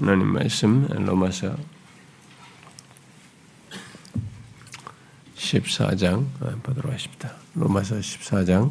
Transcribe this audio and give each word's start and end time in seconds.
하나님 0.00 0.28
말씀 0.28 0.86
로마서 0.86 1.56
14장 5.34 6.24
보도록 6.62 6.92
하십니다. 6.92 7.34
로마서 7.56 7.96
14장 7.96 8.70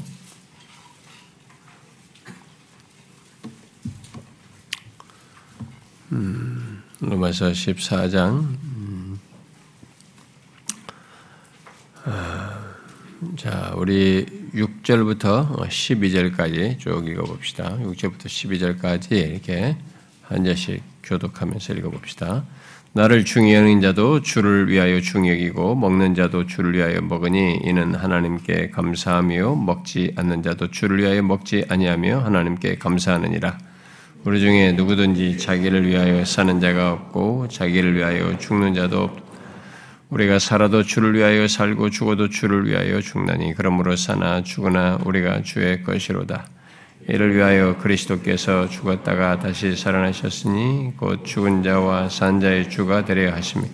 음, 6.14 6.82
로마서 7.02 7.52
14장 7.52 8.40
음, 8.40 9.20
아, 12.06 12.74
자 13.36 13.74
우리 13.76 14.26
6절부터 14.54 15.68
12절까지 15.68 16.80
쭉 16.80 17.06
읽어봅시다. 17.06 17.78
6절부터 17.80 18.28
12절까지 18.28 19.12
이렇게 19.12 19.76
한 20.22 20.46
절씩 20.46 20.87
교독하면서 21.08 21.74
읽어봅시다. 21.74 22.44
나를 22.94 23.26
중요하는 23.26 23.82
자도 23.82 24.22
주를 24.22 24.70
위하여 24.70 25.00
중여기고 25.02 25.76
먹는 25.76 26.16
자도 26.16 26.48
주를 26.48 26.74
위하여 26.74 27.00
먹으니 27.02 27.60
이는 27.64 27.94
하나님께 27.94 28.72
감사하며 28.72 29.56
먹지 29.56 30.14
않는 30.16 30.42
자도 30.44 30.72
주를 30.72 31.00
위하여 31.00 31.22
먹지 31.22 31.66
아니하며 31.70 32.20
하나님께 32.20 32.78
감사하느니라. 32.78 33.58
우리 34.24 34.40
중에 34.40 34.72
누구든지 34.74 35.38
자기를 35.38 35.88
위하여 35.88 36.26
사는 36.26 36.60
자가 36.60 36.92
없고 36.92 37.48
자기를 37.50 37.96
위하여 37.96 38.38
죽는 38.38 38.74
자도 38.74 39.04
없고 39.04 39.28
우리가 40.10 40.40
살아도 40.40 40.84
주를 40.84 41.14
위하여 41.14 41.48
살고 41.48 41.90
죽어도 41.90 42.30
주를 42.30 42.66
위하여 42.66 43.02
죽나니 43.02 43.54
그러므로 43.56 43.96
사나 43.96 44.42
죽으나 44.42 44.98
우리가 45.04 45.44
주의 45.44 45.84
것이로다. 45.84 46.48
이를 47.08 47.36
위하여 47.36 47.78
그리스도께서 47.78 48.68
죽었다가 48.68 49.40
다시 49.40 49.76
살아나셨으니 49.76 50.94
곧 50.98 51.24
죽은 51.24 51.64
자와 51.64 52.10
산 52.10 52.42
자의 52.42 52.70
주가 52.70 53.06
되려 53.06 53.34
하심이. 53.34 53.66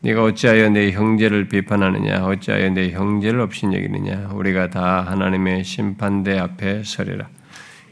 네가 0.00 0.22
어찌하여 0.22 0.68
내 0.68 0.92
형제를 0.92 1.48
비판하느냐? 1.48 2.24
어찌하여 2.26 2.70
내 2.70 2.90
형제를 2.90 3.40
업신여기느냐? 3.40 4.30
우리가 4.34 4.70
다 4.70 5.00
하나님의 5.00 5.64
심판대 5.64 6.38
앞에 6.38 6.82
서리라. 6.84 7.28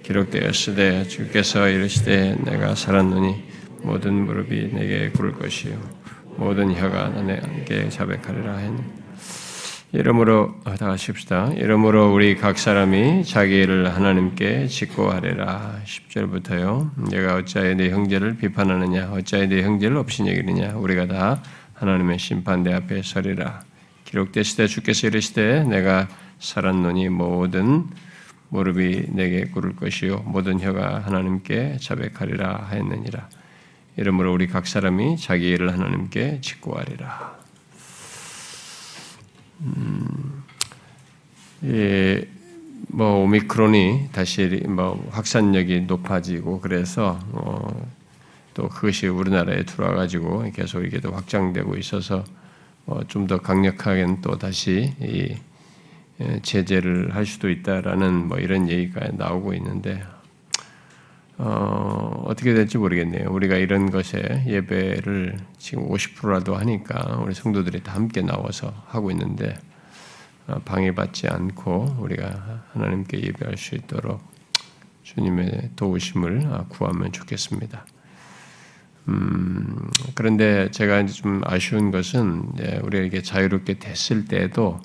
기록되었으되 0.02 1.04
주께서 1.04 1.68
이르시되 1.68 2.36
내가 2.44 2.74
살았노니 2.74 3.44
모든 3.82 4.24
무릎이 4.24 4.70
내게 4.72 5.10
꿇을 5.10 5.32
것이요 5.32 5.76
모든 6.36 6.72
혀가 6.72 7.08
나에게 7.08 7.88
자백하리라 7.88 8.56
했니 8.56 9.05
아, 10.64 10.74
다 10.74 10.90
하십시다. 10.90 11.52
이러므로 11.54 12.12
우리 12.12 12.36
각 12.36 12.58
사람이 12.58 13.24
자기 13.24 13.54
일을 13.62 13.94
하나님께 13.94 14.66
짓고 14.66 15.10
하리라. 15.10 15.80
10절부터요. 15.84 17.08
내가 17.10 17.36
어찌하여 17.36 17.74
내 17.74 17.90
형제를 17.90 18.36
비판하느냐 18.36 19.12
어찌하여 19.12 19.46
내 19.46 19.62
형제를 19.62 19.96
없인 19.96 20.26
여기느냐 20.26 20.74
우리가 20.74 21.06
다 21.06 21.42
하나님의 21.74 22.18
심판대 22.18 22.72
앞에 22.72 23.02
서리라. 23.02 23.60
기록되시되 24.04 24.66
주께서 24.66 25.06
이르시되 25.06 25.64
내가 25.64 26.08
살았노니 26.40 27.08
모든 27.08 27.86
무릎이 28.48 29.06
내게 29.10 29.44
꿇을 29.44 29.76
것이요 29.76 30.24
모든 30.26 30.60
혀가 30.60 31.02
하나님께 31.06 31.78
자백하리라 31.80 32.66
하였느니라. 32.70 33.28
이러므로 33.96 34.34
우리 34.34 34.48
각 34.48 34.66
사람이 34.66 35.16
자기 35.16 35.48
일을 35.50 35.72
하나님께 35.72 36.40
짓고 36.42 36.76
하리라. 36.76 37.35
음, 39.60 40.42
예, 41.64 42.28
뭐 42.88 43.22
오미크론이 43.24 44.10
다시 44.12 44.46
뭐 44.68 45.06
확산력이 45.10 45.82
높아지고 45.82 46.60
그래서 46.60 47.18
어, 47.32 47.88
또 48.54 48.68
그것이 48.68 49.06
우리나라에 49.08 49.64
들어와 49.64 49.94
가지고 49.94 50.50
계속 50.52 50.84
이게 50.84 51.00
또 51.00 51.12
확장되고 51.12 51.76
있어서 51.76 52.24
어, 52.86 53.00
좀 53.08 53.26
더 53.26 53.38
강력하게 53.38 54.06
또 54.22 54.38
다시 54.38 54.92
이 55.00 55.34
예, 56.20 56.40
제재를 56.42 57.14
할 57.14 57.26
수도 57.26 57.50
있다라는 57.50 58.28
뭐 58.28 58.38
이런 58.38 58.68
얘기가 58.70 59.08
나오고 59.12 59.54
있는데 59.54 60.02
어, 61.38 62.24
어떻게 62.26 62.54
될지 62.54 62.78
모르겠네요. 62.78 63.30
우리가 63.30 63.56
이런 63.56 63.90
것에 63.90 64.44
예배를 64.46 65.36
지금 65.58 65.88
50%라도 65.88 66.56
하니까 66.56 67.18
우리 67.22 67.34
성도들이 67.34 67.82
다 67.82 67.94
함께 67.94 68.22
나와서 68.22 68.72
하고 68.86 69.10
있는데 69.10 69.56
어, 70.46 70.60
방해받지 70.64 71.28
않고 71.28 71.96
우리가 72.00 72.64
하나님께 72.72 73.20
예배할 73.22 73.56
수 73.56 73.74
있도록 73.74 74.20
주님의 75.02 75.70
도우심을 75.76 76.46
아, 76.50 76.64
구하면 76.68 77.12
좋겠습니다. 77.12 77.84
음, 79.08 79.88
그런데 80.14 80.70
제가 80.70 81.06
좀 81.06 81.42
아쉬운 81.44 81.90
것은 81.90 82.52
우리가 82.82 83.04
이게 83.04 83.22
자유롭게 83.22 83.78
됐을 83.78 84.24
때도 84.24 84.80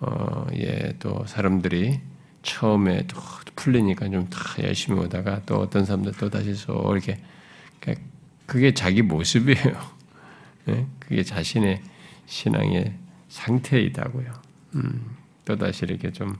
어, 0.00 0.46
예, 0.54 0.94
또 0.98 1.24
사람들이 1.26 2.00
처음에 2.46 3.06
또 3.06 3.20
풀리니까 3.56 4.08
좀 4.08 4.28
다 4.30 4.40
열심히 4.62 4.98
오다가 5.00 5.42
또 5.46 5.56
어떤 5.56 5.84
사람들 5.84 6.12
또 6.18 6.30
다시 6.30 6.54
또 6.66 6.92
이렇게 6.92 7.20
그러니까 7.80 8.04
그게 8.46 8.72
자기 8.72 9.02
모습이에요. 9.02 9.80
네? 10.66 10.86
그게 11.00 11.22
자신의 11.22 11.82
신앙의 12.26 12.94
상태이다고요. 13.28 14.32
음, 14.76 15.16
또 15.44 15.56
다시 15.56 15.84
이렇게 15.84 16.12
좀 16.12 16.36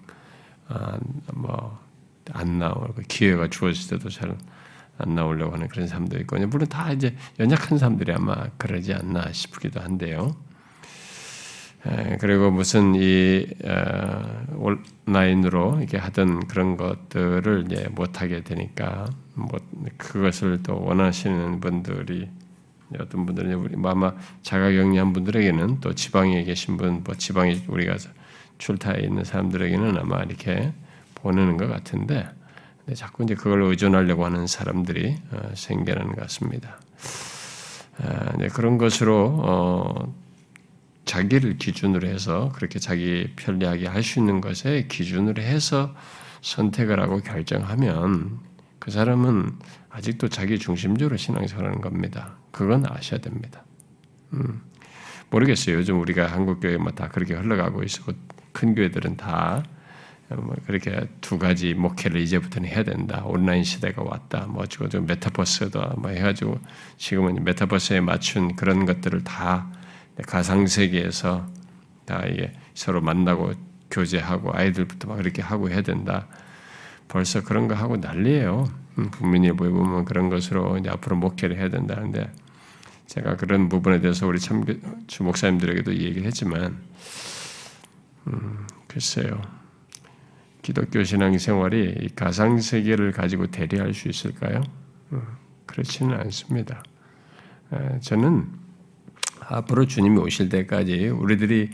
아, 0.68 0.98
뭐안 1.34 2.58
나오고 2.58 3.02
기회가 3.08 3.48
주어질 3.48 3.88
때도 3.90 4.08
잘 4.08 4.36
안 4.98 5.14
나오려고 5.14 5.54
하는 5.54 5.68
그런 5.68 5.86
사람도 5.86 6.18
있고 6.20 6.38
물론 6.46 6.68
다 6.68 6.92
이제 6.92 7.14
연약한 7.38 7.78
사람들이 7.78 8.12
아마 8.12 8.48
그러지 8.56 8.94
않나 8.94 9.32
싶기도 9.32 9.80
한데요. 9.80 10.36
그리고 12.20 12.50
무슨 12.50 12.94
이 12.94 13.46
온라인으로 15.06 15.78
이렇게 15.78 15.98
하던 15.98 16.46
그런 16.48 16.76
것들을 16.76 17.64
이제 17.66 17.88
못 17.92 18.20
하게 18.20 18.42
되니까 18.42 19.06
뭐 19.34 19.58
그것을 19.96 20.62
또 20.62 20.82
원하시는 20.82 21.60
분들이 21.60 22.28
어떤 22.98 23.26
분들은 23.26 23.52
우리 23.54 23.76
뭐 23.76 23.90
아마 23.90 24.12
자가격리한 24.42 25.12
분들에게는 25.12 25.80
또 25.80 25.94
지방에 25.94 26.44
계신 26.44 26.76
분, 26.76 27.02
뭐 27.04 27.14
지방에 27.14 27.62
우리가 27.66 27.96
출타에 28.58 29.00
있는 29.00 29.24
사람들에게는 29.24 29.98
아마 29.98 30.22
이렇게 30.22 30.72
보내는 31.16 31.56
것 31.56 31.68
같은데 31.68 32.28
자꾸 32.94 33.24
이제 33.24 33.34
그걸 33.34 33.62
의존하려고 33.62 34.24
하는 34.24 34.46
사람들이 34.46 35.16
어, 35.32 35.50
생겨나는 35.54 36.12
것 36.12 36.20
같습니다. 36.22 36.78
그런 38.52 38.78
것으로 38.78 39.40
어, 39.42 40.14
자기를 41.06 41.56
기준으로 41.56 42.06
해서 42.06 42.52
그렇게 42.54 42.78
자기 42.78 43.32
편리하게 43.36 43.86
할 43.86 44.02
수 44.02 44.18
있는 44.18 44.40
것에 44.40 44.86
기준으로 44.88 45.42
해서 45.42 45.94
선택을 46.42 47.00
하고 47.00 47.20
결정하면 47.20 48.38
그 48.78 48.90
사람은 48.90 49.58
아직도 49.88 50.28
자기 50.28 50.58
중심적으로 50.58 51.16
신앙생활하는 51.16 51.80
겁니다. 51.80 52.36
그건 52.50 52.84
아셔야 52.86 53.20
됩니다. 53.20 53.64
음, 54.34 54.60
모르겠어요. 55.30 55.76
요즘 55.76 56.00
우리가 56.00 56.26
한국 56.26 56.60
교회 56.60 56.76
뭐다 56.76 57.08
그렇게 57.08 57.34
흘러가고 57.34 57.82
있고 57.82 58.12
큰 58.52 58.74
교회들은 58.74 59.16
다 59.16 59.62
뭐 60.28 60.56
그렇게 60.66 61.08
두 61.20 61.38
가지 61.38 61.74
목회를 61.74 62.20
이제부터는 62.20 62.68
해야 62.68 62.82
된다. 62.82 63.22
온라인 63.24 63.62
시대가 63.62 64.02
왔다. 64.02 64.46
뭐 64.46 64.64
어쩌고 64.64 64.88
저 64.88 65.00
메타버스도 65.00 65.80
뭐 65.98 66.10
해가지고 66.10 66.58
지금은 66.98 67.44
메타버스에 67.44 68.00
맞춘 68.00 68.56
그런 68.56 68.86
것들을 68.86 69.22
다 69.22 69.70
가상 70.26 70.66
세계에서 70.66 71.46
다 72.04 72.24
이게 72.26 72.52
서로 72.74 73.00
만나고 73.00 73.52
교제하고 73.90 74.50
아이들부터 74.56 75.08
막 75.08 75.16
그렇게 75.16 75.42
하고 75.42 75.70
해야 75.70 75.82
된다. 75.82 76.26
벌써 77.08 77.42
그런 77.42 77.68
거 77.68 77.74
하고 77.74 77.96
난리예요. 77.96 78.64
음, 78.98 79.10
국민일보에 79.10 79.68
보면 79.70 80.04
그런 80.04 80.28
것으로 80.30 80.78
이제 80.78 80.88
앞으로 80.88 81.16
목회를 81.16 81.56
해야 81.58 81.68
된다는데 81.68 82.32
제가 83.06 83.36
그런 83.36 83.68
부분에 83.68 84.00
대해서 84.00 84.26
우리 84.26 84.40
참 84.40 84.64
주 85.06 85.22
목사님들에게도 85.22 85.94
얘기를 85.94 86.24
했지만 86.24 86.78
음, 88.26 88.66
글쎄요. 88.88 89.40
기독교 90.62 91.04
신앙 91.04 91.38
생활이 91.38 92.08
가상 92.16 92.60
세계를 92.60 93.12
가지고 93.12 93.46
대리할 93.46 93.94
수 93.94 94.08
있을까요? 94.08 94.62
음, 95.12 95.22
그렇지는 95.66 96.18
않습니다. 96.20 96.82
저는 98.00 98.48
앞으로 99.48 99.86
주님이 99.86 100.18
오실 100.18 100.48
때까지 100.48 101.08
우리들이 101.08 101.70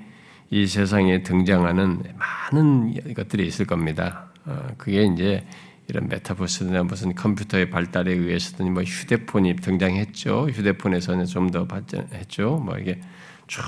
이 0.51 0.67
세상에 0.67 1.23
등장하는 1.23 2.03
많은 2.19 3.15
것들이 3.15 3.47
있을 3.47 3.67
겁니다. 3.67 4.31
어, 4.45 4.69
그게 4.77 5.05
이제 5.05 5.47
이런 5.89 6.09
메타버스나 6.09 6.85
무슨 6.85 7.15
컴퓨터의 7.15 7.71
발달에 7.71 8.13
의해서든 8.13 8.73
뭐 8.73 8.83
휴대폰이 8.83 9.57
등장했죠. 9.57 10.49
휴대폰에서는 10.51 11.27
좀 11.27 11.51
더 11.51 11.67
발전했죠. 11.67 12.57
뭐 12.65 12.77
이게 12.79 13.01
쭉 13.47 13.63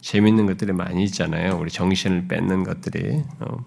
재밌는 0.00 0.46
것들이 0.46 0.72
많이 0.72 1.04
있잖아요. 1.04 1.58
우리 1.58 1.70
정신을 1.70 2.28
뺏는 2.28 2.64
것들이. 2.64 3.22
어, 3.40 3.64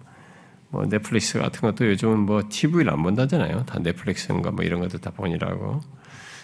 뭐 0.69 0.86
넷플릭스 0.89 1.39
같은 1.39 1.62
것도 1.62 1.88
요즘은 1.88 2.19
뭐 2.19 2.44
TV를 2.50 2.92
안 2.92 3.01
본다잖아요. 3.04 3.66
다 3.66 3.80
넷플릭스인가 3.80 4.51
뭐 4.51 4.66
이런 4.66 4.81
것들 4.81 5.00
다 5.00 5.12
보니라고. 5.12 5.81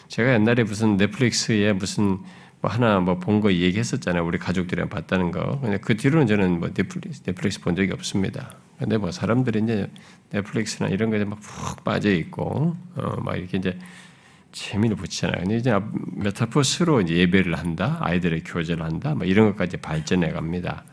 제가 0.08 0.34
옛날에 0.34 0.64
무슨 0.64 0.98
넷플릭스에 0.98 1.74
무슨 1.74 2.20
뭐 2.62 2.70
하나 2.72 3.00
뭐 3.00 3.20
본 3.20 3.42
거 3.42 3.52
얘기했었잖아요. 3.52 4.26
우리 4.26 4.38
가족들이랑 4.38 4.90
봤다는 4.90 5.32
거. 5.32 5.60
근데 5.62 5.78
그 5.80 5.98
뒤로는 5.98 6.28
저는 6.28 6.60
뭐 6.60 6.70
넷플릭스, 6.74 7.24
넷플릭스 7.24 7.60
본 7.62 7.76
적이 7.76 7.92
없습니다. 7.94 8.56
근데 8.78 8.98
뭐 8.98 9.12
사람들이 9.12 9.62
이제 9.64 9.90
넷플릭스나 10.32 10.90
이런 10.90 11.10
거에 11.10 11.24
막 11.26 11.40
푹 11.40 11.84
빠져 11.84 12.12
있고, 12.12 12.76
어, 12.96 13.22
막 13.22 13.36
이렇게 13.38 13.58
이제 13.58 13.78
재미를 14.52 14.96
붙이잖아요. 14.96 15.42
근데 15.44 15.58
이제 15.58 15.74
메타포스로 16.18 17.02
이제 17.02 17.16
예배를 17.16 17.56
한다, 17.58 17.98
아이들의 18.02 18.44
교제를 18.44 18.84
한다, 18.84 19.16
뭐 19.16 19.26
이런 19.26 19.48
것까지 19.52 19.78
발전해 19.78 20.30
갑니다. 20.32 20.84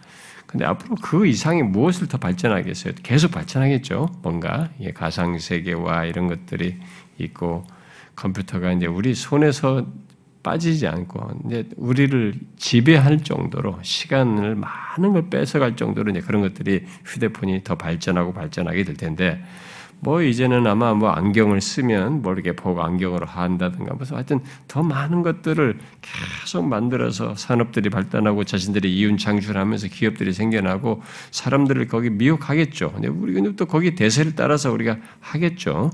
근데 0.46 0.64
앞으로 0.64 0.94
그 1.02 1.26
이상이 1.26 1.62
무엇을 1.62 2.08
더 2.08 2.16
발전하겠어요? 2.18 2.94
계속 3.02 3.32
발전하겠죠. 3.32 4.08
뭔가 4.22 4.70
가상 4.94 5.38
세계와 5.38 6.06
이런 6.06 6.26
것들이 6.28 6.76
있고 7.18 7.66
컴퓨터가 8.16 8.72
이제 8.72 8.86
우리 8.86 9.14
손에서 9.14 9.86
빠지지 10.48 10.86
않고 10.86 11.42
이제 11.44 11.68
우리를 11.76 12.32
지배할 12.56 13.22
정도로 13.22 13.78
시간을 13.82 14.54
많은 14.54 15.12
걸 15.12 15.28
뺏어갈 15.28 15.76
정도로 15.76 16.10
이제 16.10 16.20
그런 16.20 16.40
것들이 16.40 16.86
휴대폰이 17.04 17.64
더 17.64 17.74
발전하고 17.74 18.32
발전하게 18.32 18.84
될 18.84 18.96
텐데 18.96 19.44
뭐 20.00 20.22
이제는 20.22 20.66
아마 20.66 20.94
뭐 20.94 21.10
안경을 21.10 21.60
쓰면 21.60 22.22
뭐 22.22 22.32
이렇게 22.32 22.52
보고 22.56 22.82
안경으로 22.82 23.26
한다든가 23.26 23.94
무슨 23.96 24.16
하여튼 24.16 24.40
더 24.68 24.82
많은 24.82 25.22
것들을 25.22 25.78
계속 26.00 26.66
만들어서 26.66 27.34
산업들이 27.34 27.90
발달하고 27.90 28.44
자신들이 28.44 28.96
이윤 28.96 29.18
창출하면서 29.18 29.88
기업들이 29.88 30.32
생겨나고 30.32 31.02
사람들을 31.30 31.88
거기 31.88 32.08
미혹하겠죠. 32.08 32.92
근데 32.92 33.08
우리는 33.08 33.54
또 33.56 33.66
거기 33.66 33.94
대세를 33.94 34.34
따라서 34.34 34.72
우리가 34.72 34.96
하겠죠. 35.20 35.90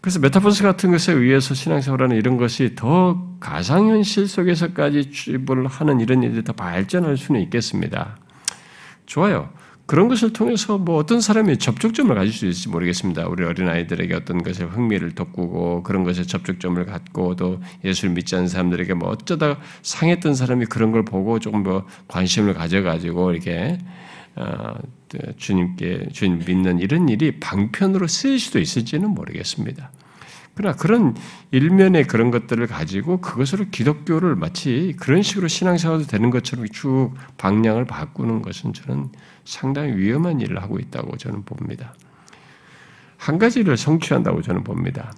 그래서 0.00 0.18
메타버스 0.18 0.62
같은 0.62 0.90
것에 0.90 1.12
의해서 1.12 1.54
신앙생활하는 1.54 2.16
이런 2.16 2.36
것이 2.36 2.74
더 2.74 3.36
가상현실 3.38 4.28
속에서까지 4.28 5.10
주입을 5.10 5.66
하는 5.66 6.00
이런 6.00 6.22
일들이 6.22 6.42
더 6.42 6.52
발전할 6.52 7.16
수는 7.16 7.40
있겠습니다. 7.42 8.16
좋아요. 9.04 9.50
그런 9.84 10.06
것을 10.06 10.32
통해서 10.32 10.78
뭐 10.78 10.96
어떤 10.98 11.20
사람이 11.20 11.58
접촉점을 11.58 12.14
가질 12.14 12.32
수 12.32 12.46
있을지 12.46 12.68
모르겠습니다. 12.68 13.26
우리 13.26 13.44
어린아이들에게 13.44 14.14
어떤 14.14 14.40
것에 14.40 14.62
흥미를 14.62 15.16
돋구고 15.16 15.82
그런 15.82 16.04
것에 16.04 16.22
접촉점을 16.22 16.86
갖고 16.86 17.34
또 17.34 17.60
예수를 17.84 18.14
믿지 18.14 18.36
않는 18.36 18.46
사람들에게 18.46 18.94
뭐 18.94 19.10
어쩌다 19.10 19.58
상했던 19.82 20.36
사람이 20.36 20.66
그런 20.66 20.92
걸 20.92 21.04
보고 21.04 21.40
조금 21.40 21.64
뭐 21.64 21.86
관심을 22.06 22.54
가져가지고 22.54 23.32
이렇게 23.32 23.78
어, 24.36 24.74
주님께 25.36 26.08
주님 26.12 26.42
믿는 26.46 26.78
이런 26.78 27.08
일이 27.08 27.38
방편으로 27.40 28.06
쓰일 28.06 28.38
수도 28.38 28.58
있을지는 28.58 29.10
모르겠습니다. 29.10 29.90
그러나 30.54 30.76
그런 30.76 31.16
일면의 31.52 32.06
그런 32.06 32.30
것들을 32.30 32.66
가지고 32.66 33.20
그것으로 33.20 33.66
기독교를 33.70 34.36
마치 34.36 34.94
그런 34.98 35.22
식으로 35.22 35.48
신앙생활도 35.48 36.06
되는 36.06 36.30
것처럼 36.30 36.66
쭉 36.68 37.12
방향을 37.38 37.86
바꾸는 37.86 38.42
것은 38.42 38.72
저는 38.72 39.08
상당히 39.44 39.96
위험한 39.96 40.40
일을 40.40 40.62
하고 40.62 40.78
있다고 40.78 41.16
저는 41.16 41.44
봅니다. 41.44 41.94
한 43.16 43.38
가지를 43.38 43.76
성취한다고 43.76 44.42
저는 44.42 44.64
봅니다. 44.64 45.12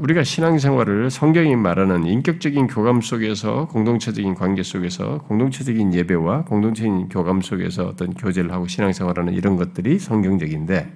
우리가 0.00 0.24
신앙생활을 0.24 1.10
성경이 1.10 1.56
말하는 1.56 2.06
인격적인 2.06 2.68
교감 2.68 3.02
속에서 3.02 3.68
공동체적인 3.68 4.34
관계 4.34 4.62
속에서 4.62 5.18
공동체적인 5.28 5.92
예배와 5.92 6.44
공동체적인 6.46 7.10
교감 7.10 7.42
속에서 7.42 7.88
어떤 7.88 8.14
교제를 8.14 8.50
하고 8.50 8.66
신앙생활하는 8.66 9.34
이런 9.34 9.56
것들이 9.56 9.98
성경적인데 9.98 10.90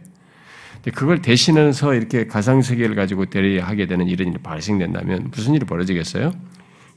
그걸 0.95 1.21
대신해서 1.21 1.95
이렇게 1.95 2.27
가상 2.27 2.63
세계를 2.63 2.95
가지고 2.95 3.27
대리하게 3.27 3.87
되는 3.87 4.07
이런 4.07 4.29
일이 4.29 4.39
발생된다면 4.39 5.31
무슨 5.31 5.53
일이 5.53 5.67
벌어지겠어요? 5.67 6.33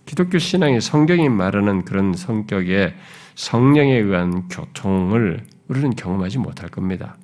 기독교 0.05 0.37
신앙이 0.37 0.79
성경이 0.79 1.27
말하는 1.27 1.83
그런 1.83 2.13
성격의 2.13 2.95
성령에 3.35 3.97
의한 3.97 4.47
교통을 4.47 5.43
우리는 5.67 5.89
경험하지 5.89 6.37
못할 6.37 6.69
겁니다. 6.69 7.17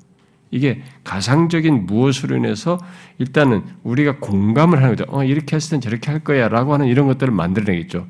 이게 0.54 0.84
가상적인 1.04 1.88
무엇으로 1.88 2.38
인해서 2.38 2.78
일단은 3.18 3.64
우리가 3.82 4.18
공감을 4.20 4.78
하는 4.78 4.96
거죠. 4.96 5.06
어, 5.08 5.24
이렇게 5.24 5.56
했을 5.56 5.72
땐 5.72 5.82
저렇게 5.82 6.12
할 6.12 6.20
거야 6.20 6.48
라고 6.48 6.74
하는 6.74 6.86
이런 6.86 7.08
것들을 7.08 7.34
만들어내겠죠. 7.34 8.06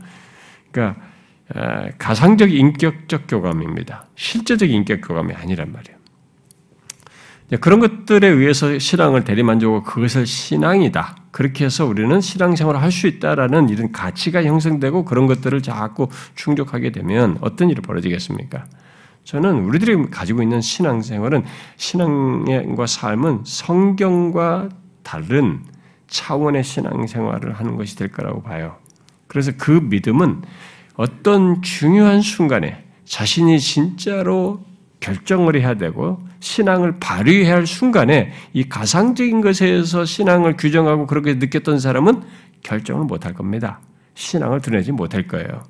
그러니까 0.70 1.02
가상적 1.98 2.52
인격적 2.52 3.24
교감입니다. 3.30 4.08
실제적 4.16 4.70
인격 4.70 5.00
교감이 5.08 5.34
아니란 5.34 5.72
말이에요. 5.72 5.98
그런 7.62 7.80
것들에 7.80 8.28
의해서 8.28 8.78
신앙을 8.78 9.24
대리만족하고 9.24 9.84
그것을 9.84 10.26
신앙이다. 10.26 11.16
그렇게 11.32 11.64
해서 11.64 11.86
우리는 11.86 12.20
신앙생활을 12.20 12.82
할 12.82 12.92
수 12.92 13.08
있다라는 13.08 13.70
이런 13.70 13.94
가치가 13.94 14.44
형성되고 14.44 15.06
그런 15.06 15.28
것들을 15.28 15.62
자꾸 15.62 16.10
충족하게 16.36 16.92
되면 16.92 17.38
어떤 17.40 17.70
일이 17.70 17.82
벌어지겠습니까? 17.82 18.66
저는 19.24 19.64
우리들이 19.64 20.10
가지고 20.10 20.42
있는 20.42 20.62
신앙생활은 20.62 21.44
신앙과 21.78 22.86
삶은 22.86 23.44
성경과 23.46 24.70
다른 25.02 25.62
차원의 26.08 26.64
신앙생활을 26.64 27.54
하는 27.54 27.76
것이 27.78 27.96
될 27.96 28.12
거라고 28.12 28.42
봐요. 28.42 28.78
그래서 29.28 29.52
그 29.58 29.72
믿음은 29.72 30.44
어떤 30.96 31.62
중요한 31.62 32.22
순간에 32.22 32.84
자신이 33.06 33.60
진짜로 33.60 34.64
결정을 35.00 35.60
해야 35.60 35.74
되고 35.74 36.20
신앙을 36.40 37.00
발휘해야 37.00 37.56
할 37.56 37.68
순간에 37.68 38.32
이 38.54 38.68
가상적인 38.68 39.42
것에서 39.42 40.06
신앙을 40.06 40.56
규정하고 40.58 41.08
그렇게 41.08 41.34
느꼈던 41.36 41.80
사람은 41.80 42.24
결정을 42.62 43.06
못할 43.06 43.34
겁니다. 43.34 43.80
신앙을 44.16 44.62
드러내지 44.62 44.92
못할 44.92 45.28
거예요. 45.28 45.64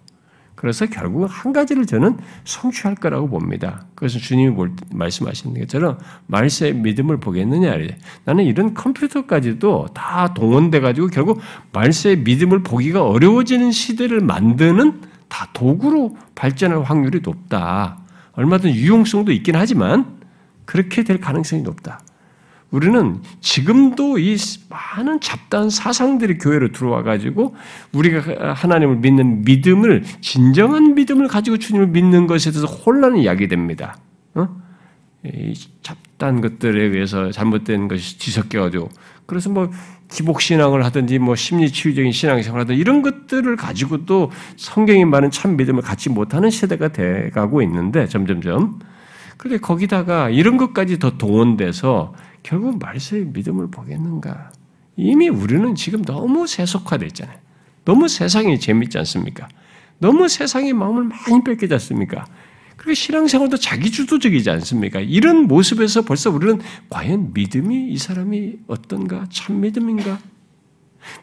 그래서 0.64 0.86
결국 0.86 1.28
한 1.30 1.52
가지를 1.52 1.86
저는 1.86 2.18
성취할 2.46 2.96
거라고 2.96 3.28
봅니다. 3.28 3.86
그것은 3.96 4.22
주님이 4.22 4.56
말씀하시는 4.94 5.60
것처럼 5.60 5.98
말세의 6.28 6.76
믿음을 6.76 7.20
보겠느냐. 7.20 7.76
나는 8.24 8.46
이런 8.46 8.74
컴퓨터까지도 8.74 9.90
다 9.94 10.34
동원돼 10.34 10.80
가지고 10.80 11.08
결국 11.08 11.42
말세의 11.74 12.20
믿음을 12.20 12.64
보기가 12.64 13.06
어려워지는 13.06 13.74
시대를 13.74 14.22
만드는 14.22 15.02
다 15.28 15.50
도구로 15.52 16.16
발전할 16.34 16.84
확률이 16.84 17.20
높다. 17.22 17.98
얼마든 18.32 18.74
유용성도 18.74 19.34
있긴 19.34 19.58
하지만 19.58 20.16
그렇게 20.64 21.04
될 21.04 21.20
가능성이 21.20 21.62
높다. 21.64 22.00
우리는 22.74 23.22
지금도 23.40 24.18
이 24.18 24.36
많은 24.68 25.20
잡다한 25.20 25.70
사상들이 25.70 26.40
교회로 26.40 26.72
들어와 26.72 27.04
가지고 27.04 27.56
우리가 27.94 28.56
하나님을 28.56 28.96
믿는 28.96 29.44
믿음을 29.46 30.04
진정한 30.22 30.96
믿음을 30.96 31.28
가지고 31.28 31.58
주님을 31.58 31.88
믿는 31.88 32.26
것에 32.26 32.50
대해서 32.50 32.66
혼란이 32.66 33.28
야기됩니다. 33.28 33.98
어? 34.34 34.48
이 35.24 35.54
잡다한 35.84 36.42
것들에 36.42 36.86
의해서 36.86 37.30
잘못된 37.30 37.88
것이 37.90 38.18
뒤섞여가지고 38.18 38.90
그래서 39.28 39.52
뭐 39.52 39.70
기복 40.10 40.42
신앙을 40.42 40.84
하든지 40.84 41.20
뭐 41.20 41.36
심리 41.36 41.72
치유적인 41.72 42.12
신앙생활 42.12 42.62
하든 42.62 42.76
이런 42.76 43.04
것들을 43.04 43.56
가지고도 43.56 44.32
성경이 44.58 45.06
말하는 45.06 45.30
참 45.30 45.58
믿음을 45.58 45.84
갖지 45.84 46.10
못하는 46.10 46.50
시대가 46.50 46.88
돼가고 46.88 47.62
있는데 47.62 48.08
점점점. 48.08 48.80
그런데 49.38 49.60
거기다가 49.60 50.32
이런 50.32 50.58
것까지 50.58 50.98
더 50.98 51.18
동원돼서 51.20 52.14
결국 52.44 52.78
말세의 52.80 53.26
믿음을 53.28 53.72
보겠는가? 53.72 54.52
이미 54.96 55.30
우리는 55.30 55.74
지금 55.76 56.04
너무 56.04 56.46
세속화됐잖아요. 56.46 57.38
너무 57.86 58.08
세상이 58.08 58.60
재밌지 58.60 58.98
않습니까? 59.00 59.48
너무 59.98 60.28
세상의 60.28 60.74
마음을 60.74 61.06
많이 61.06 61.44
뺏기지 61.44 61.74
않습니까? 61.74 62.26
그리고 62.76 62.94
신앙생활도 62.94 63.58
자기주도적이지 63.58 64.50
않습니까? 64.50 65.00
이런 65.00 65.48
모습에서 65.48 66.02
벌써 66.02 66.30
우리는 66.30 66.60
과연 66.90 67.32
믿음이 67.34 67.90
이 67.90 67.98
사람이 67.98 68.60
어떤가? 68.68 69.26
참 69.32 69.62
믿음인가? 69.62 70.20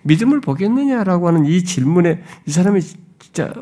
믿음을 0.03 0.41
보겠느냐라고 0.41 1.29
하는 1.29 1.47
이 1.47 1.63
질문에 1.63 2.23
이 2.47 2.51
사람이 2.51 2.81
진짜 3.19 3.53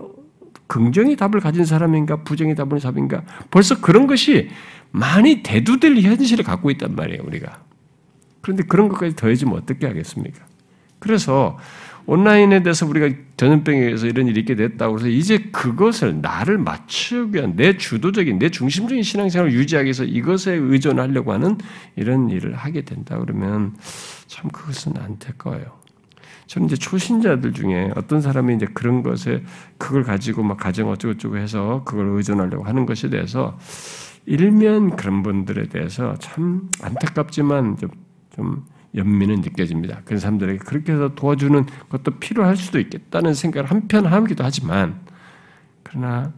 긍정의 0.68 1.16
답을 1.16 1.40
가진 1.40 1.64
사람인가? 1.64 2.22
부정의 2.22 2.54
답을 2.54 2.78
사람인가? 2.78 3.24
벌써 3.50 3.80
그런 3.80 4.06
것이 4.06 4.48
많이 4.90 5.42
대두될 5.42 6.00
현실을 6.00 6.45
갖고 6.45 6.71
있단 6.71 6.95
말이에요, 6.95 7.23
우리가. 7.25 7.62
그런데 8.40 8.62
그런 8.64 8.88
것까지 8.88 9.16
더해지면 9.16 9.54
어떻게 9.54 9.87
하겠습니까? 9.87 10.47
그래서 10.99 11.59
온라인에 12.07 12.62
대해서 12.62 12.87
우리가 12.87 13.14
전염병에 13.37 13.78
의해서 13.80 14.07
이런 14.07 14.26
일이 14.28 14.40
있게 14.40 14.54
됐다고 14.54 14.99
해서 14.99 15.09
이제 15.09 15.38
그것을 15.52 16.23
나를 16.23 16.57
맞추기 16.57 17.37
위한 17.37 17.54
내 17.54 17.76
주도적인, 17.76 18.38
내 18.38 18.49
중심적인 18.49 19.02
신앙생활을 19.02 19.52
유지하기 19.52 19.85
위해서 19.85 20.04
이것에 20.04 20.54
의존하려고 20.54 21.35
하는 21.35 21.59
이런 21.97 22.30
일을 22.30 22.54
하게 22.54 22.80
된다 22.83 23.18
그러면 23.18 23.76
참 24.26 24.50
그것은 24.50 24.95
안될 24.97 25.37
거예요. 25.37 25.66
저는 26.47 26.68
이제 26.68 26.76
초신자들 26.76 27.52
중에 27.52 27.90
어떤 27.95 28.23
사람이 28.23 28.54
이제 28.54 28.66
그런 28.73 29.02
것에 29.02 29.42
그걸 29.76 30.02
가지고 30.02 30.42
막 30.42 30.57
가정 30.57 30.88
어쩌고저쩌고 30.88 31.37
해서 31.37 31.83
그걸 31.85 32.07
의존하려고 32.09 32.64
하는 32.64 32.87
것에 32.87 33.11
대해서 33.11 33.59
일면 34.28 34.94
그런 34.94 35.23
분들에 35.23 35.68
대해서 35.68 36.14
참 36.18 36.68
안타깝지만 36.82 37.78
좀, 37.78 37.90
좀 38.37 38.66
연민은 38.94 39.40
느껴집니다. 39.40 40.02
그런 40.04 40.20
사람들에게 40.20 40.58
그렇게 40.58 40.92
해서 40.92 41.14
도와주는 41.14 41.64
것도 41.88 42.18
필요할 42.18 42.56
수도 42.56 42.78
있겠다는 42.78 43.32
생각을 43.32 43.70
한편 43.70 44.04
하기도 44.04 44.44
하지만 44.44 45.00
그러나 45.82 46.32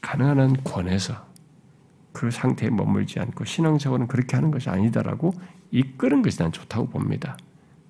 가능한 0.00 0.40
한 0.40 0.56
권해서 0.64 1.26
그 2.12 2.30
상태에 2.30 2.70
머물지 2.70 3.20
않고 3.20 3.44
신앙적으로는 3.44 4.08
그렇게 4.08 4.36
하는 4.36 4.50
것이 4.50 4.70
아니다라고 4.70 5.34
이끄는 5.70 6.22
것이 6.22 6.38
난 6.38 6.52
좋다고 6.52 6.88
봅니다. 6.88 7.36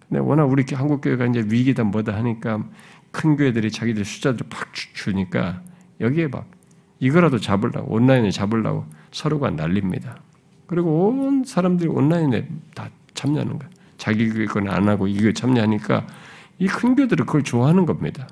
근데 0.08 0.18
워낙 0.20 0.44
우리 0.46 0.64
한국 0.74 1.02
교회가 1.02 1.26
이제 1.26 1.44
위기다 1.46 1.84
뭐다 1.84 2.14
하니까 2.16 2.64
큰 3.12 3.36
교회들이 3.36 3.70
자기들 3.70 4.04
숫자를 4.04 4.38
팍 4.50 4.74
주니까 4.74 5.62
여기에 6.00 6.28
막 6.28 6.57
이거라도 7.00 7.38
잡으려고 7.38 7.94
온라인에 7.94 8.30
잡으려고 8.30 8.86
서로가 9.12 9.50
날립니다. 9.50 10.18
그리고 10.66 11.08
온 11.08 11.44
사람들이 11.44 11.88
온라인에 11.88 12.48
다 12.74 12.90
참여하는 13.14 13.58
거야. 13.58 13.68
자기 13.96 14.46
거는 14.46 14.70
안 14.72 14.88
하고 14.88 15.06
이거 15.08 15.32
참여하니까 15.32 16.06
이 16.60 16.66
큰 16.66 16.94
교회들은 16.96 17.26
그걸 17.26 17.42
좋아하는 17.44 17.86
겁니다. 17.86 18.28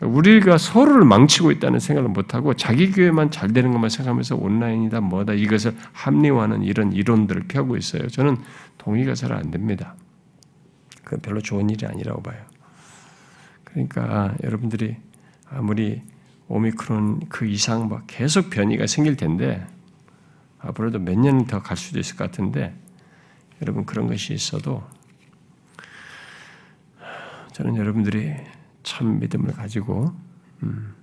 우리가 0.00 0.58
서로를 0.58 1.04
망치고 1.06 1.50
있다는 1.52 1.80
생각을 1.80 2.10
못하고 2.10 2.52
자기 2.54 2.90
교회만 2.92 3.30
잘 3.30 3.52
되는 3.52 3.72
것만 3.72 3.88
생각하면서 3.88 4.36
온라인이다 4.36 5.00
뭐다 5.00 5.32
이것을 5.32 5.74
합리화하는 5.92 6.64
이런 6.64 6.92
이론들을 6.92 7.44
펴고 7.48 7.76
있어요. 7.78 8.06
저는 8.08 8.36
동의가 8.78 9.14
잘 9.14 9.32
안 9.32 9.50
됩니다. 9.50 9.94
그건 11.04 11.20
별로 11.20 11.40
좋은 11.40 11.70
일이 11.70 11.86
아니라고 11.86 12.22
봐요. 12.22 12.36
그러니까 13.64 14.34
여러분들이 14.42 14.96
아무리 15.50 16.02
오미크론 16.48 17.28
그 17.28 17.46
이상 17.46 17.88
막 17.88 18.04
계속 18.06 18.50
변이가 18.50 18.86
생길 18.86 19.16
텐데 19.16 19.66
앞으로도 20.60 20.98
몇 21.00 21.16
년 21.18 21.46
더 21.46 21.60
갈 21.60 21.76
수도 21.76 21.98
있을 21.98 22.16
것 22.16 22.24
같은데 22.24 22.74
여러분 23.62 23.84
그런 23.84 24.06
것이 24.06 24.32
있어도 24.34 24.82
저는 27.52 27.76
여러분들이 27.76 28.34
참 28.82 29.18
믿음을 29.18 29.52
가지고 29.52 30.12
음, 30.62 30.94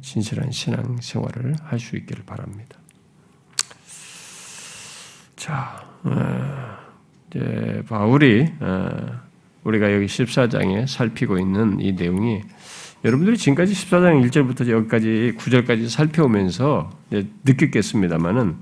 진실한 0.00 0.50
신앙 0.50 0.96
생활을 1.00 1.54
할 1.62 1.78
수 1.78 1.96
있기를 1.96 2.24
바랍니다. 2.24 2.76
자, 5.36 5.86
어, 6.04 6.76
이제 7.30 7.82
바울이 7.88 8.52
어, 8.60 9.20
우리가 9.64 9.92
여기 9.94 10.06
14장에 10.06 10.86
살피고 10.86 11.38
있는 11.38 11.80
이 11.80 11.92
내용이 11.92 12.42
여러분들이 13.04 13.38
지금까지 13.38 13.72
14장 13.72 14.28
1절부터 14.28 14.68
여기까지 14.68 15.34
9절까지 15.38 15.88
살펴오면서 15.88 16.90
느꼈겠습니다만은 17.44 18.56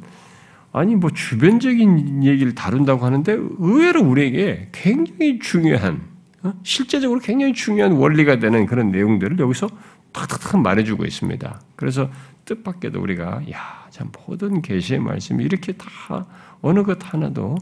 아니 0.73 0.95
뭐 0.95 1.11
주변적인 1.11 2.23
얘기를 2.25 2.55
다룬다고 2.55 3.05
하는데 3.05 3.33
의외로 3.59 4.03
우리에게 4.03 4.69
굉장히 4.71 5.41
중요한 5.41 6.03
어? 6.43 6.53
실제적으로 6.63 7.19
굉장히 7.19 7.53
중요한 7.53 7.93
원리가 7.93 8.39
되는 8.39 8.67
그런 8.67 8.93
내용들을 8.93 9.41
여기서 9.41 9.69
탁탁탁 10.13 10.61
말해주고 10.63 11.05
있습니다. 11.05 11.61
그래서 11.75 12.09
뜻밖에도 12.45 13.01
우리가 13.01 13.43
야참 13.51 14.13
모든 14.27 14.63
계시의 14.63 15.01
말씀이 15.01 15.43
이렇게 15.43 15.73
다 15.73 16.27
어느 16.63 16.85
것 16.85 16.99
하나도 17.13 17.57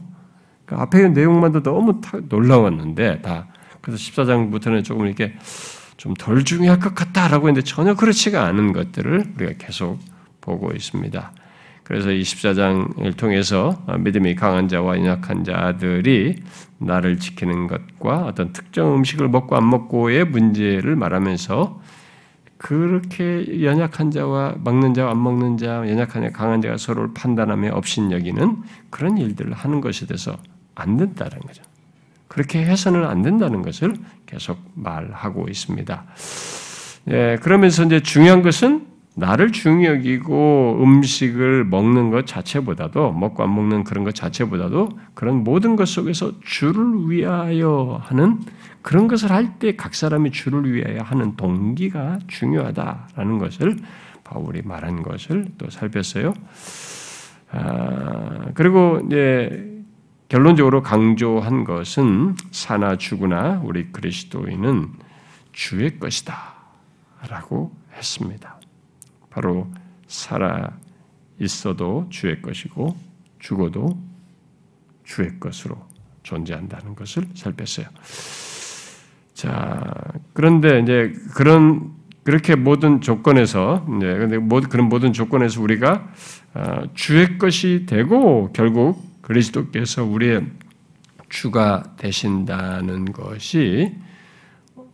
그 0.65 0.75
앞에 0.75 1.09
내용만도 1.09 1.63
너무 1.63 2.01
놀라웠는데 2.29 3.21
다 3.21 3.47
그래서 3.81 3.99
14장부터는 3.99 4.83
조금 4.83 5.07
이렇게 5.07 5.33
좀 5.97 6.13
덜 6.13 6.43
중요할 6.43 6.79
것 6.79 6.95
같다라고 6.95 7.47
했는데 7.47 7.63
전혀 7.63 7.95
그렇지가 7.95 8.45
않은 8.45 8.73
것들을 8.73 9.33
우리가 9.35 9.53
계속 9.57 9.99
보고 10.41 10.71
있습니다. 10.71 11.31
그래서 11.83 12.11
이 12.11 12.21
14장을 12.21 13.15
통해서 13.17 13.81
믿음이 13.99 14.35
강한 14.35 14.67
자와 14.67 14.97
연약한 14.97 15.43
자들이 15.43 16.35
나를 16.79 17.17
지키는 17.17 17.67
것과 17.67 18.25
어떤 18.25 18.51
특정 18.53 18.95
음식을 18.95 19.29
먹고 19.29 19.55
안 19.55 19.69
먹고의 19.69 20.25
문제를 20.25 20.95
말하면서 20.95 21.81
그렇게 22.57 23.63
연약한 23.63 24.11
자와 24.11 24.55
먹는 24.63 24.93
자와 24.93 25.11
안 25.11 25.23
먹는 25.23 25.57
자, 25.57 25.77
연약한 25.87 26.23
자, 26.23 26.31
강한 26.31 26.61
자가 26.61 26.77
서로를 26.77 27.13
판단하며 27.13 27.71
업신여기는 27.73 28.63
그런 28.89 29.17
일들을 29.17 29.53
하는 29.53 29.79
것에 29.79 30.07
대해서 30.07 30.35
안 30.75 30.97
된다는 30.97 31.39
거죠. 31.39 31.63
그렇게 32.27 32.65
해서는 32.65 33.05
안 33.05 33.21
된다는 33.21 33.61
것을 33.61 33.93
계속 34.25 34.59
말하고 34.75 35.47
있습니다. 35.49 36.05
예, 37.09 37.37
그러면서 37.41 37.83
이제 37.83 38.01
중요한 38.01 38.41
것은 38.41 38.85
나를 39.15 39.51
중요 39.51 39.89
여기고 39.89 40.77
음식을 40.79 41.65
먹는 41.65 42.11
것 42.11 42.27
자체보다도 42.27 43.13
먹고 43.13 43.41
안 43.43 43.55
먹는 43.55 43.83
그런 43.83 44.03
것 44.03 44.13
자체보다도 44.13 44.89
그런 45.15 45.43
모든 45.43 45.75
것 45.75 45.87
속에서 45.87 46.39
주를 46.41 47.09
위하여 47.09 47.99
하는 48.03 48.39
그런 48.83 49.07
것을 49.07 49.31
할 49.31 49.57
때 49.59 49.75
각 49.75 49.95
사람이 49.95 50.31
주를 50.31 50.71
위하여 50.71 51.01
하는 51.01 51.35
동기가 51.35 52.19
중요하다라는 52.27 53.39
것을 53.39 53.77
바울이 54.23 54.61
말한 54.63 55.01
것을 55.01 55.47
또 55.57 55.69
살폈어요. 55.69 56.33
아, 57.51 58.45
그리고 58.53 59.01
이제 59.07 59.76
결론적으로 60.29 60.81
강조한 60.83 61.63
것은 61.63 62.35
사나 62.51 62.97
죽으나 62.97 63.61
우리 63.63 63.91
그리스도인은 63.91 64.91
주의 65.53 65.99
것이다 65.99 66.55
라고 67.29 67.73
했습니다. 67.93 68.59
바로 69.29 69.71
살아 70.07 70.71
있어도 71.39 72.07
주의 72.09 72.41
것이고 72.41 72.95
죽어도 73.39 73.97
주의 75.03 75.39
것으로 75.39 75.77
존재한다는 76.23 76.95
것을 76.95 77.25
살폈어요. 77.33 77.87
자, 79.33 79.93
그런데 80.33 80.79
이제 80.79 81.13
그런 81.35 81.95
그렇게 82.23 82.55
모든 82.55 82.99
조건에서 82.99 83.85
이제 83.95 84.07
근데 84.13 84.67
그런 84.67 84.89
모든 84.89 85.13
조건에서 85.13 85.61
우리가 85.61 86.09
아, 86.53 86.83
주의 86.93 87.37
것이 87.37 87.85
되고 87.87 88.51
결국 88.51 89.16
그리스도께서 89.27 90.05
우리의 90.05 90.47
주가 91.27 91.83
되신다는 91.97 93.11
것이 93.11 93.93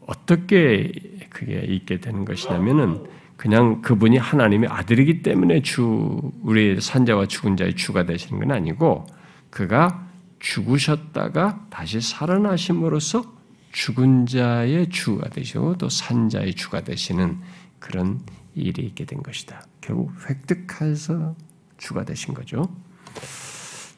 어떻게 0.08 0.92
그게 1.30 1.60
있게 1.60 2.00
되는 2.00 2.26
것이냐면은 2.26 3.06
그냥 3.38 3.84
그분이 3.84 4.18
하나님의 4.18 4.70
아들이기 4.72 5.22
때문에 5.22 5.62
주 5.62 6.32
우리 6.42 6.82
산자와 6.82 7.28
죽은 7.28 7.58
자의 7.58 7.76
주가 7.76 8.06
되시는 8.06 8.40
건 8.40 8.52
아니고 8.52 9.06
그가 9.52 10.08
죽으셨다가 10.40 11.68
다시 11.70 12.02
살아나심으로써 12.02 13.24
죽은 13.72 14.26
자의 14.26 14.90
주가 14.90 15.30
되시고 15.30 15.78
또 15.78 15.90
산자의 15.90 16.56
주가 16.56 16.82
되시는 16.82 17.38
그런 17.78 18.20
일이 18.56 18.84
있게 18.88 19.06
된 19.06 19.22
것이다. 19.22 19.62
결국 19.80 20.12
획득해서 20.28 21.36
주가 21.78 22.04
되신 22.04 22.34
거죠. 22.34 22.64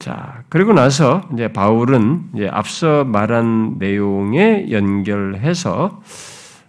자, 0.06 0.44
그리고 0.50 0.72
나서 0.72 1.28
이제 1.34 1.48
바울은 1.48 2.26
이제 2.36 2.48
앞서 2.48 3.04
말한 3.06 3.80
내용에 3.80 4.68
연결해서 4.70 6.00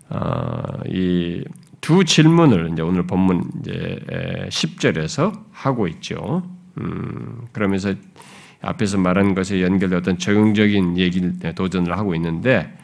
어, 0.08 0.62
이두 0.86 2.06
질문을 2.06 2.70
이제 2.72 2.80
오늘 2.80 3.06
본문 3.06 3.42
이제 3.60 3.98
10절에서 4.48 5.38
하고 5.52 5.86
있죠. 5.88 6.44
음, 6.78 7.42
그러면서 7.52 7.92
앞에서 8.62 8.96
말한 8.96 9.34
것에 9.34 9.60
연결된 9.60 9.98
어떤 9.98 10.16
적용적인 10.16 10.96
얘기를 10.96 11.34
도전을 11.54 11.92
하고 11.98 12.14
있는데 12.14 12.74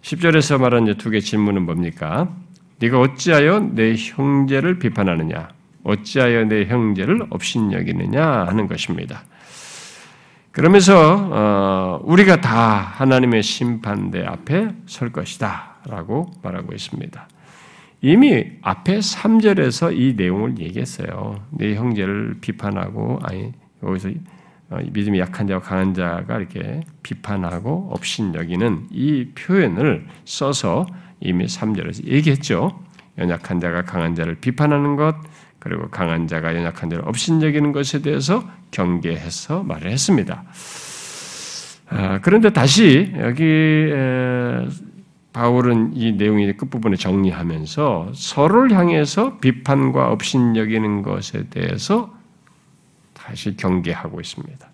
10절에서 0.00 0.58
말한 0.58 0.86
두개 0.96 1.20
질문은 1.20 1.66
뭡니까? 1.66 2.34
네가 2.78 2.98
어찌하여 2.98 3.72
내 3.74 3.94
형제를 3.94 4.78
비판하느냐? 4.78 5.50
어찌하여 5.84 6.46
내 6.46 6.64
형제를 6.64 7.26
업신여기느냐 7.28 8.26
하는 8.46 8.68
것입니다. 8.68 9.24
그러면서 10.52 11.28
어, 11.30 12.00
우리가 12.04 12.40
다 12.40 12.80
하나님의 12.96 13.42
심판대 13.42 14.24
앞에 14.24 14.74
설 14.86 15.12
것이다라고 15.12 16.30
말하고 16.42 16.72
있습니다. 16.74 17.28
이미 18.00 18.44
앞에 18.62 18.98
3절에서 18.98 19.96
이 19.96 20.14
내용을 20.16 20.58
얘기했어요. 20.58 21.42
내 21.50 21.74
형제를 21.74 22.36
비판하고 22.40 23.18
아니 23.22 23.52
여기서 23.82 24.10
어, 24.70 24.78
믿음이 24.92 25.18
약한 25.18 25.46
자와 25.46 25.60
강한 25.60 25.94
자가 25.94 26.38
이렇게 26.38 26.80
비판하고 27.02 27.90
업신 27.92 28.34
여기는 28.34 28.88
이 28.90 29.28
표현을 29.34 30.06
써서 30.24 30.86
이미 31.20 31.46
3절에서 31.46 32.06
얘기했죠. 32.06 32.78
연약한 33.18 33.60
자가 33.60 33.82
강한 33.82 34.14
자를 34.14 34.36
비판하는 34.36 34.96
것, 34.96 35.16
그리고 35.58 35.88
강한 35.88 36.26
자가 36.26 36.54
연약한 36.54 36.90
자를 36.90 37.04
업신 37.06 37.42
여기는 37.42 37.72
것에 37.72 38.00
대해서 38.00 38.48
경계해서 38.70 39.62
말을 39.64 39.90
했습니다. 39.90 40.44
아, 41.90 42.20
그런데 42.20 42.52
다시 42.52 43.12
여기 43.18 43.90
바울은 45.32 45.92
이 45.94 46.12
내용의 46.12 46.56
끝부분에 46.56 46.96
정리하면서 46.96 48.12
서로를 48.14 48.72
향해서 48.76 49.38
비판과 49.38 50.10
업신 50.10 50.56
여기는 50.56 51.02
것에 51.02 51.48
대해서 51.48 52.14
다시 53.14 53.56
경계하고 53.56 54.20
있습니다. 54.20 54.68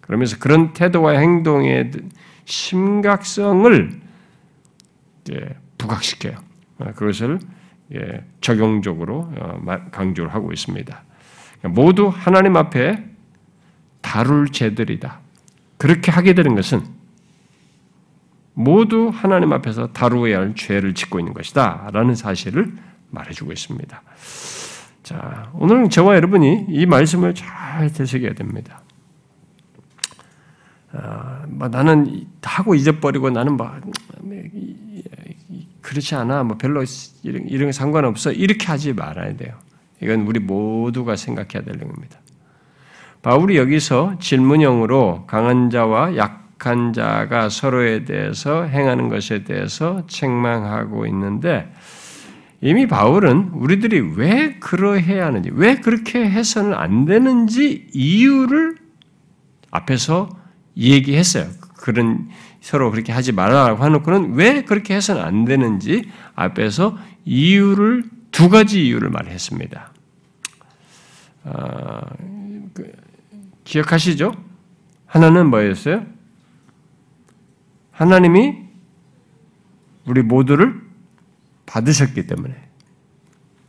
그러면서 0.00 0.38
그런 0.38 0.72
태도와 0.72 1.12
행동의 1.12 1.92
심각성을 2.44 4.00
부각시켜요. 5.78 6.36
어, 6.78 6.92
그것을 6.94 7.38
적용적으로 8.40 9.32
어, 9.38 9.60
강조를 9.90 10.32
하고 10.32 10.52
있습니다. 10.52 11.02
그러니까 11.58 11.82
모두 11.82 12.08
하나님 12.08 12.56
앞에 12.56 13.04
다룰 14.00 14.48
죄들이다. 14.48 15.20
그렇게 15.76 16.10
하게 16.10 16.34
되는 16.34 16.54
것은 16.54 16.82
모두 18.54 19.10
하나님 19.12 19.52
앞에서 19.52 19.88
다루어야 19.92 20.40
할 20.40 20.54
죄를 20.54 20.94
짓고 20.94 21.18
있는 21.18 21.32
것이다. 21.32 21.90
라는 21.92 22.14
사실을 22.14 22.72
말해주고 23.10 23.52
있습니다. 23.52 24.02
자, 25.02 25.50
오늘은 25.54 25.90
저와 25.90 26.14
여러분이 26.16 26.66
이 26.68 26.86
말씀을 26.86 27.34
잘 27.34 27.92
되새겨야 27.92 28.34
됩니다. 28.34 28.82
아, 30.92 31.44
뭐 31.48 31.68
나는 31.68 32.26
하고 32.42 32.74
잊어버리고 32.74 33.30
나는 33.30 33.56
뭐 33.56 33.72
그렇지 35.90 36.14
않아. 36.14 36.44
뭐 36.44 36.56
별로 36.56 36.84
이런, 37.24 37.48
이런 37.48 37.72
상관없어. 37.72 38.30
이렇게 38.30 38.68
하지 38.68 38.92
말아야 38.92 39.36
돼요. 39.36 39.54
이건 40.00 40.20
우리 40.20 40.38
모두가 40.38 41.16
생각해야 41.16 41.64
되는 41.64 41.88
겁니다. 41.88 42.20
바울이 43.22 43.56
여기서 43.56 44.14
질문형으로 44.20 45.24
강한 45.26 45.68
자와 45.68 46.16
약한 46.16 46.92
자가 46.92 47.48
서로에 47.48 48.04
대해서 48.04 48.62
행하는 48.62 49.08
것에 49.08 49.42
대해서 49.42 50.06
책망하고 50.06 51.06
있는데 51.06 51.72
이미 52.60 52.86
바울은 52.86 53.50
우리들이 53.54 54.14
왜 54.14 54.58
그러해야 54.60 55.26
하는지, 55.26 55.50
왜 55.52 55.74
그렇게 55.74 56.20
해서는 56.24 56.72
안 56.72 57.04
되는지 57.04 57.88
이유를 57.92 58.76
앞에서 59.72 60.28
얘기했어요. 60.76 61.46
그런 61.78 62.28
서로 62.60 62.90
그렇게 62.90 63.12
하지 63.12 63.32
말라고 63.32 63.82
하놓고는 63.82 64.34
왜 64.34 64.64
그렇게 64.64 64.94
해서는 64.94 65.22
안 65.22 65.44
되는지 65.44 66.10
앞에서 66.34 66.98
이유를 67.24 68.04
두 68.30 68.48
가지 68.48 68.86
이유를 68.86 69.10
말했습니다. 69.10 69.92
아, 71.44 72.00
그, 72.74 72.92
기억하시죠? 73.64 74.34
하나는 75.06 75.48
뭐였어요? 75.50 76.06
하나님이 77.92 78.56
우리 80.06 80.22
모두를 80.22 80.80
받으셨기 81.66 82.26
때문에 82.26 82.54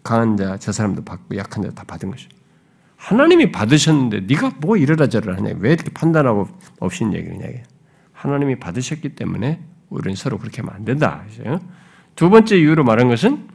강한 0.03 0.37
자, 0.37 0.57
저 0.57 0.71
사람도 0.71 1.03
받고 1.03 1.37
약한 1.37 1.63
자 1.63 1.71
다 1.71 1.83
받은 1.83 2.11
것이죠. 2.11 2.29
하나님이 2.97 3.51
받으셨는데 3.51 4.21
네가 4.21 4.57
뭐 4.59 4.77
이러라 4.77 5.07
저러라 5.07 5.37
하냐? 5.37 5.55
왜 5.59 5.73
이렇게 5.73 5.89
판단하고 5.91 6.47
없이 6.79 7.03
얘기를 7.05 7.33
하냐? 7.41 7.63
하나님이 8.21 8.59
받으셨기 8.59 9.09
때문에 9.09 9.59
우리는 9.89 10.15
서로 10.15 10.37
그렇게 10.37 10.61
하면 10.61 10.75
안 10.75 10.85
된다. 10.85 11.23
두 12.15 12.29
번째 12.29 12.55
이유로 12.57 12.83
말한 12.83 13.07
것은 13.09 13.47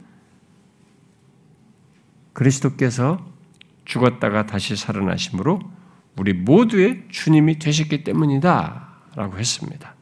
그리스도께서 2.33 3.25
죽었다가 3.85 4.45
다시 4.45 4.75
살아나심으로 4.75 5.59
우리 6.17 6.33
모두의 6.33 7.05
주님이 7.09 7.59
되셨기 7.59 8.03
때문이다 8.03 8.89
라고 9.15 9.37
했습니다. 9.37 9.95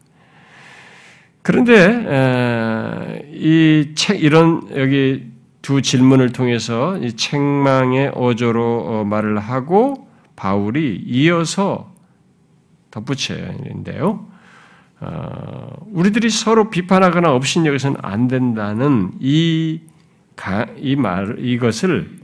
그런데 1.43 3.21
이 3.31 3.93
책 3.95 4.23
이런 4.23 4.67
여기 4.75 5.31
두 5.61 5.83
질문을 5.83 6.31
통해서 6.31 6.97
이 6.97 7.15
책망의 7.15 8.13
어조로 8.15 8.85
어, 8.87 9.03
말을 9.03 9.37
하고 9.37 10.07
바울이 10.35 11.03
이어서 11.05 11.93
덧붙여는데요. 12.89 14.34
어, 15.05 15.67
우리들이 15.91 16.29
서로 16.29 16.69
비판하거나 16.69 17.31
업신여기서는 17.31 17.97
안 18.01 18.27
된다는 18.27 19.11
이, 19.19 19.81
이 20.77 20.95
말, 20.95 21.37
이것을 21.39 22.17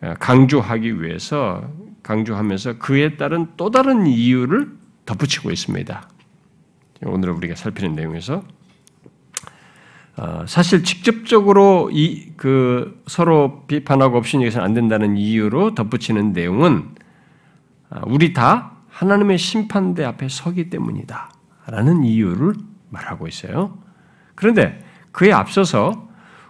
어, 0.00 0.14
강조하기 0.20 1.02
위해서 1.02 1.68
강조하면서 2.02 2.78
그에 2.78 3.16
따른 3.16 3.48
또 3.56 3.70
다른 3.70 4.06
이유를 4.06 4.70
덧붙이고 5.06 5.50
있습니다. 5.50 6.08
오늘 7.04 7.30
우리가 7.30 7.56
살피는 7.56 7.96
내용에서 7.96 8.44
어, 10.16 10.44
사실 10.46 10.84
직접적으로 10.84 11.90
이 11.92 12.32
그 12.42 13.00
서로 13.06 13.62
비판하고 13.68 14.16
업신여기서는 14.18 14.66
안 14.66 14.74
된다는 14.74 15.16
이유로 15.16 15.76
덧붙이는 15.76 16.32
내용은 16.32 16.88
우리 18.04 18.32
다 18.32 18.78
하나님의 18.88 19.38
심판대 19.38 20.02
앞에 20.02 20.28
서기 20.28 20.68
때문이다. 20.70 21.30
라는 21.66 22.04
이유를 22.04 22.54
말하고 22.90 23.28
있어요. 23.28 23.78
그런데 24.34 24.82
그에 25.12 25.32
앞서서 25.32 26.08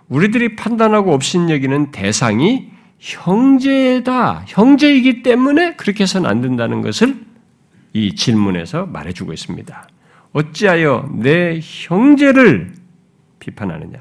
우리들이 0.08 0.56
판단하고 0.56 1.12
업신여기는 1.12 1.90
대상이 1.90 2.70
형제다, 2.98 4.44
형제이기 4.46 5.22
때문에 5.22 5.74
그렇게 5.74 6.04
해서는 6.04 6.28
안 6.28 6.40
된다는 6.40 6.82
것을 6.82 7.24
이 7.92 8.14
질문에서 8.14 8.86
말해주고 8.86 9.32
있습니다. 9.32 9.88
어찌하여 10.32 11.10
내 11.14 11.58
형제를 11.62 12.74
비판하느냐? 13.38 13.98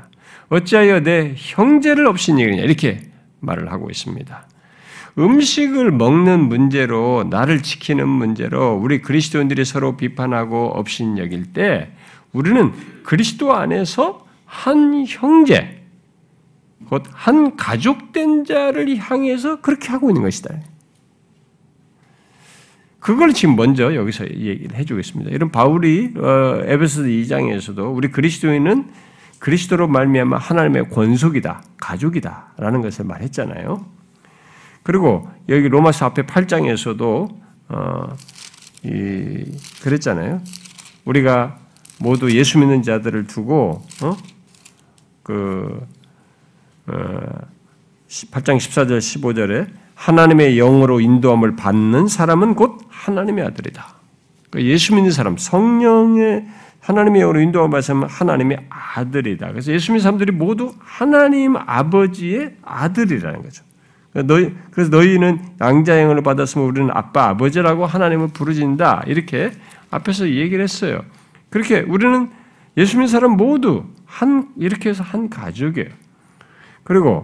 어찌하여 0.50 1.02
내 1.02 1.34
형제를 1.36 2.08
업신여기느냐? 2.08 2.62
이렇게 2.64 3.02
말을 3.40 3.72
하고 3.72 3.90
있습니다. 3.90 4.48
음식을 5.18 5.92
먹는 5.92 6.48
문제로 6.48 7.26
나를 7.30 7.62
지키는 7.64 8.08
문제로 8.08 8.74
우리 8.74 9.02
그리스도인들이 9.02 9.66
서로 9.66 9.98
비판하고 9.98 10.72
업신 10.74 11.18
여길 11.18 11.54
때 11.54 11.92
우리는 12.32 12.72
그리스도 13.04 13.54
안에서 13.54 14.26
한 14.46 15.06
형제, 15.08 15.82
곧 16.90 17.04
한 17.12 17.56
가족된 17.56 18.46
자를 18.46 18.98
향해서 18.98 19.62
그렇게 19.62 19.90
하고 19.90 20.10
있는 20.10 20.22
것이다. 20.22 20.56
그걸 23.00 23.34
지금 23.34 23.56
먼저 23.56 23.96
여기서 23.96 24.30
얘기를 24.30 24.76
해주겠습니다. 24.78 25.32
이런 25.32 25.52
바울이 25.52 26.14
어, 26.18 26.62
에베소 26.66 27.04
2장에서도 27.04 27.96
우리 27.96 28.12
그리스도인은 28.12 28.90
그리스도로 29.40 29.88
말미암아 29.88 30.38
하나님의 30.38 30.90
권속이다, 30.90 31.64
가족이다라는 31.78 32.82
것을 32.82 33.06
말했잖아요. 33.06 34.01
그리고 34.84 35.30
여기 35.50 35.68
로마서 35.68 36.06
앞에 36.08 36.24
8장에서도 36.24 37.30
어, 37.70 38.16
이, 38.84 39.46
그랬잖아요. 39.82 40.42
우리가 41.06 41.58
모두 42.00 42.32
예수 42.32 42.58
믿는 42.60 42.84
자들을 42.84 43.28
두고 43.28 43.84
어? 44.04 44.18
그 45.24 45.88
어, 46.88 47.20
8장 48.08 48.58
14절 48.58 48.98
15절에 48.98 49.68
하나님의 49.96 50.56
영으로 50.56 51.00
인도함을 51.00 51.56
받는 51.56 52.08
사람은 52.08 52.56
곧 52.56 52.80
하나님의 52.90 53.46
아들이다. 53.46 53.96
그러니까 54.50 54.72
예수 54.72 54.96
믿는 54.96 55.12
사람, 55.12 55.38
성령의 55.38 56.48
하나님의 56.80 57.22
영으로 57.22 57.40
인도함을 57.40 57.70
받는 57.70 57.82
사람은 57.82 58.08
하나님의 58.10 58.66
아들이다. 58.70 59.50
그래서 59.52 59.72
예수 59.72 59.92
믿는 59.92 60.02
사람들이 60.02 60.32
모두 60.32 60.74
하나님 60.80 61.56
아버지의 61.56 62.56
아들이라는 62.64 63.44
거죠. 63.44 63.64
너희, 64.14 64.54
그래서 64.72 64.90
너희는 64.92 65.40
양자형을 65.62 66.22
받았으면 66.22 66.68
우리는 66.68 66.90
아빠, 66.94 67.30
아버지라고 67.30 67.86
하나님을 67.86 68.30
부르진다. 68.30 69.04
이렇게 69.08 69.52
앞에서 69.90 70.30
얘기를 70.30 70.64
했어요. 70.64 71.02
그렇게 71.50 71.80
우리는 71.82 72.30
예수 72.78 72.98
믿는 72.98 73.08
사람 73.08 73.32
모두 73.32 73.86
한, 74.06 74.50
이렇게 74.58 74.90
해서 74.90 75.04
한 75.04 75.30
가족이에요. 75.30 75.90
그리고, 76.84 77.24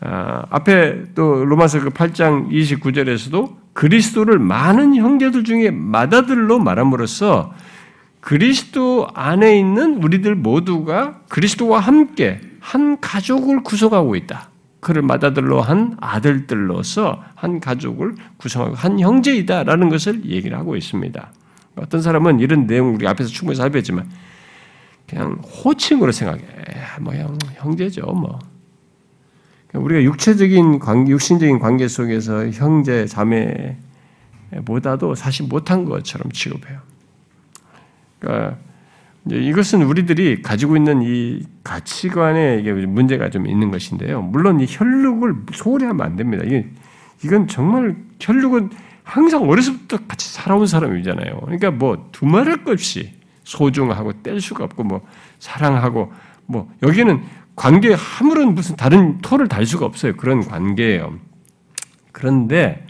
아, 0.00 0.44
앞에 0.50 1.14
또 1.14 1.44
로마서 1.44 1.80
그 1.80 1.90
8장 1.90 2.48
29절에서도 2.50 3.56
그리스도를 3.72 4.38
많은 4.38 4.96
형제들 4.96 5.44
중에 5.44 5.70
마다들로 5.70 6.58
말함으로써 6.58 7.52
그리스도 8.20 9.08
안에 9.14 9.58
있는 9.58 10.02
우리들 10.02 10.34
모두가 10.34 11.20
그리스도와 11.28 11.80
함께 11.80 12.40
한 12.60 13.00
가족을 13.00 13.62
구성하고 13.62 14.16
있다. 14.16 14.50
그를 14.88 15.02
맏아들로 15.02 15.60
한 15.60 15.98
아들들로서 16.00 17.22
한 17.34 17.60
가족을 17.60 18.14
구성하고 18.38 18.74
한 18.74 18.98
형제이다라는 18.98 19.90
것을 19.90 20.24
얘기를 20.24 20.56
하고 20.56 20.76
있습니다. 20.76 21.30
어떤 21.76 22.00
사람은 22.00 22.40
이런 22.40 22.66
내용 22.66 22.94
우리 22.94 23.06
앞에서 23.06 23.28
충분히 23.28 23.58
살폈지만 23.58 24.08
그냥 25.06 25.32
호칭으로 25.42 26.10
생각해. 26.10 26.42
뭐 27.02 27.14
형, 27.14 27.36
형제죠, 27.56 28.00
뭐. 28.06 28.38
우리가 29.74 30.02
육체적인 30.04 30.78
관계, 30.78 31.12
육신적인 31.12 31.58
관계 31.58 31.86
속에서 31.86 32.48
형제, 32.48 33.04
자매보다도 34.50 35.16
사실 35.16 35.48
못한 35.48 35.84
것처럼 35.84 36.32
취급해요. 36.32 36.80
그러니까 38.20 38.56
이것은 39.30 39.82
우리들이 39.82 40.42
가지고 40.42 40.76
있는 40.76 41.02
이 41.02 41.42
가치관에 41.64 42.62
문제가 42.86 43.30
좀 43.30 43.46
있는 43.46 43.70
것인데요. 43.70 44.22
물론 44.22 44.60
이 44.60 44.66
혈육을 44.68 45.34
소홀히 45.52 45.84
하면 45.84 46.06
안 46.06 46.16
됩니다. 46.16 46.44
이게, 46.44 46.68
이건 47.24 47.46
정말 47.48 47.96
혈육은 48.20 48.70
항상 49.02 49.48
어려서부터 49.48 49.98
같이 50.06 50.32
살아온 50.32 50.66
사람이잖아요. 50.66 51.40
그러니까 51.40 51.70
뭐 51.70 52.08
두말할 52.12 52.64
것 52.64 52.72
없이 52.72 53.12
소중하고 53.44 54.22
뗄 54.22 54.40
수가 54.40 54.64
없고 54.64 54.84
뭐 54.84 55.00
사랑하고 55.38 56.12
뭐 56.46 56.70
여기는 56.82 57.22
관계 57.56 57.96
아무런 58.20 58.54
무슨 58.54 58.76
다른 58.76 59.18
토를 59.20 59.48
달 59.48 59.66
수가 59.66 59.86
없어요. 59.86 60.14
그런 60.16 60.46
관계예요. 60.46 61.18
그런데 62.12 62.86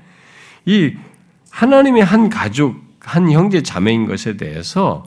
이 0.66 0.94
하나님의 1.50 2.04
한 2.04 2.28
가족, 2.28 2.76
한 3.00 3.30
형제 3.30 3.62
자매인 3.62 4.06
것에 4.06 4.36
대해서 4.36 5.04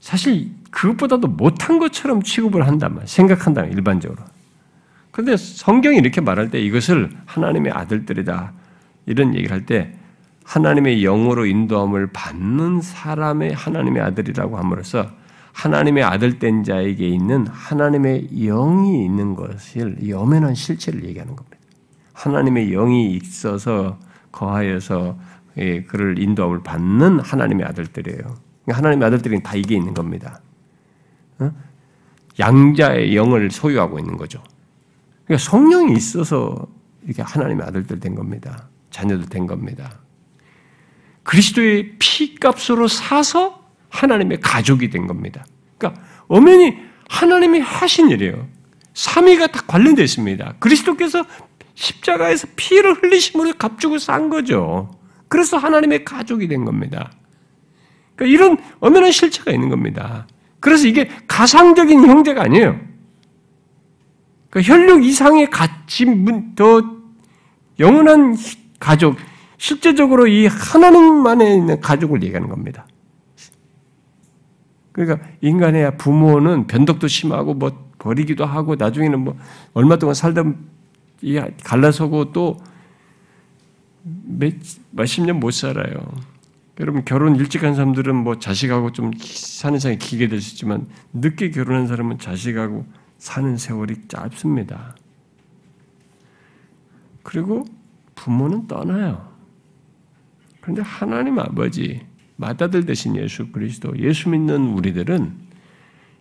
사실 0.00 0.50
그것보다도 0.70 1.28
못한 1.28 1.78
것처럼 1.78 2.22
취급을 2.22 2.66
한다면 2.66 3.02
생각한다면 3.06 3.72
일반적으로. 3.72 4.22
그런데 5.10 5.36
성경이 5.36 5.98
이렇게 5.98 6.20
말할 6.20 6.50
때 6.50 6.60
이것을 6.60 7.10
하나님의 7.26 7.72
아들들이다 7.72 8.52
이런 9.06 9.34
얘기를 9.34 9.52
할 9.52 9.66
때 9.66 9.94
하나님의 10.44 11.02
영으로 11.02 11.46
인도함을 11.46 12.08
받는 12.12 12.80
사람의 12.80 13.52
하나님의 13.54 14.02
아들이라고 14.02 14.56
함으로써 14.58 15.08
하나님의 15.52 16.02
아들 16.02 16.40
된 16.40 16.64
자에게 16.64 17.06
있는 17.06 17.46
하나님의 17.46 18.28
영이 18.32 19.04
있는 19.04 19.34
것을 19.34 19.98
엄연한 20.12 20.54
실체를 20.54 21.04
얘기하는 21.04 21.36
겁니다. 21.36 21.56
하나님의 22.14 22.70
영이 22.70 23.12
있어서 23.12 23.98
거하여서 24.32 25.18
예, 25.58 25.82
그를 25.82 26.18
인도함을 26.20 26.62
받는 26.62 27.20
하나님의 27.20 27.66
아들들이에요. 27.66 28.49
그러니까 28.70 28.78
하나님의 28.78 29.06
아들들은 29.08 29.42
다 29.42 29.56
이게 29.56 29.74
있는 29.74 29.94
겁니다. 29.94 30.40
어? 31.40 31.50
양자의 32.38 33.16
영을 33.16 33.50
소유하고 33.50 33.98
있는 33.98 34.16
거죠. 34.16 34.42
그러니까 35.24 35.44
성령이 35.50 35.92
있어서 35.94 36.68
이렇게 37.04 37.22
하나님의 37.22 37.66
아들들 37.66 37.98
된 37.98 38.14
겁니다. 38.14 38.68
자녀들 38.90 39.28
된 39.28 39.46
겁니다. 39.46 39.98
그리스도의 41.24 41.96
피값으로 41.98 42.88
사서 42.88 43.64
하나님의 43.88 44.40
가족이 44.40 44.90
된 44.90 45.06
겁니다. 45.06 45.44
그러니까 45.76 46.02
엄연히 46.28 46.78
하나님이 47.08 47.60
하신 47.60 48.10
일이에요. 48.10 48.46
삼위가 48.94 49.48
다 49.48 49.62
관련되어 49.66 50.04
있습니다. 50.04 50.54
그리스도께서 50.60 51.24
십자가에서 51.74 52.46
피를 52.56 52.94
흘리심으로 52.94 53.54
값주고 53.54 53.98
산 53.98 54.28
거죠. 54.28 54.90
그래서 55.28 55.56
하나님의 55.56 56.04
가족이 56.04 56.48
된 56.48 56.64
겁니다. 56.64 57.10
그러니까 58.20 58.26
이런 58.26 58.58
엄연한 58.80 59.12
실체가 59.12 59.50
있는 59.50 59.70
겁니다. 59.70 60.26
그래서 60.60 60.86
이게 60.86 61.08
가상적인 61.26 62.06
형제가 62.06 62.42
아니에요. 62.42 62.78
그러니까 64.50 64.74
혈육 64.74 65.06
이상의 65.06 65.48
가치, 65.48 66.04
더 66.54 66.82
영원한 67.78 68.36
가족, 68.78 69.16
실제적으로 69.56 70.26
이 70.26 70.46
하나님만에 70.46 71.54
있는 71.54 71.80
가족을 71.80 72.22
얘기하는 72.22 72.50
겁니다. 72.50 72.86
그러니까 74.92 75.26
인간의 75.40 75.96
부모는 75.96 76.66
변덕도 76.66 77.08
심하고 77.08 77.54
뭐 77.54 77.90
버리기도 77.98 78.44
하고 78.44 78.74
나중에는 78.74 79.18
뭐 79.18 79.38
얼마 79.72 79.96
동안 79.96 80.14
살다 80.14 80.44
갈라서고 81.64 82.32
또 82.32 82.58
몇, 84.02 84.52
몇십 84.90 85.24
년 85.24 85.40
못 85.40 85.52
살아요. 85.52 85.94
여러분 86.80 87.04
결혼 87.04 87.36
일찍 87.36 87.62
한 87.62 87.74
사람들은 87.74 88.16
뭐 88.16 88.38
자식하고 88.38 88.92
좀 88.92 89.10
사는 89.22 89.78
시간이 89.78 89.98
길게 89.98 90.28
될 90.28 90.40
수 90.40 90.54
있지만 90.54 90.88
늦게 91.12 91.50
결혼한 91.50 91.86
사람은 91.86 92.18
자식하고 92.18 92.86
사는 93.18 93.56
세월이 93.58 94.08
짧습니다. 94.08 94.96
그리고 97.22 97.66
부모는 98.14 98.66
떠나요. 98.66 99.30
그런데 100.62 100.80
하나님 100.80 101.38
아버지, 101.38 102.06
맏아들 102.36 102.86
대신 102.86 103.14
예수 103.16 103.52
그리스도, 103.52 103.96
예수 103.98 104.30
믿는 104.30 104.68
우리들은 104.68 105.50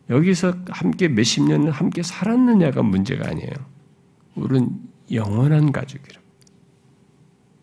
여기서 0.10 0.56
함께 0.70 1.08
몇십 1.08 1.44
년을 1.44 1.72
함께 1.72 2.04
살았느냐가 2.04 2.84
문제가 2.84 3.30
아니에요. 3.30 3.54
우리는 4.36 4.70
영원한 5.10 5.72
가족이라. 5.72 6.20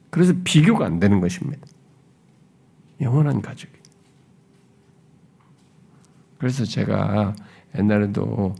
그래서 0.08 0.32
비교가 0.44 0.86
안 0.86 0.98
되는 0.98 1.20
것입니다. 1.20 1.66
영원한 3.00 3.42
가족이. 3.42 3.72
그래서 6.38 6.64
제가 6.64 7.34
옛날에도 7.78 8.54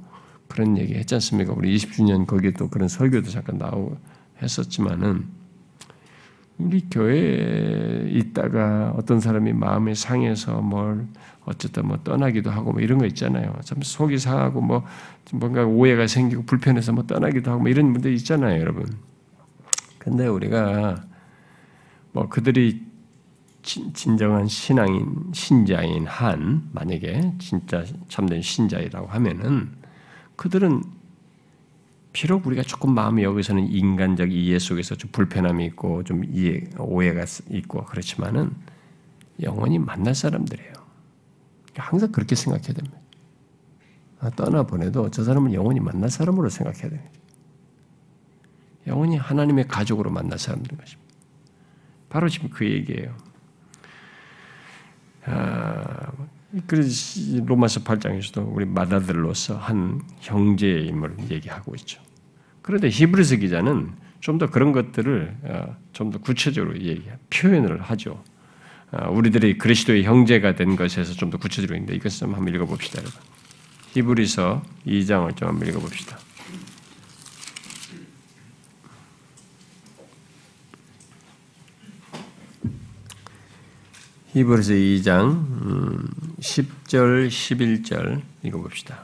그런 0.49 0.79
얘기 0.79 0.94
했지 0.94 1.14
않습니까? 1.14 1.53
우리 1.53 1.77
20주년 1.77 2.27
거기에 2.27 2.53
또 2.53 2.68
그런 2.68 2.88
설교도 2.88 3.31
잠깐 3.31 3.59
나오고 3.59 3.99
했었지만은 4.42 5.27
우리 6.59 6.87
교회에 6.90 8.09
있다가 8.09 8.94
어떤 8.96 9.20
사람이 9.20 9.53
마음이 9.53 9.94
상해서 9.94 10.62
뭘 10.62 11.07
어쨌든 11.44 11.87
뭐 11.87 11.99
떠나기도 12.03 12.51
하고 12.51 12.72
뭐 12.72 12.81
이런 12.81 12.99
거 12.99 13.07
있잖아요. 13.07 13.55
참 13.62 13.83
속이 13.83 14.18
상하고 14.18 14.62
뭐 14.62 14.85
뭔가 15.33 15.66
오해가 15.66 16.07
생기고 16.07 16.44
불편해서 16.44 16.92
뭐 16.92 17.07
떠나기도 17.07 17.51
하고 17.51 17.62
뭐 17.62 17.70
이런 17.70 17.92
분들 17.92 18.12
있잖아요, 18.14 18.59
여러분. 18.59 18.87
근데 19.99 20.27
우리가 20.27 21.05
뭐 22.12 22.29
그들이 22.29 22.86
진, 23.66 24.16
정한 24.16 24.46
신앙인 24.46 25.33
신자인 25.33 26.07
한 26.07 26.68
만약에 26.72 27.33
진짜 27.40 27.85
참된 28.09 28.40
신자이라고 28.40 29.09
하면은 29.09 29.72
그들은 30.37 30.85
비록 32.12 32.46
우리가 32.46 32.62
조금 32.62 32.94
마음이 32.94 33.24
여기서는 33.24 33.66
인간적 33.66 34.33
이해 34.33 34.61
속에서 34.61 34.94
좀 34.94 35.11
불편함이 35.11 35.66
있고 35.66 36.05
좀 36.05 36.24
이해 36.24 36.62
오해가 36.79 37.24
있고 37.50 37.85
그렇지만은 37.85 38.52
영원히 39.42 39.81
만날 39.81 40.14
사람들이에요. 40.14 40.72
항상 41.74 42.12
그렇게 42.12 42.37
생각해야 42.37 42.72
됩니다. 42.72 42.98
아, 44.20 44.31
떠나 44.31 44.62
보내도 44.62 45.11
저 45.11 45.24
사람은 45.24 45.52
영원히 45.52 45.81
만날 45.81 46.09
사람으로 46.09 46.48
생각해야 46.48 46.88
됩니다. 46.88 47.11
영원히 48.87 49.16
하나님의 49.16 49.66
가족으로 49.66 50.11
만날 50.11 50.38
사람들인 50.38 50.79
것입니다. 50.79 51.12
바로 52.09 52.29
지금 52.29 52.48
그 52.48 52.64
얘기예요. 52.64 53.25
아, 55.26 56.12
그래서 56.66 57.20
로마서 57.44 57.80
8장에서도 57.80 58.54
우리 58.54 58.64
마다들로서 58.64 59.56
한 59.58 60.00
형제의 60.20 60.86
인물을 60.86 61.16
얘기하고 61.30 61.74
있죠. 61.74 62.00
그런데 62.62 62.88
히브리서 62.88 63.36
기자는 63.36 63.92
좀 64.20 64.38
더 64.38 64.50
그런 64.50 64.72
것들을 64.72 65.36
어, 65.42 65.76
좀더 65.92 66.18
구체적으로 66.18 66.80
얘기, 66.80 67.04
표현을 67.30 67.80
하죠. 67.82 68.22
어, 68.90 69.10
우리들이 69.10 69.58
그리스도의 69.58 70.04
형제가 70.04 70.54
된 70.56 70.74
것에서 70.76 71.12
좀 71.12 71.30
더 71.30 71.38
구체적으로 71.38 71.76
있는데 71.76 71.94
이것을 71.94 72.20
좀 72.20 72.34
한번 72.34 72.54
읽어봅시다. 72.54 73.00
여러분. 73.02 73.20
히브리서 73.94 74.62
2장을 74.86 75.36
좀 75.36 75.48
한번 75.48 75.68
읽어봅시다. 75.68 76.18
히브리서 84.37 84.75
2장 84.75 85.46
10절 86.40 87.29
11절 87.29 88.20
읽어봅시다. 88.42 88.99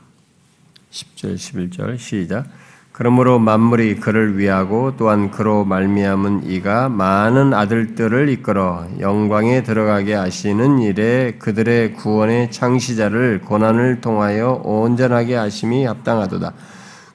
10절 0.91 1.37
11절 1.37 1.99
시작 1.99 2.45
그러므로 2.93 3.39
만물이 3.39 3.97
그를 3.97 4.37
위하고 4.37 4.95
또한 4.99 5.31
그로 5.31 5.65
말미암은 5.65 6.51
이가 6.51 6.91
많은 6.91 7.55
아들들을 7.55 8.29
이끌어 8.29 8.87
영광에 9.01 9.63
들어가게 9.63 10.13
하시는 10.13 10.81
일에 10.81 11.37
그들의 11.39 11.95
구원의 11.95 12.51
창시자를 12.51 13.41
고난을 13.41 14.03
통하여 14.03 14.61
온전하게 14.63 15.37
하심이 15.37 15.87
합당하도다. 15.87 16.53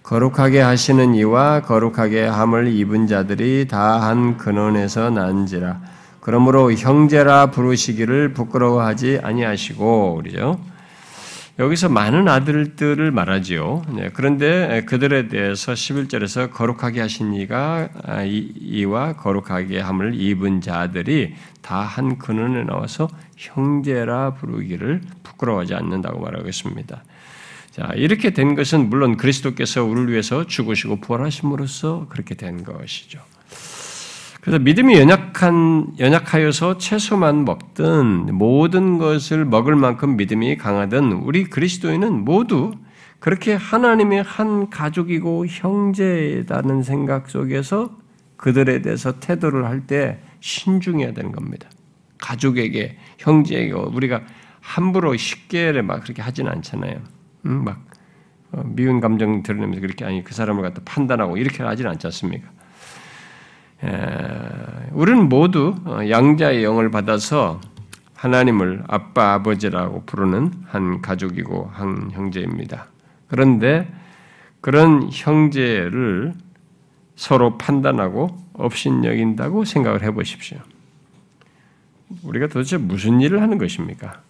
거룩하게 0.02 0.62
하시는 0.62 1.14
이와 1.14 1.62
거룩하게 1.62 2.26
함을 2.26 2.68
입은 2.70 3.06
자들이 3.06 3.68
다 3.68 4.00
한 4.00 4.38
근원에서 4.38 5.12
난지라. 5.12 5.97
그러므로 6.28 6.74
형제라 6.74 7.52
부르시기를 7.52 8.34
부끄러워하지 8.34 9.22
아니하시고 9.24 10.16
그러죠. 10.16 10.60
여기서 11.58 11.88
많은 11.88 12.28
아들들을 12.28 13.12
말하지요. 13.12 13.84
네, 13.94 14.10
그런데 14.14 14.84
그들에 14.86 15.30
대해서 15.30 15.72
11절에서 15.72 16.52
거룩하게 16.52 17.00
하신 17.00 17.34
이가 17.34 17.88
아, 18.04 18.24
이와 18.26 19.14
거룩하게 19.14 19.80
함을 19.80 20.16
입은 20.20 20.60
자들이 20.60 21.34
다 21.62 21.84
한 21.84 22.18
근원에 22.18 22.66
나와서 22.66 23.08
형제라 23.38 24.34
부르기를 24.34 25.04
부끄러워하지 25.24 25.76
않는다고 25.76 26.20
말하고 26.20 26.50
있습니다. 26.50 27.04
자, 27.72 27.92
이렇게 27.96 28.32
된 28.32 28.54
것은 28.54 28.90
물론 28.90 29.16
그리스도께서 29.16 29.86
우리를 29.86 30.12
위해서 30.12 30.46
죽으시고 30.46 31.00
부활하심으로써 31.00 32.08
그렇게 32.10 32.36
된 32.36 32.66
것이죠. 32.66 33.22
그래서 34.48 34.64
믿음이 34.64 34.98
연약한 34.98 35.96
연약하여서 36.00 36.78
채소만 36.78 37.44
먹든 37.44 38.34
모든 38.38 38.98
것을 38.98 39.44
먹을 39.44 39.76
만큼 39.76 40.16
믿음이 40.16 40.56
강하든 40.56 41.12
우리 41.12 41.44
그리스도인은 41.44 42.24
모두 42.24 42.72
그렇게 43.20 43.56
하나님의 43.56 44.24
한 44.24 44.70
가족이고 44.70 45.48
형제라는 45.48 46.82
생각 46.84 47.30
속에서 47.30 47.98
그들에 48.38 48.82
대해서 48.82 49.20
태도를 49.20 49.66
할 49.66 49.86
때 49.86 50.20
신중해야 50.40 51.12
되는 51.12 51.34
겁니다. 51.34 51.68
가족에게, 52.18 52.98
형제에게 53.18 53.74
우리가 53.74 54.22
함부로 54.62 55.18
쉽게 55.18 55.74
막 55.82 56.04
그렇게 56.04 56.22
하지는 56.22 56.50
않잖아요. 56.54 57.02
음, 57.48 57.66
막 57.66 57.84
어, 58.54 58.64
미운 58.64 59.02
감정 59.02 59.44
드러내면서 59.44 59.82
그렇게 59.82 60.06
아니 60.06 60.24
그 60.24 60.34
사람을 60.34 60.64
갖다 60.64 60.82
판단하고 60.86 61.36
이렇게 61.36 61.64
하지는 61.64 61.92
않지 61.92 62.08
않습니까? 62.08 62.57
에, 63.84 64.90
우리는 64.92 65.30
모두 65.30 65.76
어, 65.86 66.00
양자의 66.10 66.64
영을 66.64 66.90
받아서 66.90 67.62
하나님을 68.16 68.84
아빠 68.88 69.34
아버지라고 69.34 70.04
부르는 70.06 70.52
한 70.66 71.02
가족이고 71.02 71.70
한 71.72 72.10
형제입니다. 72.12 72.88
그런데 73.28 73.88
그런 74.62 75.10
형제를 75.12 76.34
서로 77.16 77.58
판단하고 77.58 78.38
업신여긴다고 78.54 79.66
생각을 79.66 80.04
해 80.04 80.12
보십시오. 80.12 80.58
우리가 82.24 82.48
도대체 82.48 82.78
무슨 82.78 83.22
일을 83.22 83.42
하는 83.42 83.58
것입니까? 83.58 84.22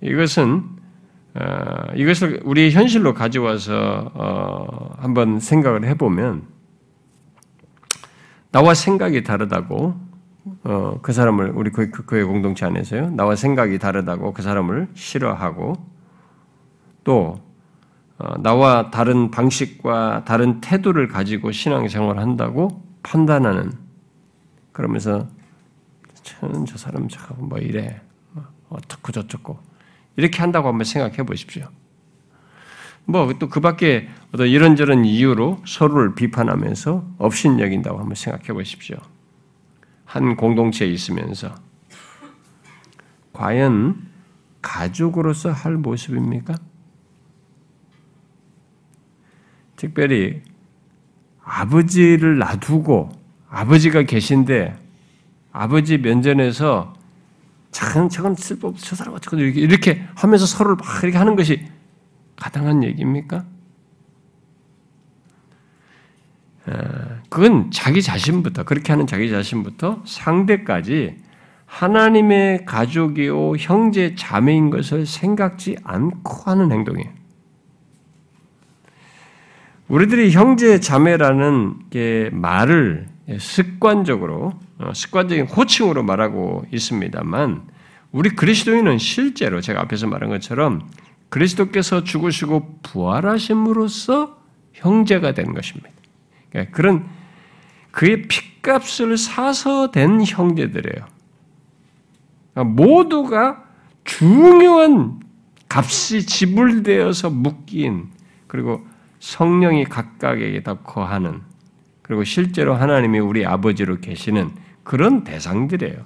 이것은 0.00 0.64
어, 0.64 0.81
이것을 1.96 2.40
우리 2.44 2.70
현실로 2.70 3.14
가져와서 3.14 4.10
어, 4.14 4.94
한번 4.98 5.40
생각을 5.40 5.84
해보면 5.86 6.42
나와 8.50 8.74
생각이 8.74 9.22
다르다고 9.22 9.94
어, 10.64 10.98
그 11.02 11.12
사람을 11.12 11.52
우리 11.54 11.70
그, 11.70 11.90
그, 11.90 12.04
교회 12.04 12.22
공동체 12.24 12.66
안에서요. 12.66 13.10
나와 13.10 13.34
생각이 13.36 13.78
다르다고 13.78 14.32
그 14.32 14.42
사람을 14.42 14.88
싫어하고 14.94 15.74
또 17.04 17.40
어, 18.18 18.42
나와 18.42 18.90
다른 18.90 19.30
방식과 19.30 20.24
다른 20.24 20.60
태도를 20.60 21.08
가지고 21.08 21.50
신앙생활을 21.50 22.20
한다고 22.20 22.82
판단하는 23.02 23.72
그러면서 24.72 25.26
저는 26.22 26.66
저 26.66 26.76
사람 26.76 27.08
뭐 27.38 27.58
이래. 27.58 28.00
뭐 28.32 28.44
어떻고 28.68 29.12
저쩌고 29.12 29.71
이렇게 30.16 30.38
한다고 30.40 30.68
한번 30.68 30.84
생각해 30.84 31.24
보십시오. 31.24 31.68
뭐 33.04 33.32
또 33.34 33.48
그 33.48 33.60
밖에 33.60 34.08
어떤 34.32 34.46
이런저런 34.46 35.04
이유로 35.04 35.62
서로를 35.66 36.14
비판하면서 36.14 37.14
업신여긴다고 37.18 37.98
한번 37.98 38.14
생각해 38.14 38.52
보십시오. 38.52 38.96
한 40.04 40.36
공동체에 40.36 40.88
있으면서 40.88 41.54
과연 43.32 44.08
가족으로서 44.60 45.50
할 45.50 45.76
모습입니까? 45.76 46.54
특별히 49.76 50.42
아버지를 51.42 52.38
놔두고 52.38 53.10
아버지가 53.48 54.02
계신데 54.04 54.76
아버지 55.50 55.98
면전에서 55.98 56.94
저건 57.72 58.08
저건 58.08 58.36
쓸법 58.36 58.76
저 58.78 58.94
사람 58.94 59.14
어쩌고 59.14 59.38
이렇게 59.38 59.60
이렇게 59.60 60.06
하면서 60.14 60.46
서로를 60.46 60.76
막 60.76 61.02
이렇게 61.02 61.16
하는 61.18 61.34
것이 61.34 61.66
가당한 62.36 62.84
얘기입니까? 62.84 63.44
그건 67.28 67.70
자기 67.70 68.02
자신부터 68.02 68.64
그렇게 68.64 68.92
하는 68.92 69.06
자기 69.06 69.30
자신부터 69.30 70.02
상대까지 70.04 71.16
하나님의 71.66 72.66
가족이요 72.66 73.56
형제 73.56 74.14
자매인 74.14 74.68
것을 74.68 75.06
생각지 75.06 75.76
않고 75.82 76.50
하는 76.50 76.70
행동이에요. 76.70 77.10
우리들이 79.88 80.30
형제 80.32 80.78
자매라는 80.78 81.88
게 81.90 82.28
말을 82.32 83.08
습관적으로 83.38 84.46
어, 84.46 84.71
습관적인 84.92 85.46
호칭으로 85.46 86.02
말하고 86.02 86.64
있습니다만 86.72 87.62
우리 88.10 88.30
그리스도인은 88.30 88.98
실제로 88.98 89.60
제가 89.60 89.80
앞에서 89.82 90.06
말한 90.06 90.28
것처럼 90.30 90.88
그리스도께서 91.28 92.04
죽으시고 92.04 92.80
부활하심으로써 92.82 94.36
형제가 94.74 95.32
되는 95.32 95.54
것입니다. 95.54 95.90
그러니까 96.50 96.76
그런 96.76 97.06
그의 97.90 98.22
핏값을 98.28 99.16
사서 99.16 99.90
된 99.90 100.22
형제들이에요. 100.24 101.06
그러니까 102.52 102.74
모두가 102.74 103.64
중요한 104.04 105.20
값이 105.68 106.26
지불되어서 106.26 107.30
묶인 107.30 108.10
그리고 108.46 108.86
성령이 109.20 109.84
각각에게 109.84 110.62
다 110.62 110.74
거하는 110.74 111.40
그리고 112.02 112.24
실제로 112.24 112.74
하나님이 112.74 113.20
우리 113.20 113.46
아버지로 113.46 114.00
계시는 114.00 114.50
그런 114.84 115.24
대상들이에요. 115.24 116.04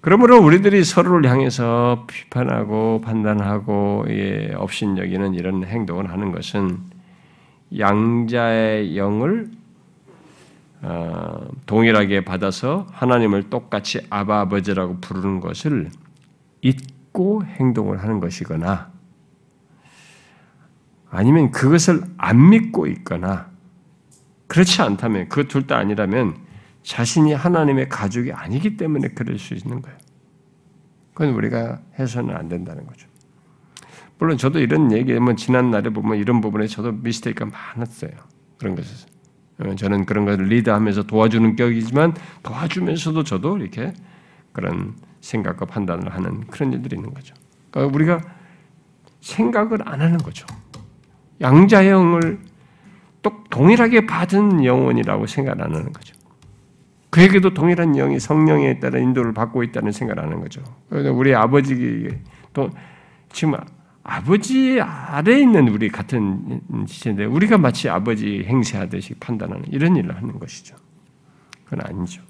그러므로 0.00 0.38
우리들이 0.38 0.84
서로를 0.84 1.30
향해서 1.30 2.04
비판하고 2.06 3.00
판단하고 3.00 4.04
예, 4.10 4.52
업신여기는 4.54 5.32
이런 5.32 5.64
행동을 5.64 6.10
하는 6.10 6.30
것은 6.30 6.78
양자의 7.78 8.98
영을 8.98 9.50
어, 10.82 11.48
동일하게 11.64 12.26
받아서 12.26 12.86
하나님을 12.92 13.48
똑같이 13.48 14.06
아바 14.10 14.40
아버지라고 14.40 14.98
부르는 15.00 15.40
것을 15.40 15.88
잊고 16.60 17.42
행동을 17.42 18.02
하는 18.02 18.20
것이거나 18.20 18.92
아니면 21.08 21.50
그것을 21.50 22.02
안 22.18 22.50
믿고 22.50 22.86
있거나 22.88 23.53
그렇지 24.46 24.82
않다면 24.82 25.28
그 25.28 25.48
둘 25.48 25.66
다 25.66 25.78
아니라면 25.78 26.36
자신이 26.82 27.32
하나님의 27.32 27.88
가족이 27.88 28.32
아니기 28.32 28.76
때문에 28.76 29.08
그럴 29.08 29.38
수 29.38 29.54
있는 29.54 29.80
거예요. 29.80 29.96
그건 31.14 31.34
우리가 31.34 31.80
해서는 31.98 32.36
안 32.36 32.48
된다는 32.48 32.86
거죠. 32.86 33.08
물론 34.18 34.36
저도 34.36 34.58
이런 34.60 34.92
얘기하면 34.92 35.36
지난 35.36 35.70
날에 35.70 35.90
보면 35.90 36.18
이런 36.18 36.40
부분에 36.40 36.66
저도 36.66 36.92
미스테이크가 36.92 37.50
많았어요. 37.50 38.10
그런 38.58 38.74
것에서. 38.76 39.06
저는 39.76 40.04
그런 40.04 40.24
것을 40.24 40.46
리드하면서 40.46 41.04
도와주는 41.04 41.56
격이지만 41.56 42.14
도와주면서도 42.42 43.22
저도 43.24 43.58
이렇게 43.58 43.92
그런 44.52 44.94
생각과 45.20 45.66
판단을 45.66 46.12
하는 46.12 46.46
그런 46.48 46.72
일들이 46.72 46.96
있는 46.96 47.14
거죠. 47.14 47.34
그러니까 47.70 47.94
우리가 47.94 48.20
생각을 49.20 49.88
안 49.88 50.00
하는 50.00 50.18
거죠. 50.18 50.46
양자형을 51.40 52.40
또 53.24 53.42
동일하게 53.50 54.06
받은 54.06 54.64
영혼이라고 54.64 55.26
생각 55.26 55.60
안 55.60 55.74
하는 55.74 55.92
거죠. 55.92 56.14
그에게도 57.10 57.54
동일한 57.54 57.92
영이 57.92 58.20
성령에 58.20 58.78
따라 58.78 58.98
인도를 58.98 59.32
받고 59.32 59.62
있다는 59.62 59.92
생각을 59.92 60.22
하는 60.22 60.40
거죠. 60.40 60.62
우리 60.90 61.34
아버지 61.34 62.08
또 62.52 62.70
지금 63.32 63.54
아버지 64.02 64.80
아래 64.80 65.40
있는 65.40 65.68
우리 65.68 65.88
같은 65.88 66.60
지체인데 66.86 67.24
우리가 67.24 67.56
마치 67.56 67.88
아버지 67.88 68.44
행세하듯이 68.44 69.14
판단하는 69.14 69.64
이런 69.70 69.96
일을 69.96 70.14
하는 70.14 70.38
것이죠. 70.38 70.76
그건 71.64 71.80
아니죠. 71.86 72.20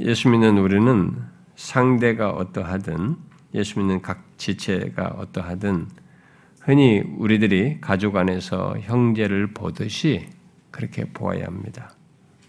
예수 0.00 0.28
믿는 0.28 0.58
우리는 0.58 1.14
상대가 1.54 2.30
어떠하든 2.30 3.16
예수 3.54 3.78
믿는 3.78 4.02
각 4.02 4.22
지체가 4.36 5.16
어떠하든 5.18 5.86
흔히 6.60 7.00
우리들이 7.16 7.80
가족 7.80 8.16
안에서 8.16 8.76
형제를 8.80 9.48
보듯이 9.54 10.28
그렇게 10.70 11.04
보아야 11.04 11.46
합니다. 11.46 11.90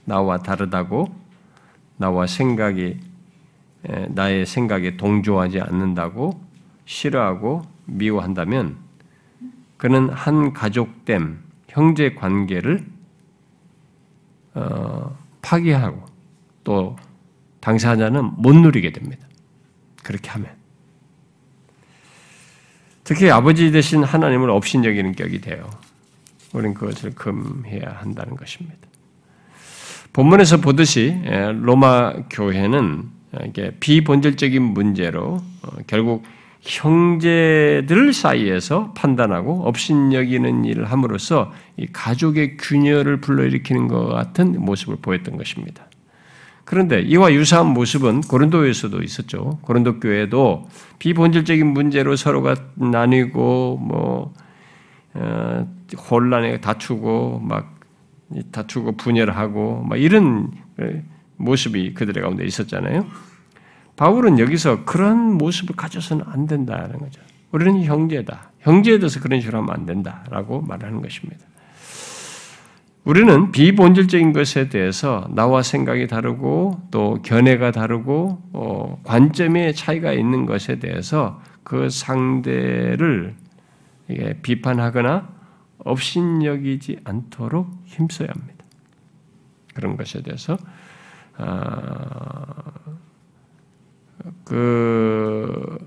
나와 0.05 0.37
다르다고 0.37 1.07
나와 1.97 2.27
생각이 2.27 2.99
나의 4.09 4.45
생각에 4.45 4.97
동조하지 4.97 5.61
않는다고 5.61 6.41
싫어하고 6.85 7.61
미워한다면 7.85 8.77
그는 9.77 10.09
한 10.09 10.53
가족됨 10.53 11.41
형제 11.69 12.13
관계를 12.13 12.85
어, 14.55 15.17
파괴하고 15.41 16.03
또 16.63 16.97
당사자는 17.61 18.41
못 18.41 18.55
누리게 18.55 18.91
됩니다. 18.91 19.25
그렇게 20.03 20.29
하면 20.31 20.58
특히 23.09 23.31
아버지 23.31 23.71
대신 23.71 24.03
하나님을 24.03 24.51
업신여기는 24.51 25.13
격이 25.13 25.41
돼요. 25.41 25.67
우리는 26.53 26.75
그것을 26.75 27.15
금해야 27.15 27.97
한다는 28.01 28.35
것입니다. 28.35 28.77
본문에서 30.13 30.57
보듯이 30.57 31.19
예, 31.25 31.51
로마 31.51 32.13
교회는 32.29 33.05
이게 33.47 33.71
비본질적인 33.79 34.61
문제로 34.61 35.41
어, 35.63 35.69
결국 35.87 36.21
형제들 36.61 38.13
사이에서 38.13 38.93
판단하고 38.93 39.63
업신여기는 39.63 40.65
일을 40.65 40.85
함으로써 40.91 41.51
이 41.77 41.87
가족의 41.91 42.57
균열을 42.57 43.21
불러일으키는 43.21 43.87
것 43.87 44.05
같은 44.05 44.61
모습을 44.61 44.97
보였던 45.01 45.35
것입니다. 45.35 45.88
그런데 46.69 47.01
이와 47.01 47.33
유사한 47.33 47.65
모습은 47.73 48.21
고린도에서도 48.21 49.01
있었죠. 49.01 49.57
고린도 49.63 49.99
교회도 49.99 50.69
비본질적인 50.99 51.65
문제로 51.65 52.15
서로가 52.15 52.53
나뉘고 52.75 53.77
뭐 53.77 54.35
어, 55.15 55.67
혼란에 56.11 56.61
다투고 56.61 57.39
막 57.39 57.79
다투고 58.51 58.97
분열하고 58.97 59.81
막 59.81 59.99
이런 59.99 60.51
모습이 61.37 61.95
그들의 61.95 62.21
가운데 62.21 62.45
있었잖아요. 62.45 63.07
바울은 63.95 64.37
여기서 64.37 64.85
그런 64.85 65.39
모습을 65.39 65.75
가져서는 65.75 66.23
안 66.27 66.45
된다는 66.45 66.99
거죠. 66.99 67.19
우리는 67.51 67.83
형제다. 67.83 68.51
형제에 68.59 68.99
대해서 68.99 69.19
그런 69.19 69.41
식으로 69.41 69.57
하면 69.57 69.73
안 69.73 69.87
된다라고 69.87 70.61
말하는 70.61 71.01
것입니다. 71.01 71.47
우리는 73.09 73.51
비본질적인 73.51 74.33
것에 74.33 74.69
대해서 74.69 75.27
나와 75.33 75.63
생각이 75.63 76.05
다르고 76.05 76.79
또 76.91 77.19
견해가 77.23 77.71
다르고 77.71 78.39
어, 78.53 79.01
관점의 79.03 79.73
차이가 79.73 80.13
있는 80.13 80.45
것에 80.45 80.77
대해서 80.77 81.41
그 81.63 81.89
상대를 81.89 83.33
비판하거나 84.43 85.27
업신여기지 85.79 86.99
않도록 87.03 87.81
힘써야 87.85 88.27
합니다. 88.29 88.63
그런 89.73 89.97
것에 89.97 90.21
대해서 90.21 90.59
아, 91.35 92.71
그뭐 94.43 95.79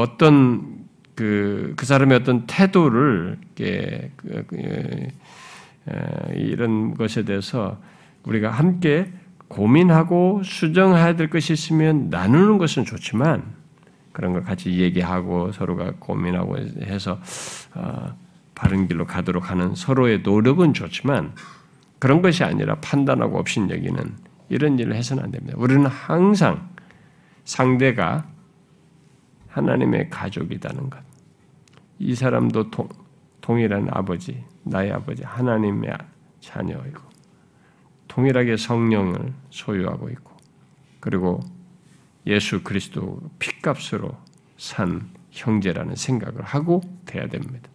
어떤 0.00 0.86
그, 1.14 1.74
그 1.76 1.86
사람의 1.86 2.18
어떤 2.18 2.48
태도를 2.48 3.38
이렇게 3.56 4.10
그, 4.16 4.44
그, 4.48 5.06
이런 6.34 6.94
것에 6.94 7.24
대해서 7.24 7.78
우리가 8.24 8.50
함께 8.50 9.12
고민하고 9.48 10.42
수정해야 10.42 11.14
될 11.16 11.30
것이 11.30 11.52
있으면 11.52 12.10
나누는 12.10 12.58
것은 12.58 12.84
좋지만 12.84 13.54
그런 14.12 14.32
걸 14.32 14.42
같이 14.42 14.78
얘기하고 14.80 15.52
서로가 15.52 15.94
고민하고 15.98 16.56
해서 16.82 17.20
어, 17.74 18.16
바른 18.54 18.88
길로 18.88 19.06
가도록 19.06 19.50
하는 19.50 19.74
서로의 19.74 20.20
노력은 20.20 20.72
좋지만 20.72 21.32
그런 21.98 22.22
것이 22.22 22.42
아니라 22.42 22.76
판단하고 22.76 23.38
없인 23.38 23.70
여기는 23.70 24.16
이런 24.48 24.78
일을 24.78 24.94
해서는 24.94 25.24
안 25.24 25.30
됩니다. 25.30 25.54
우리는 25.58 25.86
항상 25.86 26.68
상대가 27.44 28.26
하나님의 29.48 30.10
가족이라는 30.10 30.90
것. 30.90 30.98
이 31.98 32.14
사람도 32.14 32.70
동, 32.70 32.88
동일한 33.40 33.88
아버지, 33.90 34.42
나의 34.66 34.92
아버지, 34.92 35.22
하나님의 35.22 35.96
자녀이고, 36.40 37.00
동일하게 38.08 38.56
성령을 38.56 39.32
소유하고 39.50 40.08
있고, 40.10 40.36
그리고 41.00 41.40
예수 42.26 42.62
그리스도 42.62 43.20
핏값으로 43.38 44.16
산 44.56 45.08
형제라는 45.30 45.94
생각을 45.94 46.42
하고 46.42 46.82
돼야 47.04 47.28
됩니다. 47.28 47.68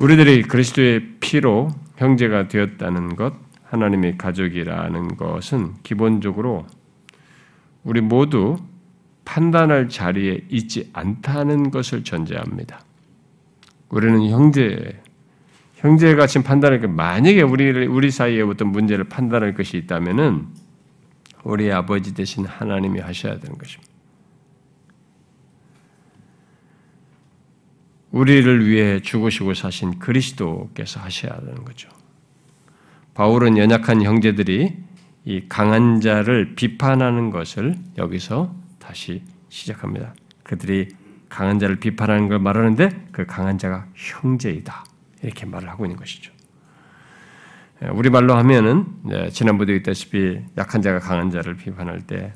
우리들이 0.00 0.42
그리스도의 0.42 1.16
피로 1.20 1.68
형제가 1.96 2.48
되었다는 2.48 3.16
것, 3.16 3.34
하나님의 3.64 4.18
가족이라는 4.18 5.16
것은 5.16 5.74
기본적으로 5.82 6.66
우리 7.82 8.00
모두 8.00 8.56
판단할 9.24 9.88
자리에 9.88 10.46
있지 10.48 10.90
않다는 10.92 11.70
것을 11.70 12.04
전제합니다. 12.04 12.80
우리는 13.94 14.28
형제, 14.28 15.00
형제가 15.76 16.26
지금 16.26 16.42
판단할 16.42 16.80
것, 16.80 16.90
만약에 16.90 17.42
우리 17.42 17.86
우리 17.86 18.10
사이에 18.10 18.42
어떤 18.42 18.72
문제를 18.72 19.04
판단할 19.04 19.54
것이 19.54 19.76
있다면은 19.76 20.48
우리 21.44 21.70
아버지 21.70 22.12
대신 22.12 22.44
하나님이 22.44 22.98
하셔야 22.98 23.38
되는 23.38 23.56
것입니다. 23.56 23.92
우리를 28.10 28.66
위해 28.66 28.98
죽으시고 28.98 29.54
사신 29.54 30.00
그리스도께서 30.00 30.98
하셔야 30.98 31.38
되는 31.38 31.64
거죠. 31.64 31.88
바울은 33.14 33.56
연약한 33.58 34.02
형제들이 34.02 34.76
이 35.24 35.48
강한 35.48 36.00
자를 36.00 36.56
비판하는 36.56 37.30
것을 37.30 37.76
여기서 37.96 38.56
다시 38.80 39.22
시작합니다. 39.50 40.16
그들이 40.42 40.88
강한 41.34 41.58
자를 41.58 41.80
비판하는 41.80 42.28
걸 42.28 42.38
말하는데 42.38 43.08
그 43.10 43.26
강한 43.26 43.58
자가 43.58 43.88
형제이다. 43.96 44.84
이렇게 45.20 45.44
말을 45.44 45.68
하고 45.68 45.84
있는 45.84 45.96
것이죠. 45.96 46.32
예, 47.82 47.88
우리 47.88 48.08
말로 48.08 48.36
하면은 48.36 48.86
지난번에도 49.32 49.74
있다시피 49.74 50.42
약한 50.56 50.80
자가 50.80 51.00
강한 51.00 51.32
자를 51.32 51.56
비판할 51.56 52.02
때 52.02 52.32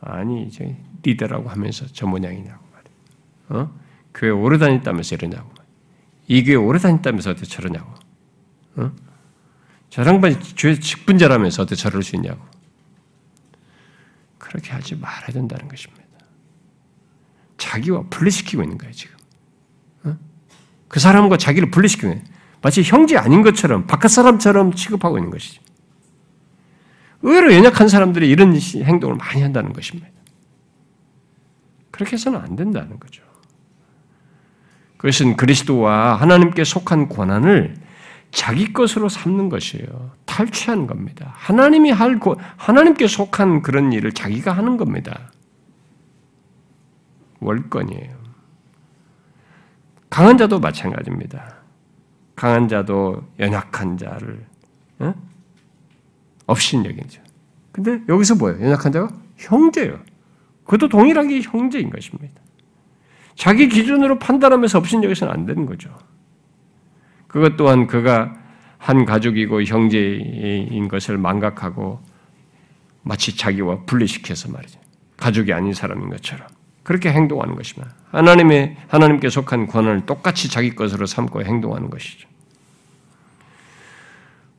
아니 0.00 0.50
저 0.50 0.64
리더라고 1.04 1.50
하면서 1.50 1.86
저 1.92 2.08
모양이냐고 2.08 2.64
말이에요. 2.72 3.64
어? 3.64 3.78
교회 4.12 4.30
오래 4.30 4.58
다녔다면서 4.58 5.14
이러냐고. 5.14 5.48
이 6.26 6.42
교회 6.42 6.56
오래 6.56 6.80
다녔다면서 6.80 7.30
어떻게 7.30 7.46
저러냐고. 7.46 7.94
어? 8.74 8.92
저 9.88 10.04
양반이 10.04 10.36
교회 10.56 10.74
직분자라면서 10.74 11.62
어떻게 11.62 11.76
저럴 11.76 12.02
수 12.02 12.16
있냐고. 12.16 12.44
그렇게 14.38 14.72
하지 14.72 14.96
말아야 14.96 15.28
된다는 15.28 15.68
것입니다. 15.68 16.01
자기와 17.62 18.04
분리시키고 18.10 18.62
있는 18.62 18.76
거예요, 18.76 18.92
지금. 18.92 19.16
어? 20.04 20.16
그 20.88 20.98
사람과 20.98 21.36
자기를 21.36 21.70
분리시키고 21.70 22.08
있는 22.08 22.24
마치 22.60 22.82
형제 22.82 23.16
아닌 23.16 23.42
것처럼, 23.42 23.86
바깥 23.86 24.10
사람처럼 24.10 24.74
취급하고 24.74 25.18
있는 25.18 25.30
것이죠. 25.30 25.62
의외로 27.22 27.54
연약한 27.54 27.88
사람들이 27.88 28.28
이런 28.28 28.54
행동을 28.56 29.16
많이 29.16 29.42
한다는 29.42 29.72
것입니다. 29.72 30.08
그렇게 31.90 32.12
해서는 32.12 32.40
안 32.40 32.56
된다는 32.56 32.98
거죠. 32.98 33.22
그것은 34.96 35.36
그리스도와 35.36 36.14
하나님께 36.16 36.64
속한 36.64 37.08
권한을 37.08 37.76
자기 38.30 38.72
것으로 38.72 39.08
삼는 39.08 39.48
것이에요. 39.50 40.12
탈취하는 40.24 40.86
겁니다. 40.86 41.32
하나님이 41.34 41.90
할 41.90 42.18
하나님께 42.56 43.06
속한 43.06 43.62
그런 43.62 43.92
일을 43.92 44.12
자기가 44.12 44.52
하는 44.52 44.76
겁니다. 44.76 45.31
월권이에요. 47.42 48.22
강한 50.10 50.36
자도 50.36 50.60
마찬가지입니다. 50.60 51.56
강한 52.36 52.68
자도 52.68 53.22
연약한 53.38 53.96
자를 53.96 54.44
어? 54.98 55.14
업신여긴죠. 56.46 57.22
근데 57.72 58.00
여기서 58.08 58.34
뭐예요? 58.34 58.62
연약한 58.64 58.92
자가 58.92 59.08
형제예요. 59.36 59.98
그것도 60.64 60.88
동일하게 60.88 61.40
형제인 61.40 61.90
것입니다. 61.90 62.40
자기 63.34 63.68
기준으로 63.68 64.18
판단하면서 64.18 64.78
없인 64.78 65.02
여기서는 65.02 65.32
안 65.32 65.46
되는 65.46 65.66
거죠. 65.66 65.96
그것 67.26 67.56
또한 67.56 67.86
그가 67.86 68.36
한 68.76 69.04
가족이고 69.04 69.62
형제인 69.62 70.88
것을 70.88 71.16
망각하고 71.16 72.00
마치 73.02 73.36
자기와 73.36 73.84
분리시켜서 73.84 74.50
말이죠. 74.50 74.80
가족이 75.16 75.52
아닌 75.52 75.72
사람인 75.72 76.10
것처럼 76.10 76.46
그렇게 76.82 77.12
행동하는 77.12 77.54
것입니다. 77.54 77.94
하나님의 78.10 78.76
하나님께 78.88 79.28
속한 79.28 79.68
권한을 79.68 80.06
똑같이 80.06 80.50
자기 80.50 80.74
것으로 80.74 81.06
삼고 81.06 81.44
행동하는 81.44 81.90
것이죠. 81.90 82.28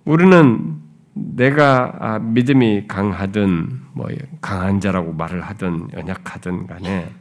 우리는 0.06 0.82
내가 1.14 1.96
아, 2.00 2.20
믿음이 2.20 2.88
강하든 2.88 3.82
뭐 3.94 4.08
강한 4.42 4.80
자라고 4.80 5.14
말을 5.14 5.42
하든 5.42 5.90
연약하든 5.94 6.68
간에 6.68 7.14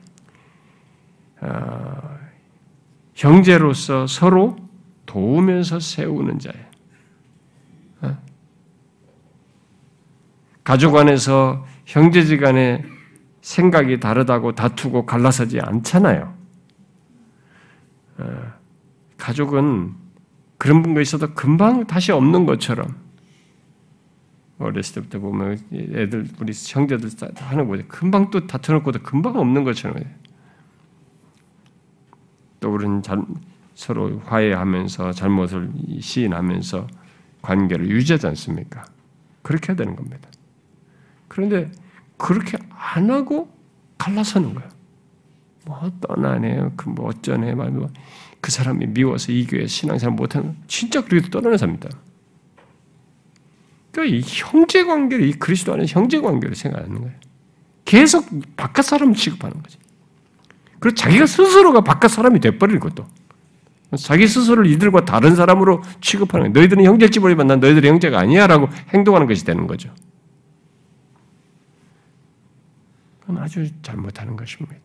어, 1.41 2.19
형제로서 3.15 4.07
서로 4.07 4.57
도우면서 5.07 5.81
세우는 5.81 6.39
자예요. 6.39 6.65
어? 8.03 8.19
가족 10.65 10.97
안에서 10.97 11.67
형제지간에 11.85 12.92
생각이 13.43 14.01
다르다고 14.01 14.53
다투고 14.55 15.05
갈라서지 15.05 15.61
않잖아요. 15.61 16.35
어, 18.19 18.53
가족은 19.19 19.95
그런 20.59 20.83
분과 20.83 21.01
있어도 21.01 21.35
금방 21.35 21.87
다시 21.87 22.13
없는 22.13 22.47
것처럼 22.47 22.95
어렸을 24.59 24.95
때부터 24.95 25.19
보면 25.19 25.59
애들 25.73 26.29
우리 26.41 26.53
형제들 26.55 27.11
하는 27.37 27.69
거죠. 27.69 27.83
금방 27.89 28.31
또 28.31 28.47
다투놓고도 28.47 29.01
금방 29.03 29.37
없는 29.37 29.65
것처럼 29.65 29.97
또 32.61 32.73
우리는 32.73 33.03
잘, 33.03 33.21
서로 33.75 34.21
화해하면서 34.21 35.13
잘못을 35.13 35.73
시인하면서 36.01 36.87
관계를 37.43 37.91
유지하지 37.91 38.29
않습니까? 38.29 38.85
그렇게 39.43 39.71
해야 39.71 39.77
되는 39.77 39.97
겁니다. 39.97 40.29
그런데 41.27 41.73
그렇게 42.17 42.59
안 42.71 43.11
하고 43.11 43.49
갈라서는 43.99 44.55
거야. 44.55 44.69
뭐 45.67 45.91
떠나네, 46.01 46.71
그뭐 46.77 47.09
어쩌네, 47.09 47.55
말그 47.55 47.91
사람이 48.49 48.87
미워서 48.89 49.33
이 49.33 49.47
교회 49.47 49.67
신앙생활 49.67 50.15
못하는 50.15 50.57
진짜 50.67 51.05
그렇게 51.05 51.31
떠나는 51.31 51.57
사람이다. 51.59 51.89
그러니까 53.93 54.17
이 54.17 54.23
형제 54.25 54.85
관계를 54.85 55.27
이 55.27 55.33
그리스도 55.35 55.75
안에 55.75 55.85
형제 55.87 56.21
관계를 56.21 56.57
생각하는 56.57 57.01
거예요. 57.01 57.15
계속 57.85 58.29
바깥 58.57 58.85
사람 58.85 59.15
취급하는 59.15 59.63
거지. 59.63 59.79
그리고 60.81 60.97
자기가 60.97 61.27
스스로가 61.27 61.83
바깥 61.83 62.11
사람이 62.11 62.41
돼버릴 62.41 62.81
것도. 62.81 63.07
자기 63.99 64.27
스스로를 64.27 64.67
이들과 64.71 65.05
다른 65.05 65.37
사람으로 65.37 65.83
취급하는 66.01 66.47
거예요. 66.47 66.53
너희들은 66.55 66.85
형제일지 66.85 67.21
모르지만 67.21 67.47
난 67.47 67.61
너희들의 67.61 67.91
형제가 67.91 68.19
아니야라고 68.19 68.69
행동하는 68.89 69.27
것이 69.27 69.45
되는 69.45 69.67
거죠. 69.67 69.91
그건 73.33 73.39
아주 73.39 73.71
잘못하는 73.83 74.37
것입니다. 74.37 74.81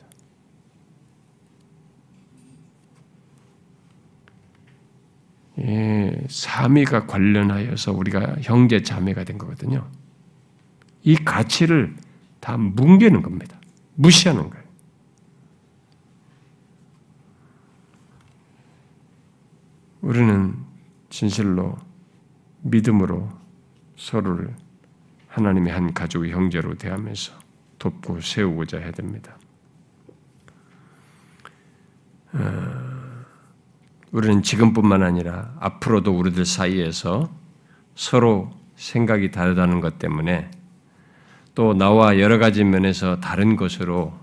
예, 5.59 6.25
사미가 6.29 7.07
관련하여서 7.07 7.91
우리가 7.93 8.37
형제 8.41 8.81
자매가 8.81 9.23
된 9.25 9.37
거거든요. 9.37 9.89
이 11.03 11.15
가치를 11.15 11.95
다 12.39 12.57
뭉개는 12.57 13.21
겁니다. 13.21 13.59
무시하는 13.95 14.49
거예요. 14.49 14.67
우리는 20.01 20.55
진실로 21.09 21.77
믿음으로 22.61 23.29
서로를 23.97 24.55
하나님의 25.27 25.73
한 25.73 25.93
가족의 25.93 26.31
형제로 26.31 26.75
대하면서 26.75 27.46
돕고 27.79 28.21
세우고자 28.21 28.77
해야 28.77 28.91
됩니다. 28.91 29.37
어, 32.33 32.97
우리는 34.11 34.41
지금뿐만 34.41 35.03
아니라 35.03 35.55
앞으로도 35.59 36.17
우리들 36.17 36.45
사이에서 36.45 37.29
서로 37.95 38.51
생각이 38.75 39.31
다르다는 39.31 39.81
것 39.81 39.99
때문에 39.99 40.51
또 41.55 41.73
나와 41.73 42.19
여러 42.19 42.37
가지 42.37 42.63
면에서 42.63 43.19
다른 43.19 43.55
것으로 43.55 44.13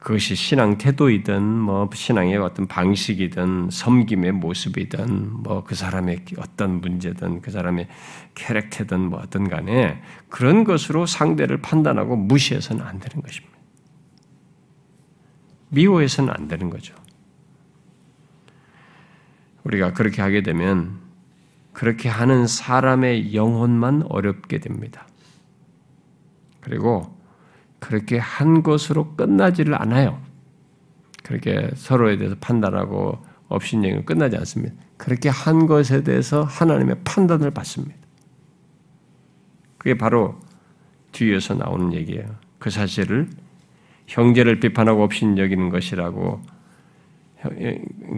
그것이 0.00 0.34
신앙 0.34 0.78
태도이든 0.78 1.42
뭐 1.42 1.88
신앙의 1.92 2.38
어떤 2.38 2.66
방식이든 2.66 3.68
섬김의 3.70 4.32
모습이든 4.32 5.42
뭐 5.42 5.62
그 5.62 5.74
사람의 5.74 6.24
어떤 6.38 6.80
문제든 6.80 7.42
그 7.42 7.50
사람의 7.50 7.86
캐릭터든 8.34 8.98
뭐 8.98 9.20
어떤 9.20 9.48
간에 9.48 10.02
그런 10.28 10.64
것으로 10.64 11.06
상대를 11.06 11.58
판단하고 11.58 12.16
무시해서는 12.16 12.84
안 12.84 12.98
되는 12.98 13.22
것입니다. 13.22 13.56
미워해서는 15.68 16.32
안 16.34 16.48
되는 16.48 16.70
거죠. 16.70 16.94
우리가 19.64 19.92
그렇게 19.92 20.22
하게 20.22 20.42
되면 20.42 20.98
그렇게 21.72 22.08
하는 22.08 22.46
사람의 22.46 23.34
영혼만 23.34 24.04
어렵게 24.08 24.58
됩니다. 24.58 25.06
그리고 26.60 27.19
그렇게 27.80 28.18
한 28.18 28.62
것으로 28.62 29.16
끝나지를 29.16 29.80
않아요. 29.80 30.20
그렇게 31.24 31.70
서로에 31.74 32.16
대해서 32.16 32.36
판단하고 32.40 33.18
업신여기는 33.48 34.04
끝나지 34.04 34.36
않습니다. 34.36 34.74
그렇게 34.96 35.28
한 35.28 35.66
것에 35.66 36.02
대해서 36.02 36.42
하나님의 36.42 36.96
판단을 37.04 37.50
받습니다. 37.50 37.96
그게 39.78 39.96
바로 39.96 40.38
뒤에서 41.12 41.54
나오는 41.54 41.92
얘기예요. 41.94 42.26
그 42.58 42.70
사실을 42.70 43.28
형제를 44.06 44.60
비판하고 44.60 45.02
업신여기는 45.04 45.70
것이라고 45.70 46.42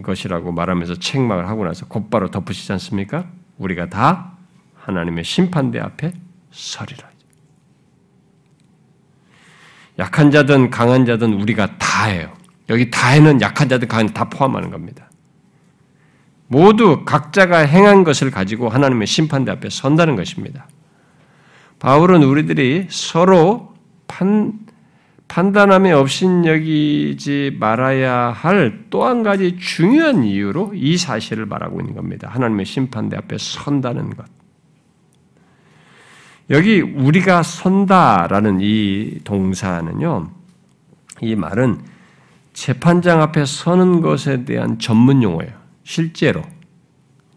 것이라고 0.02 0.52
말하면서 0.52 0.96
책망을 0.96 1.48
하고 1.48 1.64
나서 1.64 1.86
곧바로 1.86 2.30
덧붙이지 2.30 2.72
않습니까? 2.72 3.30
우리가 3.58 3.88
다 3.88 4.36
하나님의 4.74 5.22
심판대 5.22 5.78
앞에 5.78 6.12
서리라. 6.50 7.11
약한 9.98 10.30
자든 10.30 10.70
강한 10.70 11.04
자든 11.04 11.34
우리가 11.34 11.78
다해요. 11.78 12.32
여기 12.68 12.90
다해는 12.90 13.40
약한 13.40 13.68
자든 13.68 13.88
강한 13.88 14.12
다 14.12 14.28
포함하는 14.28 14.70
겁니다. 14.70 15.10
모두 16.46 17.04
각자가 17.04 17.58
행한 17.58 18.04
것을 18.04 18.30
가지고 18.30 18.68
하나님의 18.68 19.06
심판대 19.06 19.50
앞에 19.52 19.70
선다는 19.70 20.16
것입니다. 20.16 20.66
바울은 21.78 22.22
우리들이 22.22 22.86
서로 22.90 23.74
판, 24.06 24.52
판단함에 25.28 25.92
업신여기지 25.92 27.56
말아야 27.58 28.30
할 28.32 28.82
또 28.90 29.06
한 29.06 29.22
가지 29.22 29.56
중요한 29.56 30.24
이유로 30.24 30.72
이 30.74 30.98
사실을 30.98 31.46
말하고 31.46 31.80
있는 31.80 31.94
겁니다. 31.94 32.28
하나님의 32.30 32.66
심판대 32.66 33.16
앞에 33.16 33.36
선다는 33.38 34.10
것. 34.10 34.26
여기 36.52 36.82
우리가 36.82 37.42
선다라는 37.42 38.58
이 38.60 39.20
동사는요, 39.24 40.30
이 41.22 41.34
말은 41.34 41.80
재판장 42.52 43.22
앞에 43.22 43.46
서는 43.46 44.02
것에 44.02 44.44
대한 44.44 44.78
전문 44.78 45.22
용어예요. 45.22 45.50
실제로 45.82 46.42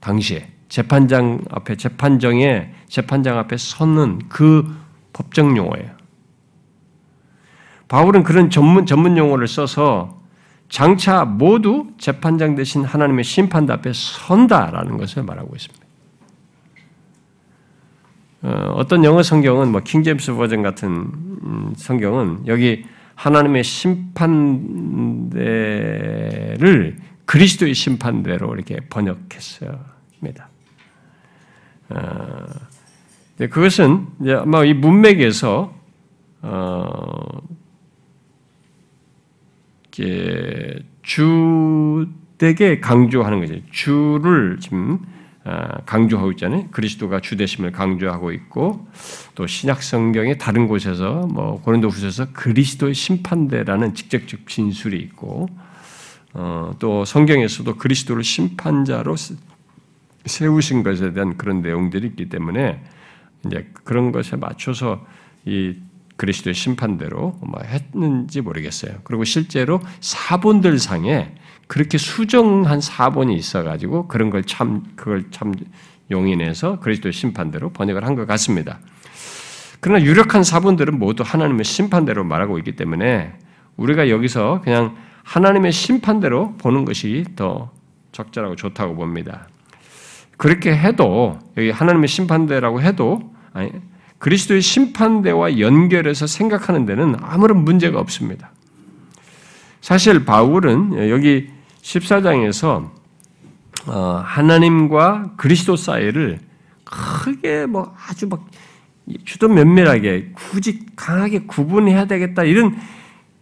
당시에 0.01 0.49
재판장 0.67 1.39
앞에 1.49 1.77
재판정에 1.77 2.73
재판장 2.87 3.37
앞에 3.37 3.55
서는 3.55 4.19
그 4.27 4.75
법정 5.13 5.55
용어예요. 5.55 5.91
바울은 7.87 8.23
그런 8.23 8.49
전문 8.49 8.85
전문 8.85 9.17
용어를 9.17 9.47
써서 9.47 10.21
장차 10.67 11.23
모두 11.23 11.87
재판장 11.97 12.55
대신 12.55 12.83
하나님의 12.83 13.23
심판 13.23 13.69
앞에 13.69 13.93
선다라는 13.93 14.97
것을 14.97 15.23
말하고 15.23 15.55
있습니다. 15.55 15.84
어, 18.45 18.73
어떤 18.75 19.03
영어 19.03 19.23
성경은 19.23 19.71
뭐 19.71 19.81
킹제임스 19.81 20.35
버전 20.35 20.61
같은 20.61 20.91
음, 20.91 21.73
성경은 21.75 22.45
여기 22.45 22.85
하나님의 23.15 23.63
심판대를 23.63 25.35
그리스도의 27.25 27.73
심판대로 27.73 28.53
이렇게 28.53 28.81
번역했습니다. 28.87 30.49
어, 31.89 32.45
그것은 33.49 34.05
아마 34.27 34.63
이 34.63 34.75
문맥에서 34.75 35.73
어, 36.43 37.41
주에게 41.01 42.79
강조하는 42.79 43.39
거죠. 43.39 43.55
주를 43.71 44.59
지금 44.59 44.99
아, 44.99 45.15
강조하고 45.85 46.31
있잖아요. 46.31 46.67
그리스도가 46.71 47.19
주대심을 47.19 47.71
강조하고 47.71 48.31
있고 48.31 48.87
또 49.35 49.45
신약 49.45 49.83
성경의 49.83 50.39
다른 50.39 50.67
곳에서 50.67 51.27
뭐 51.27 51.61
고린도후서에서 51.61 52.33
그리스도의 52.33 52.95
심판대라는 52.95 53.93
직접적 53.93 54.47
진술이 54.47 54.97
있고 54.97 55.47
어, 56.33 56.73
또 56.79 57.05
성경에서도 57.05 57.75
그리스도를 57.75 58.23
심판자로 58.23 59.15
세우신 60.25 60.83
것에 60.83 61.13
대한 61.13 61.37
그런 61.37 61.61
내용들이 61.61 62.07
있기 62.07 62.29
때문에 62.29 62.83
이제 63.45 63.69
그런 63.83 64.11
것에 64.11 64.35
맞춰서 64.35 65.05
이 65.45 65.75
그리스도의 66.17 66.55
심판대로 66.55 67.37
뭐 67.41 67.61
했는지 67.61 68.41
모르겠어요. 68.41 68.95
그리고 69.03 69.23
실제로 69.23 69.79
사본들 69.99 70.79
상에 70.79 71.35
그렇게 71.67 71.97
수정한 71.97 72.81
사본이 72.81 73.35
있어가지고 73.35 74.07
그런 74.07 74.29
걸 74.29 74.43
참, 74.43 74.83
그걸 74.95 75.25
참 75.31 75.53
용인해서 76.11 76.79
그리스도의 76.79 77.13
심판대로 77.13 77.71
번역을 77.71 78.05
한 78.05 78.15
것 78.15 78.27
같습니다. 78.27 78.79
그러나 79.79 80.03
유력한 80.03 80.43
사본들은 80.43 80.97
모두 80.97 81.23
하나님의 81.25 81.63
심판대로 81.63 82.23
말하고 82.23 82.57
있기 82.59 82.75
때문에 82.75 83.33
우리가 83.77 84.09
여기서 84.09 84.61
그냥 84.63 84.95
하나님의 85.23 85.71
심판대로 85.71 86.55
보는 86.57 86.85
것이 86.85 87.25
더 87.35 87.71
적절하고 88.11 88.55
좋다고 88.55 88.95
봅니다. 88.95 89.47
그렇게 90.37 90.75
해도 90.75 91.39
여기 91.57 91.71
하나님의 91.71 92.07
심판대라고 92.07 92.81
해도 92.81 93.33
아니, 93.53 93.71
그리스도의 94.17 94.61
심판대와 94.61 95.59
연결해서 95.59 96.27
생각하는 96.27 96.85
데는 96.85 97.15
아무런 97.21 97.63
문제가 97.63 97.99
없습니다. 97.99 98.51
사실 99.81 100.25
바울은 100.25 101.09
여기 101.09 101.49
14장에서 101.85 102.89
어, 103.87 104.21
하나님과 104.25 105.33
그리스도 105.37 105.75
사이를 105.75 106.39
크게 106.83 107.67
뭐 107.67 107.95
아주 108.07 108.27
막 108.27 108.47
주도 109.23 109.47
면밀하게 109.47 110.31
굳이 110.33 110.79
강하게 110.95 111.39
구분해야 111.45 112.05
되겠다 112.05 112.43
이런 112.43 112.75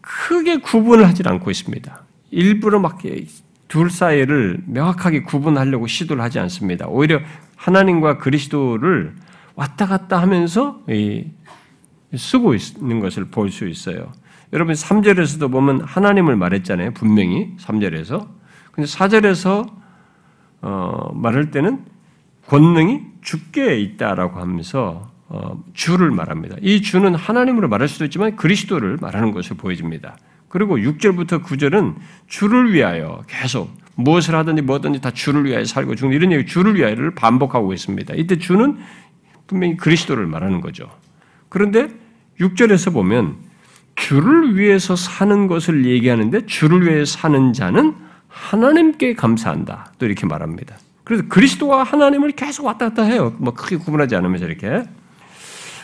크게 0.02 0.58
구분을 0.58 1.08
하지 1.08 1.24
않고 1.26 1.50
있습니다. 1.50 2.04
일부러 2.32 2.80
막 2.80 3.00
둘 3.70 3.90
사이를 3.90 4.60
명확하게 4.68 5.24
구분하려고 5.24 5.88
시도를 5.88 6.22
하지 6.22 6.38
않습니다. 6.40 6.86
오히려 6.88 7.20
하나님과 7.56 8.20
그리스도를 8.20 9.16
왔다 9.56 9.88
갔다 9.88 10.22
하면서 10.22 10.80
쓰고 12.16 12.54
있는 12.54 13.00
것을 13.00 13.26
볼 13.32 13.50
수 13.50 13.68
있어요. 13.68 14.12
여러분 14.54 14.76
3절에서도 14.76 15.52
보면 15.52 15.82
하나님을 15.82 16.36
말했잖아요. 16.36 16.92
분명히 16.92 17.56
3절에서. 17.60 18.28
근데 18.72 18.88
4절에서 18.88 19.68
어, 20.62 21.12
말할 21.16 21.50
때는 21.50 21.84
권능이 22.46 23.02
주께 23.22 23.80
있다라고 23.80 24.40
하면서 24.40 25.12
어, 25.28 25.64
주를 25.74 26.12
말합니다. 26.12 26.56
이 26.62 26.84
주는 26.84 27.16
하나님으로 27.16 27.68
말할 27.68 27.88
수도 27.88 28.06
있지만 28.06 28.36
그리스도를 28.36 28.98
말하는 29.02 29.32
것을 29.32 29.58
보여줍니다. 29.58 30.18
그리고 30.50 30.78
6절부터 30.78 31.44
9절은 31.44 31.96
주를 32.28 32.74
위하여 32.74 33.24
계속 33.28 33.76
무엇을 33.96 34.36
하든지 34.36 34.62
뭐든지 34.62 35.02
다 35.02 35.10
주를 35.10 35.46
위하여 35.46 35.66
살고 35.66 35.96
죽는 35.96 36.16
이런 36.16 36.32
얘기 36.32 36.46
주를 36.46 36.76
위하여를 36.76 37.16
반복하고 37.16 37.74
있습니다. 37.74 38.14
이때 38.14 38.38
주는 38.38 38.78
분명히 39.48 39.78
그리스도를 39.78 40.28
말하는 40.28 40.62
거죠. 40.62 40.92
그런데 41.50 41.88
6절에서 42.40 42.94
보면 42.94 43.53
주를 43.96 44.58
위해서 44.58 44.96
사는 44.96 45.48
것을 45.48 45.86
얘기하는데 45.86 46.46
주를 46.46 46.86
위해 46.86 47.06
사는 47.06 47.54
자는 47.54 47.96
하나님께 48.28 49.14
감사한다. 49.14 49.94
또 50.00 50.06
이렇게 50.06 50.26
말합니다. 50.26 50.76
그래서 51.04 51.24
그리스도와 51.28 51.84
하나님을 51.84 52.32
계속 52.32 52.66
왔다 52.66 52.90
갔다 52.90 53.04
해요. 53.04 53.34
뭐 53.38 53.54
크게 53.54 53.78
구분하지 53.78 54.16
않으면서 54.16 54.46
이렇게. 54.46 54.84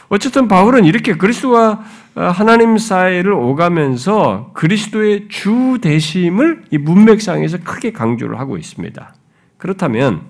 어쨌든 0.07 0.47
바울은 0.47 0.86
이렇게 0.86 1.16
그리스도와 1.16 1.84
하나님 2.16 2.78
사이를 2.78 3.32
오가면서 3.32 4.51
그리스도의 4.53 5.28
주 5.30 5.78
대심을 5.82 6.64
이 6.72 6.78
문맥상에서 6.80 7.60
크게 7.64 7.91
강조를 7.91 8.39
하고 8.39 8.57
있습니다. 8.57 9.14
그렇다면 9.57 10.22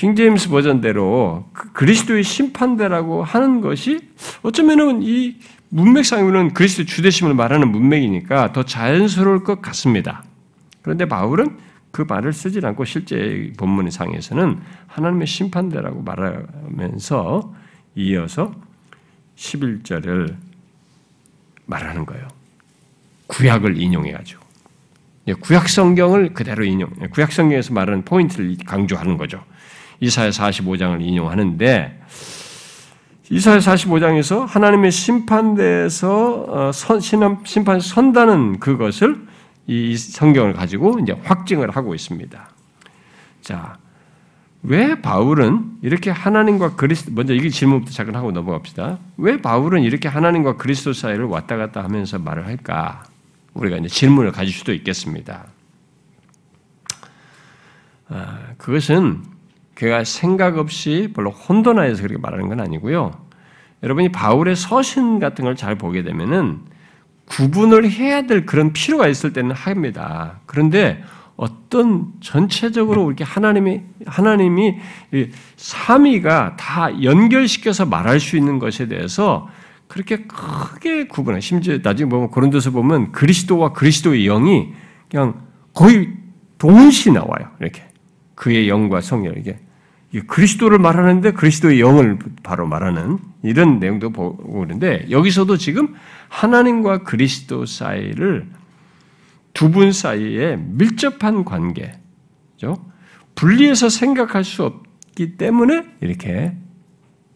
킹제임스 0.00 0.48
버전대로 0.48 1.44
그 1.52 1.72
그리스도의 1.72 2.24
심판대라고 2.24 3.22
하는 3.22 3.60
것이 3.60 3.98
어쩌면은 4.40 5.02
이 5.02 5.36
문맥상으로는 5.68 6.54
그리스도 6.54 6.86
주대심을 6.86 7.34
말하는 7.34 7.70
문맥이니까 7.70 8.54
더 8.54 8.62
자연스러울 8.62 9.44
것 9.44 9.60
같습니다. 9.60 10.24
그런데 10.80 11.04
바울은 11.04 11.58
그 11.90 12.06
말을 12.08 12.32
쓰지 12.32 12.64
않고 12.64 12.86
실제 12.86 13.52
본문 13.58 13.90
상에서는 13.90 14.60
하나님의 14.86 15.26
심판대라고 15.26 16.02
말하면서 16.02 17.54
이어서 17.96 18.54
11절을 19.36 20.34
말하는 21.66 22.06
거예요. 22.06 22.26
구약을 23.26 23.78
인용해가지고. 23.78 24.40
예, 25.28 25.34
구약 25.34 25.68
성경을 25.68 26.32
그대로 26.32 26.64
인용, 26.64 26.90
예, 27.02 27.06
구약 27.08 27.32
성경에서 27.32 27.74
말하는 27.74 28.02
포인트를 28.06 28.56
강조하는 28.64 29.18
거죠. 29.18 29.44
이사야 30.00 30.30
45장을 30.30 31.00
인용하는데 31.02 32.00
이사야 33.30 33.58
45장에서 33.58 34.46
하나님의 34.46 34.90
심판대에서 34.90 36.44
어, 36.48 36.72
심판 37.44 37.80
선다는 37.80 38.58
그것을 38.58 39.28
이 39.66 39.96
성경을 39.96 40.54
가지고 40.54 40.98
이제 40.98 41.12
확증을 41.22 41.70
하고 41.70 41.94
있습니다. 41.94 42.50
자, 43.40 43.78
왜 44.62 45.00
바울은 45.00 45.78
이렇게 45.82 46.10
하나님과 46.10 46.74
그리스도 46.74 47.12
먼저 47.12 47.32
이게 47.32 47.48
질문부터 47.48 47.92
잠깐 47.92 48.16
하고 48.16 48.32
넘어갑시다. 48.32 48.98
왜 49.16 49.40
바울은 49.40 49.82
이렇게 49.82 50.08
하나님과 50.08 50.56
그리스도 50.56 50.92
사이를 50.92 51.26
왔다 51.26 51.56
갔다 51.56 51.84
하면서 51.84 52.18
말을 52.18 52.46
할까? 52.46 53.04
우리가 53.54 53.76
이제 53.76 53.88
질문을 53.88 54.32
가질 54.32 54.52
수도 54.52 54.72
있겠습니다. 54.72 55.46
아, 58.08 58.38
그것은 58.58 59.22
그가 59.80 60.04
생각 60.04 60.58
없이 60.58 61.10
별로 61.14 61.30
혼돈하여서 61.30 62.02
그렇게 62.02 62.20
말하는 62.20 62.48
건 62.48 62.60
아니고요. 62.60 63.12
여러분이 63.82 64.10
바울의 64.12 64.54
서신 64.54 65.18
같은 65.18 65.42
걸 65.42 65.56
잘 65.56 65.76
보게 65.76 66.02
되면은 66.02 66.60
구분을 67.24 67.90
해야 67.90 68.26
될 68.26 68.44
그런 68.44 68.74
필요가 68.74 69.08
있을 69.08 69.32
때는 69.32 69.52
합니다. 69.52 70.40
그런데 70.44 71.02
어떤 71.36 72.12
전체적으로 72.20 73.06
이렇게 73.06 73.24
하나님이 73.24 73.80
하나님이 74.04 74.76
삼위가 75.56 76.56
다 76.56 77.02
연결시켜서 77.02 77.86
말할 77.86 78.20
수 78.20 78.36
있는 78.36 78.58
것에 78.58 78.86
대해서 78.86 79.48
그렇게 79.88 80.24
크게 80.24 81.06
구분해. 81.06 81.40
심지어 81.40 81.78
나중에 81.82 82.10
보면 82.10 82.28
고린도서 82.28 82.72
보면 82.72 83.12
그리스도와 83.12 83.72
그리스도의 83.72 84.24
영이 84.24 84.74
그냥 85.10 85.40
거의 85.72 86.10
동시 86.58 87.10
나와요. 87.10 87.50
이렇게 87.60 87.82
그의 88.34 88.68
영과 88.68 89.00
성령 89.00 89.34
이게 89.38 89.58
그리스도를 90.26 90.78
말하는데 90.78 91.32
그리스도의 91.32 91.80
영을 91.80 92.18
바로 92.42 92.66
말하는 92.66 93.18
이런 93.42 93.78
내용도 93.78 94.10
보고 94.10 94.62
있는데 94.64 95.06
여기서도 95.10 95.56
지금 95.56 95.94
하나님과 96.28 97.04
그리스도 97.04 97.64
사이를 97.66 98.48
두 99.54 99.70
분 99.70 99.92
사이에 99.92 100.56
밀접한 100.56 101.44
관계죠. 101.44 102.84
분리해서 103.34 103.88
생각할 103.88 104.44
수 104.44 104.64
없기 104.64 105.36
때문에 105.36 105.84
이렇게 106.00 106.56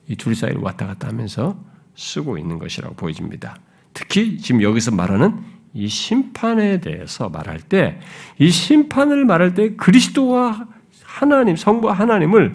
이 0.08 0.16
둘 0.16 0.34
사이를 0.34 0.60
왔다 0.60 0.86
갔다 0.86 1.08
하면서 1.08 1.58
쓰고 1.96 2.38
있는 2.38 2.58
것이라고 2.58 2.94
보여집니다. 2.94 3.56
특히 3.94 4.38
지금 4.38 4.62
여기서 4.62 4.90
말하는 4.90 5.38
이 5.72 5.88
심판에 5.88 6.80
대해서 6.80 7.28
말할 7.28 7.58
때, 7.60 7.98
이 8.38 8.50
심판을 8.50 9.24
말할 9.24 9.54
때 9.54 9.74
그리스도와 9.76 10.68
하나님, 11.14 11.54
성부 11.54 11.90
하나님을 11.90 12.54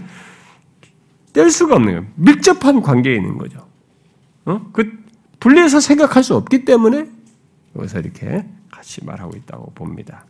뗄 1.32 1.49
수가 1.49 1.76
없는 1.76 1.93
거예요. 1.93 2.07
밀접한 2.16 2.82
관계에 2.82 3.16
있는 3.16 3.38
거죠. 3.38 3.66
어? 4.43 4.70
그 4.74 4.99
분리해서 5.39 5.80
생각할 5.80 6.24
수 6.24 6.36
없기 6.36 6.66
때문에 6.66 7.05
여기서 7.78 7.99
이렇게 7.99 8.45
같이 8.70 9.05
말하고 9.05 9.38
있다고 9.38 9.72
봅니다. 9.74 10.26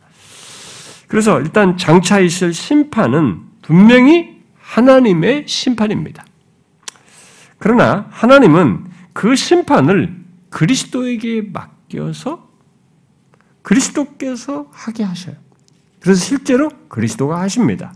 그래서 1.08 1.40
일단 1.40 1.76
장차 1.76 2.20
있을 2.20 2.54
심판은 2.54 3.40
분명히 3.62 4.40
하나님의 4.60 5.48
심판입니다. 5.48 6.24
그러나 7.58 8.06
하나님은 8.10 8.84
그 9.12 9.34
심판을 9.34 10.16
그리스도에게 10.50 11.42
맡겨서 11.52 12.48
그리스도께서 13.62 14.68
하게 14.70 15.02
하셔요. 15.02 15.34
그래서 15.98 16.24
실제로 16.24 16.70
그리스도가 16.88 17.40
하십니다. 17.40 17.92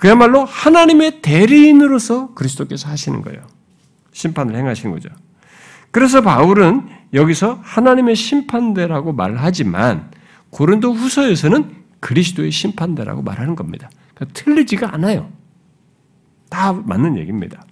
그야말로 0.00 0.46
하나님의 0.46 1.20
대리인으로서 1.20 2.32
그리스도께서 2.32 2.88
하시는 2.88 3.20
거예요. 3.20 3.42
심판을 4.12 4.56
행하신 4.56 4.92
거죠. 4.92 5.10
그래서 5.90 6.22
바울은 6.22 6.88
여기서 7.12 7.60
하나님의 7.62 8.16
심판대라고 8.16 9.12
말하지만 9.12 10.10
고린도 10.48 10.94
후서에서는 10.94 11.76
그리스도의 12.00 12.50
심판대라고 12.50 13.20
말하는 13.20 13.54
겁니다. 13.54 13.90
그러니까 14.14 14.40
틀리지가 14.40 14.94
않아요. 14.94 15.30
다 16.48 16.72
맞는 16.72 17.18
얘기입니다. 17.18 17.62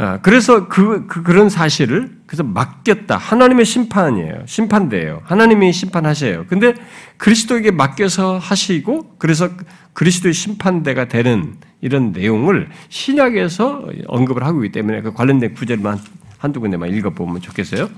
아, 0.00 0.20
그래서 0.20 0.68
그, 0.68 1.08
그, 1.08 1.24
그런 1.24 1.50
사실을 1.50 2.18
그래서 2.24 2.44
맡겼다. 2.44 3.16
하나님의 3.16 3.64
심판이에요. 3.64 4.44
심판대예요. 4.46 5.22
하나님이 5.24 5.72
심판하셔요. 5.72 6.46
근데 6.46 6.72
그리스도에게 7.16 7.72
맡겨서 7.72 8.38
하시고 8.38 9.16
그래서 9.18 9.50
그리스도의 9.94 10.34
심판대가 10.34 11.08
되는 11.08 11.56
이런 11.80 12.12
내용을 12.12 12.68
신약에서 12.88 13.88
언급을 14.06 14.44
하고 14.44 14.64
있기 14.64 14.72
때문에 14.72 15.02
그 15.02 15.12
관련된 15.12 15.54
구절만 15.54 15.98
한두 16.38 16.60
군데만 16.60 16.94
읽어보면 16.94 17.40
좋겠어요. 17.40 17.90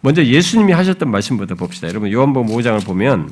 먼저 0.00 0.24
예수님이 0.24 0.72
하셨던 0.72 1.10
말씀부터 1.10 1.56
봅시다. 1.56 1.88
여러분 1.88 2.12
요한복음 2.12 2.54
5장을 2.54 2.86
보면 2.86 3.28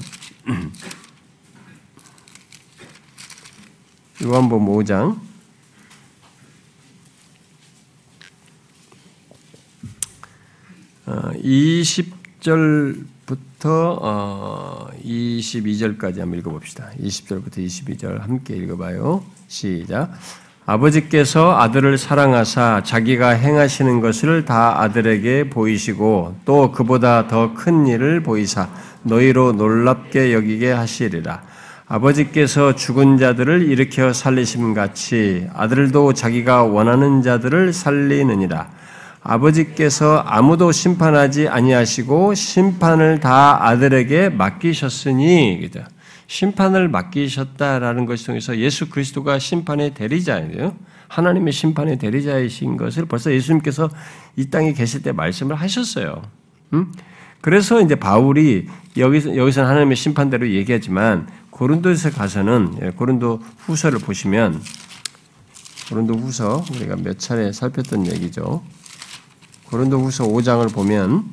요한복음 4.25 4.67
5장 4.67 5.17
20절부터 11.07 12.97
22절까지 15.05 16.19
어, 16.19 16.23
한번 16.23 16.39
읽어봅시다. 16.41 16.91
20절부터 17.01 17.59
22절 17.59 18.21
함께 18.21 18.57
읽어봐요. 18.57 19.23
시작. 19.47 20.13
아버지께서 20.69 21.57
아들을 21.61 21.97
사랑하사 21.97 22.83
자기가 22.85 23.29
행하시는 23.31 24.01
것을 24.01 24.45
다 24.45 24.81
아들에게 24.83 25.49
보이시고 25.49 26.41
또 26.45 26.73
그보다 26.73 27.29
더 27.29 27.55
큰 27.55 27.87
일을 27.87 28.25
보이사 28.25 28.69
너희로 29.05 29.53
놀랍게 29.53 30.33
여기게 30.35 30.73
하시리라. 30.73 31.43
아버지께서 31.87 32.75
죽은 32.75 33.17
자들을 33.19 33.63
일으켜 33.69 34.13
살리심 34.13 34.75
같이 34.75 35.47
아들도 35.55 36.15
자기가 36.15 36.65
원하는 36.65 37.23
자들을 37.23 37.73
살리느니라. 37.73 38.69
아버지께서 39.27 40.19
아무도 40.19 40.71
심판하지 40.71 41.49
아니하시고 41.49 42.35
심판을 42.35 43.19
다 43.19 43.67
아들에게 43.67 44.29
맡기셨으니 44.31 45.69
심판을 46.29 46.89
맡기셨다라는 46.89 48.07
것을 48.07 48.27
통해서 48.27 48.57
예수 48.59 48.89
그리스도가 48.89 49.39
심판의 49.39 49.95
대리자예요. 49.95 50.77
하나님의 51.09 51.53
심판의 51.53 51.99
대리자이신 51.99 52.77
것을 52.77 53.07
벌써 53.07 53.33
예수님께서 53.33 53.91
이 54.37 54.49
땅에 54.51 54.73
계실 54.73 55.03
때 55.03 55.13
말씀을 55.13 55.57
하셨어요. 55.57 56.23
음? 56.73 56.93
그래서 57.41 57.81
이제 57.81 57.95
바울이 57.95 58.67
여기서 58.97 59.37
여기서는 59.37 59.69
하나님의 59.69 59.97
심판대로 59.97 60.51
얘기하지만 60.51 61.29
고린도에서 61.51 62.11
가서는 62.11 62.79
예, 62.83 62.91
고린도 62.91 63.41
후서를 63.59 64.01
보시면 64.01 64.61
고린도 65.89 66.15
후서 66.15 66.65
우리가 66.75 66.97
몇 66.97 67.19
차례 67.19 67.53
살폈던 67.53 68.09
얘기죠. 68.09 68.63
고린도후서 69.71 70.25
5장을 70.25 70.73
보면 70.73 71.25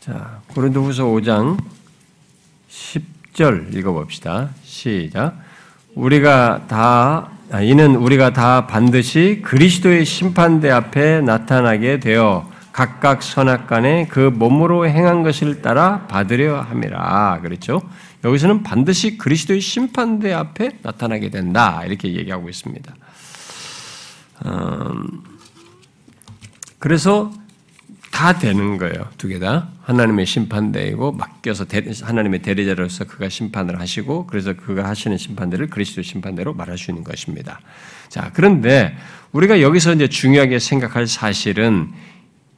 자, 0.00 0.40
고린도후서 0.48 1.04
5장 1.04 1.60
10절 2.70 3.74
읽어 3.74 3.92
봅시다. 3.92 4.50
시작. 4.62 5.36
우리가 5.96 6.66
다 6.68 7.30
아, 7.50 7.60
이는 7.60 7.96
우리가 7.96 8.32
다 8.32 8.66
반드시 8.68 9.40
그리스도의 9.44 10.04
심판대 10.04 10.70
앞에 10.70 11.20
나타나게 11.22 11.98
되어 11.98 12.48
각각 12.72 13.22
선악 13.22 13.66
간에 13.66 14.06
그 14.08 14.20
몸으로 14.20 14.86
행한 14.86 15.22
것을 15.24 15.62
따라 15.62 16.06
받으려 16.06 16.60
함이라. 16.60 17.40
그렇죠? 17.42 17.82
여기서는 18.22 18.62
반드시 18.62 19.18
그리스도의 19.18 19.60
심판대 19.60 20.32
앞에 20.32 20.78
나타나게 20.82 21.30
된다. 21.30 21.82
이렇게 21.84 22.14
얘기하고 22.14 22.48
있습니다. 22.48 22.94
음, 24.44 25.22
그래서 26.78 27.32
다 28.12 28.38
되는 28.38 28.78
거예요. 28.78 29.08
두 29.18 29.28
개 29.28 29.38
다. 29.38 29.68
하나님의 29.82 30.26
심판대이고 30.26 31.12
맡겨서 31.12 31.66
하나님의 32.02 32.42
대리자로서 32.42 33.04
그가 33.04 33.28
심판을 33.28 33.78
하시고 33.78 34.26
그래서 34.26 34.54
그가 34.54 34.88
하시는 34.88 35.16
심판대를 35.16 35.68
그리스도 35.68 36.02
심판대로 36.02 36.54
말할 36.54 36.76
수 36.76 36.90
있는 36.90 37.04
것입니다. 37.04 37.60
자, 38.08 38.30
그런데 38.34 38.96
우리가 39.32 39.60
여기서 39.60 39.92
이제 39.94 40.08
중요하게 40.08 40.58
생각할 40.58 41.06
사실은 41.06 41.92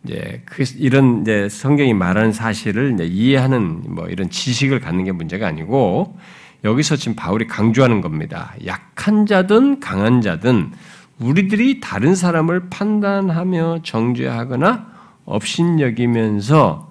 이제 0.05 0.43
그 0.47 0.65
이런 0.77 1.23
이제 1.23 1.49
성경이 1.51 1.93
말하는 1.93 2.33
사실을 2.33 2.97
이해하는 3.01 3.83
뭐 3.95 4.07
이런 4.07 4.31
지식을 4.31 4.81
갖는 4.81 5.05
게 5.05 5.13
문제가 5.13 5.49
아니고 5.49 6.19
여기서 6.65 6.97
지금 6.97 7.15
바울이 7.15 7.47
강조하는 7.47 8.01
겁니다. 8.01 8.55
약한 8.65 9.27
자든 9.27 9.81
강한 9.81 10.23
자든 10.23 10.73
우리들이 11.21 11.81
다른 11.81 12.15
사람을 12.15 12.71
판단하며 12.71 13.81
정죄하거나 13.83 14.99
업신여기면서 15.25 16.89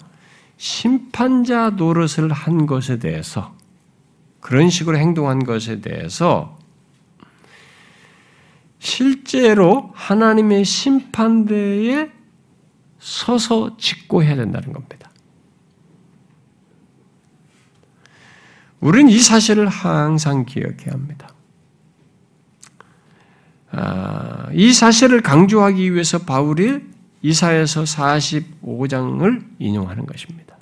심판자 0.56 1.70
노릇을 1.70 2.32
한 2.32 2.66
것에 2.66 2.98
대해서 2.98 3.54
그런 4.40 4.70
식으로 4.70 4.98
행동한 4.98 5.44
것에 5.44 5.80
대해서 5.80 6.58
실제로 8.78 9.90
하나님의 9.94 10.64
심판대에 10.64 12.10
서서 12.98 13.76
직고해야 13.76 14.36
된다는 14.36 14.72
겁니다. 14.72 15.10
우리는 18.80 19.10
이 19.10 19.18
사실을 19.18 19.68
항상 19.68 20.44
기억해야 20.44 20.92
합니다. 20.92 21.28
아, 23.70 24.48
이 24.52 24.72
사실을 24.72 25.20
강조하기 25.20 25.92
위해서 25.92 26.18
바울이 26.18 26.80
이사에서 27.22 27.82
45장을 27.82 29.42
인용하는 29.58 30.06
것입니다. 30.06 30.56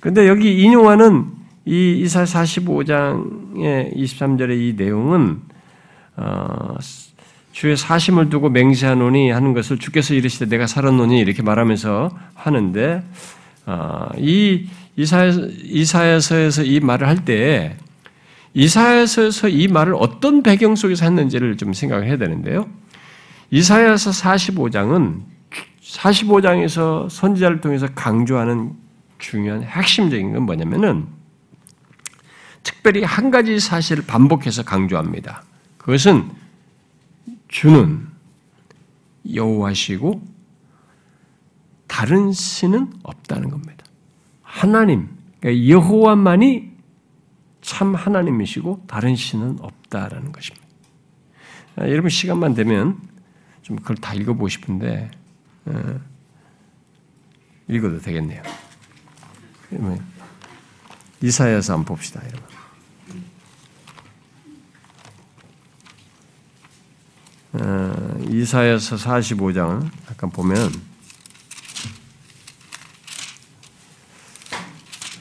그런데 0.00 0.28
여기 0.28 0.62
인용하는 0.62 1.26
이 1.66 2.00
이사 2.00 2.24
45장의 2.24 3.96
23절의 3.96 4.60
이 4.60 4.74
내용은 4.76 5.40
어, 6.16 6.76
주의 7.52 7.76
사심을 7.76 8.30
두고 8.30 8.48
맹세하노니 8.50 9.30
하는 9.30 9.52
것을 9.52 9.78
주께서 9.78 10.14
이르시되 10.14 10.46
내가 10.46 10.66
살았노니 10.66 11.18
이렇게 11.18 11.42
말하면서 11.42 12.10
하는데 12.34 13.02
어, 13.66 14.08
이 14.16 14.68
이사에서, 14.96 16.62
이 16.64 16.80
말을 16.80 17.08
할 17.08 17.24
때 17.24 17.76
이사에서에서 18.54 19.48
이 19.48 19.68
말을 19.68 19.94
어떤 19.94 20.42
배경 20.42 20.74
속에서 20.74 21.04
했는지를 21.04 21.56
좀 21.56 21.72
생각을 21.72 22.06
해야 22.06 22.16
되는데요. 22.16 22.68
이사야서 23.50 24.10
45장은 24.10 25.22
45장에서 25.82 27.08
선지자를 27.08 27.60
통해서 27.60 27.88
강조하는 27.94 28.72
중요한 29.18 29.62
핵심적인 29.62 30.32
건 30.32 30.42
뭐냐면은 30.44 31.06
특별히 32.62 33.02
한 33.02 33.30
가지 33.30 33.58
사실을 33.58 34.04
반복해서 34.06 34.62
강조합니다. 34.62 35.42
그것은 35.78 36.30
주는 37.48 38.06
여호와시고 39.32 40.22
다른 41.86 42.32
신은 42.32 42.92
없다는 43.02 43.50
겁니다. 43.50 43.84
하나님, 44.42 45.08
그러니까 45.40 45.68
여호와만이 45.68 46.69
참 47.62 47.94
하나님이시고 47.94 48.84
다른 48.86 49.16
신은 49.16 49.58
없다라는 49.60 50.32
것입니다. 50.32 50.66
아, 51.76 51.88
여러분 51.88 52.10
시간만 52.10 52.54
되면 52.54 53.00
좀 53.62 53.76
그걸 53.76 53.96
다 53.96 54.14
읽어보고 54.14 54.48
싶은데 54.48 55.10
어, 55.66 56.00
읽어도 57.68 58.00
되겠네요. 58.00 58.42
이사야서 61.22 61.74
한번 61.74 61.96
봅시다, 61.96 62.20
여러분. 62.26 62.50
어, 67.52 68.18
이사야서 68.28 68.96
45장 68.96 69.90
잠깐 70.06 70.30
보면 70.30 70.72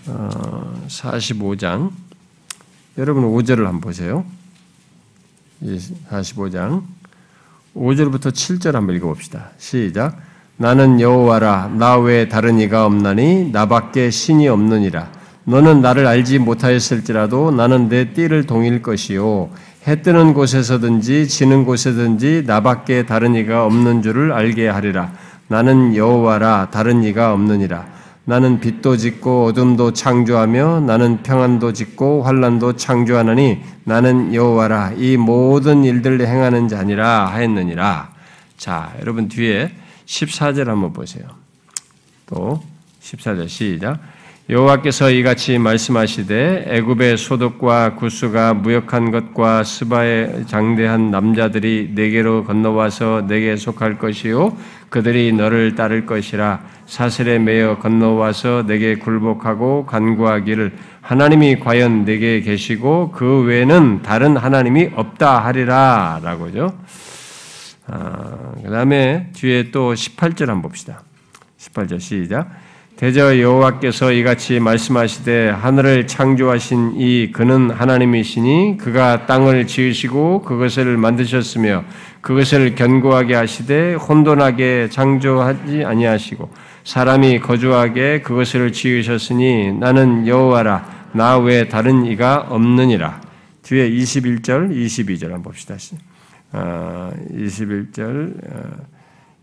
어, 0.07 0.87
45장 0.87 1.91
여러분 2.99 3.23
5절을 3.23 3.63
한번 3.63 3.79
보세요. 3.79 4.25
45장 5.63 6.83
5절부터 7.73 8.33
7절 8.33 8.73
한번 8.73 8.93
읽어봅시다. 8.97 9.51
시작. 9.57 10.17
나는 10.57 10.99
여호와라 10.99 11.71
나 11.77 11.97
외에 11.97 12.27
다른 12.27 12.59
이가 12.59 12.85
없나니 12.85 13.51
나밖에 13.51 14.09
신이 14.11 14.49
없느니라. 14.49 15.09
너는 15.45 15.81
나를 15.81 16.07
알지 16.07 16.39
못하였을지라도 16.39 17.51
나는 17.51 17.87
내 17.87 18.11
띠를 18.11 18.45
동일 18.45 18.81
것이요 18.81 19.49
해 19.87 20.01
뜨는 20.01 20.33
곳에서든지 20.33 21.29
지는 21.29 21.63
곳에든지 21.63 22.43
나밖에 22.45 23.05
다른 23.05 23.33
이가 23.33 23.65
없는 23.65 24.01
줄을 24.01 24.33
알게 24.33 24.67
하리라. 24.67 25.13
나는 25.47 25.95
여호와라 25.95 26.67
다른 26.69 27.05
이가 27.05 27.31
없느니라. 27.31 27.98
나는 28.29 28.59
빛도 28.59 28.95
짓고 28.95 29.45
어둠도 29.45 29.93
창조하며 29.93 30.81
나는 30.81 31.23
평안도 31.23 31.73
짓고 31.73 32.21
환란도 32.21 32.75
창조하느니 32.75 33.63
나는 33.85 34.35
여호와라 34.35 34.91
이 34.97 35.17
모든 35.17 35.83
일들을 35.83 36.27
행하는 36.27 36.67
자니라 36.67 37.25
하였느니라. 37.25 38.13
자, 38.55 38.93
여러분 38.99 39.29
뒤에 39.29 39.71
14절 40.05 40.65
한번 40.65 40.93
보세요. 40.93 41.23
또 42.27 42.61
14절 43.01 43.49
시작. 43.49 43.99
여호와께서 44.49 45.11
이같이 45.11 45.59
말씀하시되 45.59 46.65
애굽의 46.69 47.17
소득과 47.17 47.93
구스가 47.93 48.55
무역한 48.55 49.11
것과 49.11 49.63
스바의 49.63 50.47
장대한 50.47 51.11
남자들이 51.11 51.91
내게로 51.93 52.45
건너와서 52.45 53.27
내게 53.27 53.55
속할 53.55 53.99
것이요 53.99 54.57
그들이 54.89 55.33
너를 55.33 55.75
따를 55.75 56.07
것이라 56.07 56.63
사슬에 56.87 57.37
매여 57.37 57.77
건너와서 57.77 58.63
내게 58.65 58.95
굴복하고 58.95 59.85
간구하기를 59.85 60.75
하나님이 61.01 61.59
과연 61.59 62.05
내게 62.05 62.41
계시고 62.41 63.11
그 63.11 63.43
외에는 63.43 64.01
다른 64.01 64.35
하나님이 64.35 64.89
없다 64.95 65.45
하리라라고죠. 65.45 66.75
아, 67.85 68.53
그다음에 68.63 69.29
뒤에 69.33 69.69
또 69.69 69.93
18절 69.93 70.47
한번 70.47 70.63
봅시다. 70.63 71.03
18절 71.59 71.99
시작. 71.99 72.49
대저 72.99 73.39
여호와께서 73.39 74.11
이같이 74.11 74.59
말씀하시되 74.59 75.51
하늘을 75.51 76.05
창조하신 76.05 76.95
이 76.97 77.31
그는 77.31 77.69
하나님이시니 77.69 78.75
그가 78.77 79.25
땅을 79.25 79.67
지으시고 79.67 80.41
그것을 80.41 80.97
만드셨으며 80.97 81.85
그것을 82.19 82.75
견고하게 82.75 83.35
하시되 83.35 83.93
혼돈하게 83.93 84.89
창조하지 84.91 85.85
아니하시고 85.85 86.51
사람이 86.83 87.39
거주하게 87.39 88.19
그것을 88.19 88.73
지으셨으니 88.73 89.71
나는 89.79 90.27
여호와라 90.27 91.09
나 91.13 91.37
외에 91.37 91.69
다른 91.69 92.05
이가 92.05 92.47
없느니라. 92.49 93.21
뒤에 93.61 93.89
21절, 93.91 94.71
22절 94.75 95.23
한번 95.31 95.43
봅시다. 95.43 95.75
어, 96.51 97.11
21절, 97.31 98.33
어, 98.51 98.87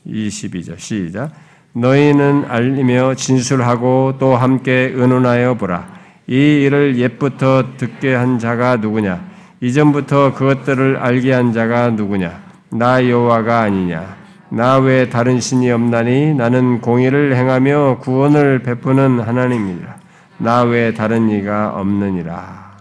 22절 0.07 0.79
시작. 0.79 1.46
너희는 1.77 2.47
알리며 2.49 3.15
진술하고 3.17 4.15
또 4.19 4.35
함께 4.35 4.93
의논하여 4.95 5.55
보라. 5.55 5.87
이 6.27 6.35
일을 6.35 6.97
옛부터 6.97 7.77
듣게 7.77 8.15
한 8.15 8.39
자가 8.39 8.77
누구냐? 8.77 9.23
이전부터 9.61 10.35
그것들을 10.35 10.97
알게 10.97 11.33
한 11.33 11.53
자가 11.53 11.91
누구냐? 11.91 12.41
나 12.71 13.07
여호와가 13.07 13.61
아니냐? 13.61 14.17
나 14.49 14.79
외에 14.79 15.11
다른 15.11 15.39
신이 15.39 15.71
없나니 15.71 16.35
나는 16.35 16.81
공의를 16.81 17.37
행하며 17.37 17.99
구원을 18.01 18.61
베푸는 18.61 19.21
하나님이라. 19.21 19.97
나 20.39 20.63
외에 20.63 20.95
다른 20.95 21.29
이가 21.29 21.75
없느니라. 21.75 22.77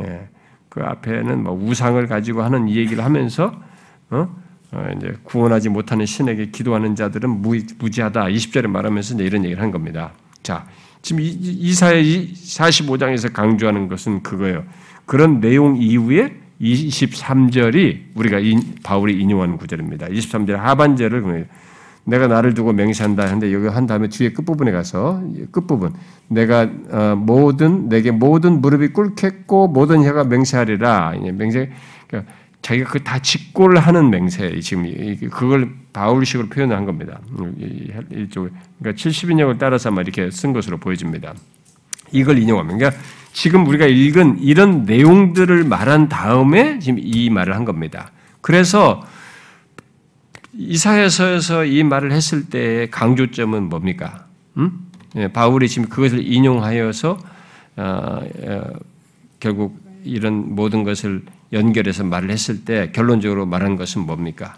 예. 0.00 0.28
그 0.70 0.80
앞에는 0.82 1.42
뭐 1.42 1.52
우상을 1.52 2.06
가지고 2.06 2.42
하는 2.42 2.68
이 2.68 2.76
얘기를 2.76 3.04
하면서 3.04 3.52
어? 4.10 4.28
어, 4.72 4.86
이제 4.96 5.14
구원하지 5.24 5.70
못하는 5.70 6.04
신에게 6.04 6.50
기도하는 6.50 6.94
자들은 6.94 7.42
무, 7.42 7.58
무지하다. 7.78 8.24
20절에 8.26 8.66
말하면서 8.66 9.14
이제 9.14 9.24
이런 9.24 9.44
얘기를 9.44 9.62
한 9.62 9.70
겁니다. 9.70 10.12
자, 10.42 10.66
지금 11.02 11.22
이사야 11.22 12.02
45장에서 12.02 13.32
강조하는 13.32 13.88
것은 13.88 14.22
그거예요. 14.22 14.64
그런 15.06 15.40
내용 15.40 15.76
이후에 15.76 16.34
23절이 16.60 18.00
우리가 18.14 18.38
바울이 18.82 19.20
인용하는 19.20 19.56
구절입니다. 19.56 20.08
23절 20.08 20.56
하반절을 20.56 21.46
내가 22.04 22.26
나를 22.26 22.54
두고 22.54 22.72
맹세한다 22.72 23.24
하는데 23.24 23.52
여기 23.52 23.68
한 23.68 23.86
다음에 23.86 24.08
뒤에 24.08 24.32
끝부분에 24.32 24.70
가서 24.72 25.22
끝부분 25.52 25.92
내가 26.28 26.68
어, 26.90 27.14
모든 27.16 27.88
내게 27.90 28.10
모든 28.10 28.62
무릎이 28.62 28.88
꿇겠고 28.88 29.68
모든 29.68 30.02
혀가 30.04 30.24
맹세하리라 30.24 31.14
맹세 31.34 31.70
그러니까 32.06 32.32
자기가 32.62 32.90
그 32.90 33.04
다 33.04 33.18
직고를 33.20 33.78
하는 33.80 34.10
맹세 34.10 34.58
지금 34.60 34.84
그걸 35.30 35.70
바울식으로 35.92 36.48
표현한 36.48 36.84
겁니다. 36.84 37.20
이쪽 38.10 38.50
그러니까 38.78 39.02
70인역을 39.02 39.58
따라서 39.58 39.90
아마 39.90 40.02
이렇게 40.02 40.30
쓴 40.30 40.52
것으로 40.52 40.78
보여집니다. 40.78 41.34
이걸 42.12 42.38
인용하면 42.38 42.78
그러니까 42.78 43.00
지금 43.32 43.66
우리가 43.66 43.86
읽은 43.86 44.40
이런 44.40 44.84
내용들을 44.84 45.64
말한 45.64 46.08
다음에 46.08 46.78
지금 46.78 46.98
이 47.02 47.30
말을 47.30 47.54
한 47.54 47.64
겁니다. 47.64 48.10
그래서 48.40 49.06
이사야서에서 50.54 51.64
이 51.64 51.82
말을 51.84 52.12
했을 52.12 52.46
때의 52.46 52.90
강조점은 52.90 53.68
뭡니까? 53.68 54.26
음? 54.56 54.86
예, 55.16 55.28
바울이 55.28 55.68
지금 55.68 55.88
그것을 55.88 56.26
인용하여서 56.26 57.18
어, 57.76 57.82
어, 57.82 58.62
결국 59.40 59.78
이런 60.04 60.54
모든 60.54 60.82
것을 60.82 61.22
연결해서 61.52 62.04
말을 62.04 62.30
했을 62.30 62.64
때 62.64 62.90
결론적으로 62.92 63.46
말한 63.46 63.76
것은 63.76 64.02
뭡니까? 64.02 64.56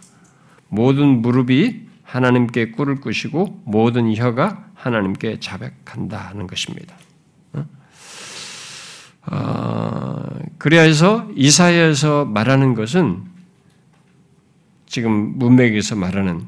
모든 0.69 1.23
무릎이 1.23 1.89
하나님께 2.03 2.73
꿇을 2.73 3.01
것이고 3.01 3.63
모든 3.65 4.15
혀가 4.15 4.71
하나님께 4.75 5.39
자백한다는 5.41 6.47
것입니다. 6.47 6.95
어, 9.27 10.25
그래서 10.59 11.29
이사야에서 11.37 12.25
말하는 12.25 12.75
것은 12.75 13.23
지금 14.87 15.39
문맥에서 15.39 15.95
말하는 15.95 16.43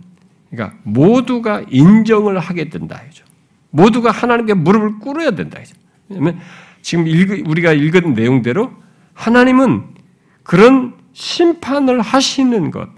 그러니까 0.50 0.76
모두가 0.82 1.64
인정을 1.70 2.38
하게 2.38 2.68
된다 2.68 3.00
이죠. 3.08 3.24
모두가 3.70 4.10
하나님께 4.10 4.54
무릎을 4.54 4.98
꿇어야 4.98 5.30
된다 5.32 5.60
이죠. 5.60 5.74
왜냐하면 6.08 6.40
지금 6.82 7.06
읽, 7.06 7.48
우리가 7.48 7.72
읽은 7.72 8.14
내용대로 8.14 8.72
하나님은 9.14 9.91
그런 10.42 10.94
심판을 11.12 12.00
하시는 12.00 12.70
것, 12.70 12.88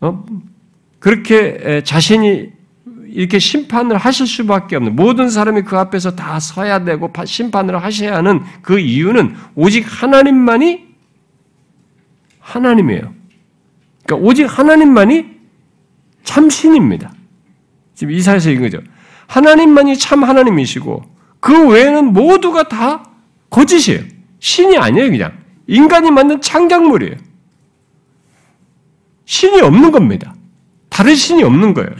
어? 0.00 0.24
그렇게 0.98 1.82
자신이 1.84 2.50
이렇게 3.06 3.38
심판을 3.38 3.96
하실 3.96 4.26
수밖에 4.26 4.76
없는 4.76 4.94
모든 4.94 5.30
사람이 5.30 5.62
그 5.62 5.78
앞에서 5.78 6.14
다 6.14 6.38
서야 6.40 6.84
되고 6.84 7.10
심판을 7.24 7.82
하셔야 7.82 8.16
하는 8.16 8.42
그 8.62 8.78
이유는 8.78 9.34
오직 9.54 9.84
하나님만이 9.86 10.86
하나님이에요. 12.40 13.14
그러니까 14.04 14.28
오직 14.28 14.44
하나님만이 14.44 15.38
참 16.22 16.50
신입니다. 16.50 17.12
지금 17.94 18.12
이사에서 18.12 18.50
읽은 18.50 18.70
거죠. 18.70 18.82
하나님만이 19.26 19.96
참 19.98 20.24
하나님이시고 20.24 21.02
그 21.40 21.68
외에는 21.68 22.12
모두가 22.12 22.68
다 22.68 23.04
거짓이에요. 23.50 24.02
신이 24.40 24.76
아니에요, 24.76 25.10
그냥. 25.10 25.37
인간이 25.68 26.10
만든 26.10 26.40
창작물이에요. 26.40 27.14
신이 29.26 29.60
없는 29.60 29.92
겁니다. 29.92 30.34
다른 30.88 31.14
신이 31.14 31.44
없는 31.44 31.74
거예요. 31.74 31.90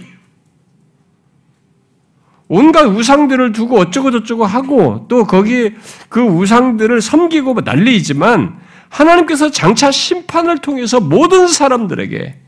온갖 2.48 2.86
우상들을 2.86 3.52
두고 3.52 3.78
어쩌고저쩌고 3.78 4.46
하고 4.46 5.06
또 5.08 5.26
거기에 5.26 5.76
그 6.08 6.22
우상들을 6.22 7.00
섬기고 7.02 7.60
난리이지만 7.60 8.58
하나님께서 8.88 9.50
장차 9.50 9.90
심판을 9.90 10.58
통해서 10.58 10.98
모든 10.98 11.46
사람들에게 11.46 12.40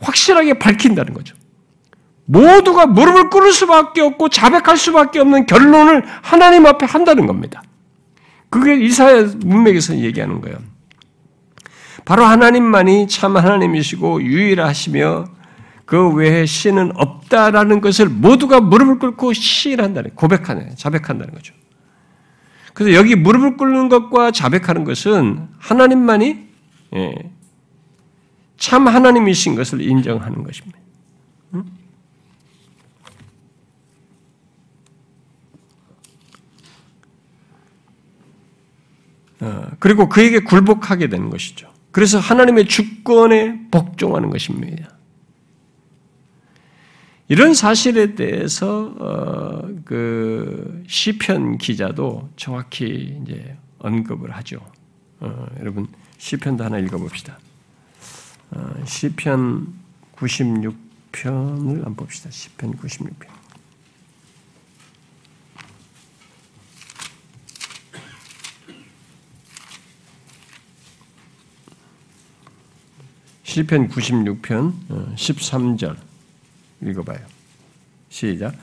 확실하게 0.00 0.54
밝힌다는 0.54 1.12
거죠. 1.12 1.36
모두가 2.24 2.86
무릎을 2.86 3.28
꿇을 3.28 3.52
수밖에 3.52 4.00
없고 4.00 4.30
자백할 4.30 4.78
수밖에 4.78 5.18
없는 5.20 5.44
결론을 5.44 6.02
하나님 6.22 6.64
앞에 6.64 6.86
한다는 6.86 7.26
겁니다. 7.26 7.62
그게 8.50 8.76
이사야 8.76 9.32
문맥에서 9.44 9.96
얘기하는 9.98 10.40
거예요. 10.40 10.58
바로 12.04 12.24
하나님만이 12.24 13.08
참 13.08 13.36
하나님이시고 13.36 14.22
유일하시며 14.22 15.24
그 15.84 16.12
외에 16.14 16.46
신은 16.46 16.92
없다라는 16.94 17.80
것을 17.80 18.08
모두가 18.08 18.60
무릎을 18.60 18.98
꿇고 18.98 19.32
시인한다는 19.32 20.10
고백하는 20.14 20.74
자백한다는 20.76 21.32
거죠. 21.34 21.54
그래서 22.74 22.96
여기 22.96 23.14
무릎을 23.14 23.56
꿇는 23.56 23.88
것과 23.88 24.32
자백하는 24.32 24.84
것은 24.84 25.48
하나님만이 25.58 26.46
예, 26.94 27.14
참 28.58 28.86
하나님이신 28.86 29.54
것을 29.54 29.80
인정하는 29.80 30.44
것입니다. 30.44 30.78
그리고 39.78 40.08
그에게 40.08 40.40
굴복하게 40.40 41.08
되는 41.08 41.30
것이죠. 41.30 41.70
그래서 41.90 42.18
하나님의 42.18 42.66
주권에 42.66 43.68
복종하는 43.70 44.30
것입니다. 44.30 44.90
이런 47.28 47.54
사실에 47.54 48.14
대해서 48.14 48.94
어, 48.98 49.68
그 49.84 50.84
시편 50.86 51.58
기자도 51.58 52.28
정확히 52.36 53.18
이제 53.22 53.56
언급을 53.78 54.30
하죠. 54.36 54.60
어, 55.20 55.46
여러분 55.58 55.88
시편도 56.18 56.62
하나 56.62 56.78
읽어봅시다. 56.78 57.38
어, 58.52 58.74
시편 58.84 59.66
96편을 60.16 61.84
한번 61.84 61.94
봅시다. 61.96 62.30
시편 62.30 62.76
96편. 62.76 63.35
시편 73.56 73.88
96편 73.88 74.72
13절 75.16 75.96
읽어봐요. 76.82 77.18
시작. 78.10 78.54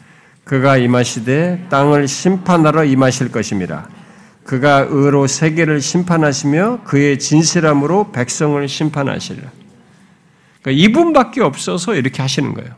그가 0.43 0.77
임하시되 0.77 1.65
땅을 1.69 2.07
심판하러 2.07 2.85
임하실 2.85 3.31
것임이라. 3.31 3.89
그가 4.43 4.85
의로 4.87 5.25
세계를 5.25 5.81
심판하시며 5.81 6.83
그의 6.83 7.17
진실함으로 7.17 8.11
백성을 8.11 8.67
심판하시리라. 8.67 9.49
그러니까 10.61 10.83
이분밖에 10.83 11.41
없어서 11.41 11.95
이렇게 11.95 12.21
하시는 12.21 12.53
거예요. 12.53 12.75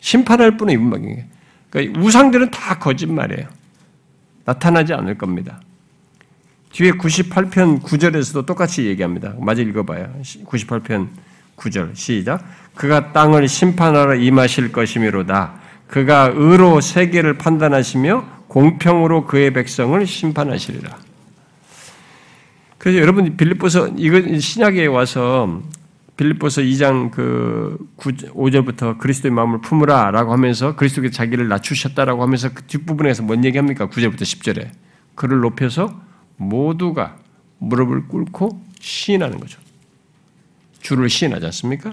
심판할 0.00 0.58
분은 0.58 0.74
이분밖에. 0.74 1.26
그러니까 1.70 2.00
우상들은 2.00 2.50
다 2.50 2.78
거짓말이에요. 2.78 3.48
나타나지 4.44 4.92
않을 4.92 5.16
겁니다. 5.16 5.62
뒤에 6.72 6.90
98편 6.90 7.80
9절에서도 7.80 8.44
똑같이 8.44 8.84
얘기합니다. 8.84 9.32
마저 9.40 9.62
읽어봐요. 9.62 10.20
98편 10.44 11.08
9절 11.56 11.94
시작. 11.94 12.44
그가 12.74 13.12
땅을 13.12 13.48
심판하러 13.48 14.16
임하실 14.16 14.72
것이미로다. 14.72 15.54
그가 15.88 16.32
의로 16.34 16.80
세계를 16.80 17.38
판단하시며 17.38 18.36
공평으로 18.48 19.26
그의 19.26 19.52
백성을 19.52 20.06
심판하시리라. 20.06 20.96
그래서 22.78 22.98
여러분 23.00 23.36
빌립보서 23.36 23.88
이거 23.96 24.38
신약에 24.38 24.86
와서 24.86 25.62
빌립보서 26.16 26.62
2장 26.62 27.10
그 27.10 27.76
5절부터 27.98 28.98
그리스도의 28.98 29.32
마음을 29.32 29.60
품으라라고 29.60 30.32
하면서 30.32 30.76
그리스도께 30.76 31.10
자기를 31.10 31.48
낮추셨다라고 31.48 32.22
하면서 32.22 32.50
그 32.54 32.62
뒷부분에서 32.64 33.22
뭔 33.22 33.44
얘기합니까? 33.44 33.88
9절부터 33.88 34.22
10절에 34.22 34.70
그를 35.14 35.40
높여서 35.40 36.00
모두가 36.36 37.16
무릎을 37.58 38.08
꿇고 38.08 38.62
시인하는 38.80 39.40
거죠. 39.40 39.65
주를 40.86 41.10
시인하지 41.10 41.44
않습니까? 41.46 41.92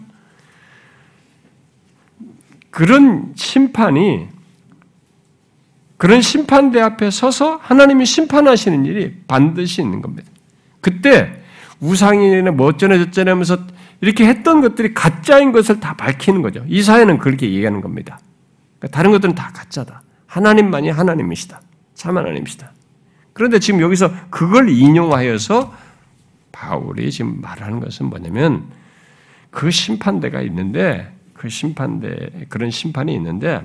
그런 2.69 3.33
심판이 3.35 4.27
그런 5.97 6.21
심판대 6.21 6.79
앞에 6.79 7.09
서서 7.09 7.57
하나님이 7.57 8.05
심판하시는 8.05 8.85
일이 8.85 9.15
반드시 9.27 9.81
있는 9.81 10.01
겁니다. 10.01 10.29
그때 10.79 11.41
우상이나 11.79 12.51
뭐 12.51 12.67
어쩌네 12.67 12.99
저쩌네 13.05 13.31
하면서 13.31 13.57
이렇게 14.01 14.27
했던 14.27 14.61
것들이 14.61 14.93
가짜인 14.93 15.51
것을 15.51 15.79
다 15.79 15.95
밝히는 15.95 16.43
거죠. 16.43 16.63
이 16.67 16.83
사회는 16.83 17.17
그렇게 17.17 17.47
얘기하는 17.47 17.81
겁니다. 17.81 18.19
그러니까 18.77 18.95
다른 18.95 19.11
것들은 19.11 19.33
다 19.33 19.51
가짜다. 19.53 20.03
하나님만이 20.27 20.89
하나님이시다. 20.89 21.61
참 21.95 22.17
하나님이시다. 22.17 22.71
그런데 23.31 23.57
지금 23.59 23.79
여기서 23.79 24.11
그걸 24.29 24.69
인용하여서 24.69 25.73
바울이 26.51 27.11
지금 27.11 27.41
말하는 27.41 27.79
것은 27.79 28.07
뭐냐면 28.07 28.82
그 29.53 29.69
심판대가 29.69 30.41
있는데 30.41 31.15
그 31.35 31.47
심판대 31.47 32.47
그런 32.49 32.71
심판이 32.71 33.13
있는데 33.13 33.61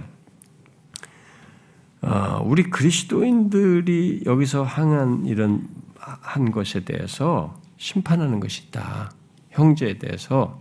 어, 2.02 2.42
우리 2.44 2.64
그리스도인들이 2.64 4.22
여기서 4.26 4.62
항한 4.62 5.24
이런 5.24 5.66
한 5.96 6.50
것에 6.52 6.84
대해서 6.84 7.58
심판하는 7.78 8.38
것이 8.38 8.66
있다. 8.66 9.10
형제에 9.50 9.98
대해서 9.98 10.60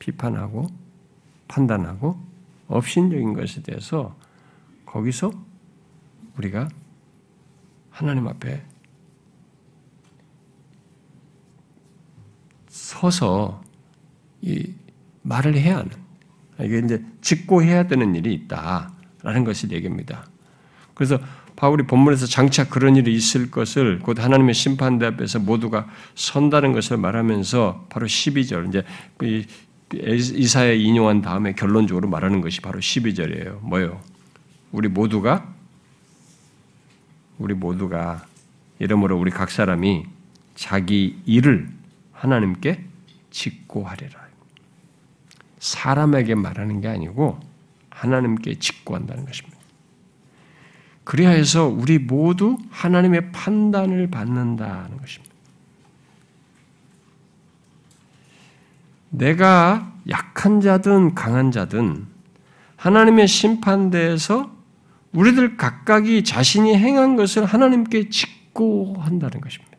비판하고 0.00 0.66
판단하고 1.46 2.20
업신적인 2.66 3.32
것에 3.32 3.62
대해서 3.62 4.16
거기서 4.84 5.30
우리가 6.36 6.68
하나님 7.90 8.26
앞에 8.26 8.62
서서 12.68 13.65
이 14.46 14.72
말을 15.22 15.56
해야 15.56 15.78
하는 15.78 15.90
이게 16.60 16.78
이제 16.78 17.04
짓고 17.20 17.62
해야 17.62 17.86
되는 17.86 18.14
일이 18.14 18.32
있다라는 18.32 19.44
것을 19.44 19.72
얘기합니다. 19.72 20.24
그래서 20.94 21.18
바울이 21.56 21.84
본문에서 21.86 22.26
장차 22.26 22.68
그런 22.68 22.96
일이 22.96 23.14
있을 23.14 23.50
것을 23.50 23.98
곧 23.98 24.22
하나님의 24.22 24.54
심판대 24.54 25.04
앞에서 25.06 25.40
모두가 25.40 25.88
선다는 26.14 26.72
것을 26.72 26.96
말하면서 26.98 27.86
바로 27.88 28.06
12절 28.06 28.68
이제 28.68 29.46
이사에 29.92 30.76
인용한 30.76 31.22
다음에 31.22 31.54
결론적으로 31.54 32.08
말하는 32.08 32.40
것이 32.40 32.60
바로 32.60 32.78
12절이에요. 32.78 33.60
뭐요? 33.62 34.00
우리 34.70 34.88
모두가 34.88 35.54
우리 37.38 37.54
모두가 37.54 38.24
이러므로 38.78 39.18
우리 39.18 39.30
각 39.30 39.50
사람이 39.50 40.06
자기 40.54 41.18
일을 41.26 41.68
하나님께 42.12 42.84
짓고 43.30 43.84
하리라. 43.84 44.25
사람에게 45.58 46.34
말하는 46.34 46.80
게 46.80 46.88
아니고 46.88 47.40
하나님께 47.90 48.58
짓고 48.58 48.94
한다는 48.94 49.24
것입니다. 49.24 49.56
그래야 51.04 51.30
해서 51.30 51.66
우리 51.66 51.98
모두 51.98 52.58
하나님의 52.70 53.32
판단을 53.32 54.10
받는다는 54.10 54.98
것입니다. 54.98 55.34
내가 59.10 59.92
약한 60.10 60.60
자든 60.60 61.14
강한 61.14 61.50
자든 61.50 62.06
하나님의 62.76 63.28
심판대에서 63.28 64.54
우리들 65.12 65.56
각각이 65.56 66.24
자신이 66.24 66.76
행한 66.76 67.16
것을 67.16 67.44
하나님께 67.44 68.10
짓고 68.10 68.96
한다는 68.98 69.40
것입니다. 69.40 69.76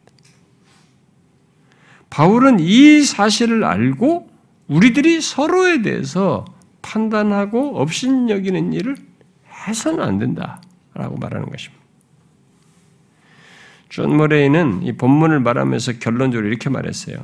바울은 2.10 2.60
이 2.60 3.02
사실을 3.04 3.64
알고 3.64 4.37
우리들이 4.68 5.22
서로에 5.22 5.82
대해서 5.82 6.46
판단하고 6.82 7.80
업신여기는 7.80 8.74
일을 8.74 8.96
해서는 9.68 10.04
안 10.04 10.20
된다. 10.20 10.62
라고 10.94 11.16
말하는 11.18 11.50
것입니다. 11.50 11.84
존 13.90 14.18
머레이는 14.18 14.84
이 14.84 14.94
본문을 14.94 15.40
말하면서 15.40 16.00
결론적으로 16.00 16.48
이렇게 16.48 16.70
말했어요. 16.70 17.18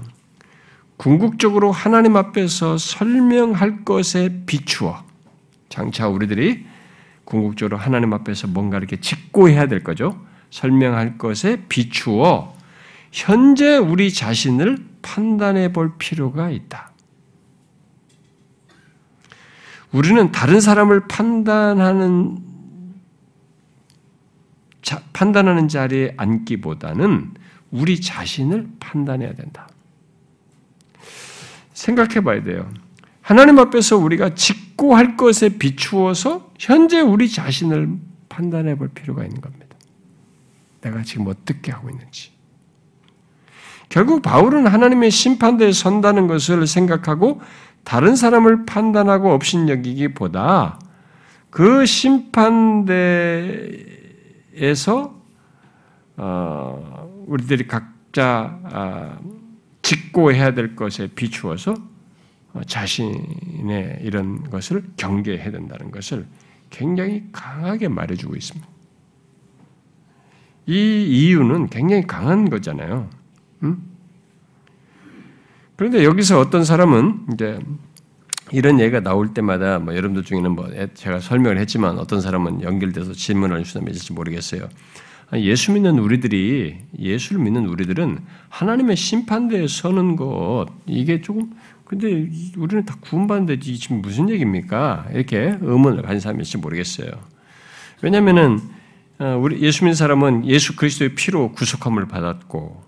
궁극적으로 0.97 1.71
하나님 1.71 2.15
앞에서 2.15 2.77
설명할 2.77 3.83
것에 3.83 4.43
비추어 4.45 5.03
장차 5.69 6.07
우리들이 6.07 6.65
궁극적으로 7.25 7.77
하나님 7.77 8.13
앞에서 8.13 8.47
뭔가 8.47 8.77
이렇게 8.77 8.99
직고해야 8.99 9.67
될 9.67 9.83
거죠. 9.83 10.23
설명할 10.51 11.17
것에 11.17 11.63
비추어 11.67 12.53
현재 13.11 13.77
우리 13.77 14.13
자신을 14.13 14.77
판단해 15.01 15.73
볼 15.73 15.97
필요가 15.97 16.49
있다. 16.49 16.92
우리는 19.93 20.31
다른 20.31 20.59
사람을 20.59 21.07
판단하는 21.07 22.39
자, 24.81 25.01
판단하는 25.13 25.69
자리에 25.69 26.15
앉기보다는 26.17 27.31
우리 27.71 28.01
자신을 28.01 28.67
판단해야 28.79 29.33
된다. 29.33 29.69
생각해 31.73 32.21
봐야 32.21 32.43
돼요. 32.43 32.69
하나님 33.21 33.57
앞에서 33.59 33.97
우리가 33.97 34.35
짓고 34.35 34.95
할 34.95 35.15
것에 35.15 35.57
비추어서 35.57 36.51
현재 36.59 36.99
우리 36.99 37.29
자신을 37.29 37.97
판단해 38.27 38.75
볼 38.75 38.89
필요가 38.89 39.23
있는 39.23 39.39
겁니다. 39.39 39.65
내가 40.81 41.01
지금 41.03 41.27
어떻게 41.27 41.71
하고 41.71 41.89
있는지. 41.89 42.31
결국 43.87 44.21
바울은 44.21 44.67
하나님의 44.67 45.11
심판대에 45.11 45.71
선다는 45.71 46.27
것을 46.27 46.67
생각하고 46.67 47.41
다른 47.83 48.15
사람을 48.15 48.65
판단하고 48.65 49.31
업신여기기보다 49.31 50.79
그 51.49 51.85
심판대 51.85 52.91
에서 54.55 55.19
어, 56.15 57.23
우리들이 57.25 57.67
각자 57.67 58.59
아, 58.65 59.19
짓고 59.81 60.31
해야 60.31 60.53
될 60.53 60.75
것에 60.75 61.07
비추어서 61.07 61.73
어, 62.53 62.61
자신의 62.65 63.99
이런 64.01 64.49
것을 64.49 64.83
경계해야 64.97 65.51
된다는 65.51 65.89
것을 65.89 66.27
굉장히 66.69 67.23
강하게 67.31 67.87
말해주고 67.87 68.35
있습니다. 68.35 68.67
이 70.67 71.03
이유는 71.03 71.67
굉장히 71.67 72.05
강한 72.05 72.49
거잖아요. 72.49 73.09
음? 73.63 73.92
그런데 75.83 76.05
여기서 76.05 76.39
어떤 76.39 76.63
사람은 76.63 77.25
이제 77.33 77.59
이런 78.53 78.79
얘기가 78.79 79.01
나올 79.01 79.33
때마다 79.33 79.79
뭐 79.79 79.93
여러분들 79.93 80.23
중에는 80.23 80.51
뭐 80.51 80.69
제가 80.93 81.19
설명을 81.19 81.57
했지만 81.57 81.99
어떤 81.99 82.21
사람은 82.21 82.61
연결돼서 82.61 83.11
질문을 83.11 83.61
주시는지 83.65 84.13
모르겠어요. 84.13 84.69
예수 85.33 85.73
믿는 85.73 85.99
우리들이 85.99 86.77
예수를 86.97 87.41
믿는 87.41 87.65
우리들은 87.65 88.19
하나님의 88.47 88.95
심판대에 88.95 89.67
서는 89.67 90.15
것 90.15 90.67
이게 90.85 91.19
조금 91.19 91.51
근데 91.83 92.29
우리는 92.55 92.85
다 92.85 92.95
구원받는데 93.01 93.59
지금 93.59 94.01
무슨 94.01 94.29
얘기입니까? 94.29 95.07
이렇게 95.11 95.57
의문을 95.59 96.03
가진 96.03 96.21
사람이 96.21 96.43
있을지 96.43 96.59
모르겠어요. 96.59 97.09
왜냐하면은 98.01 98.61
어, 99.19 99.37
우리 99.37 99.59
예수 99.59 99.83
믿는 99.83 99.95
사람은 99.95 100.45
예수 100.45 100.77
그리스도의 100.77 101.15
피로 101.15 101.51
구속함을 101.51 102.07
받았고 102.07 102.81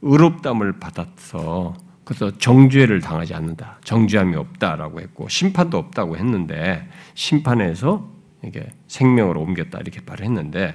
의롭담을 0.00 0.78
받아서 0.80 1.74
그래서 2.08 2.30
정죄를 2.38 3.02
당하지 3.02 3.34
않는다. 3.34 3.78
정죄함이 3.84 4.34
없다라고 4.34 5.02
했고 5.02 5.28
심판도 5.28 5.76
없다고 5.76 6.16
했는데 6.16 6.88
심판에서 7.12 8.10
이게 8.42 8.66
생명으로 8.86 9.42
옮겼다 9.42 9.80
이렇게 9.80 10.00
말을 10.06 10.24
했는데 10.24 10.74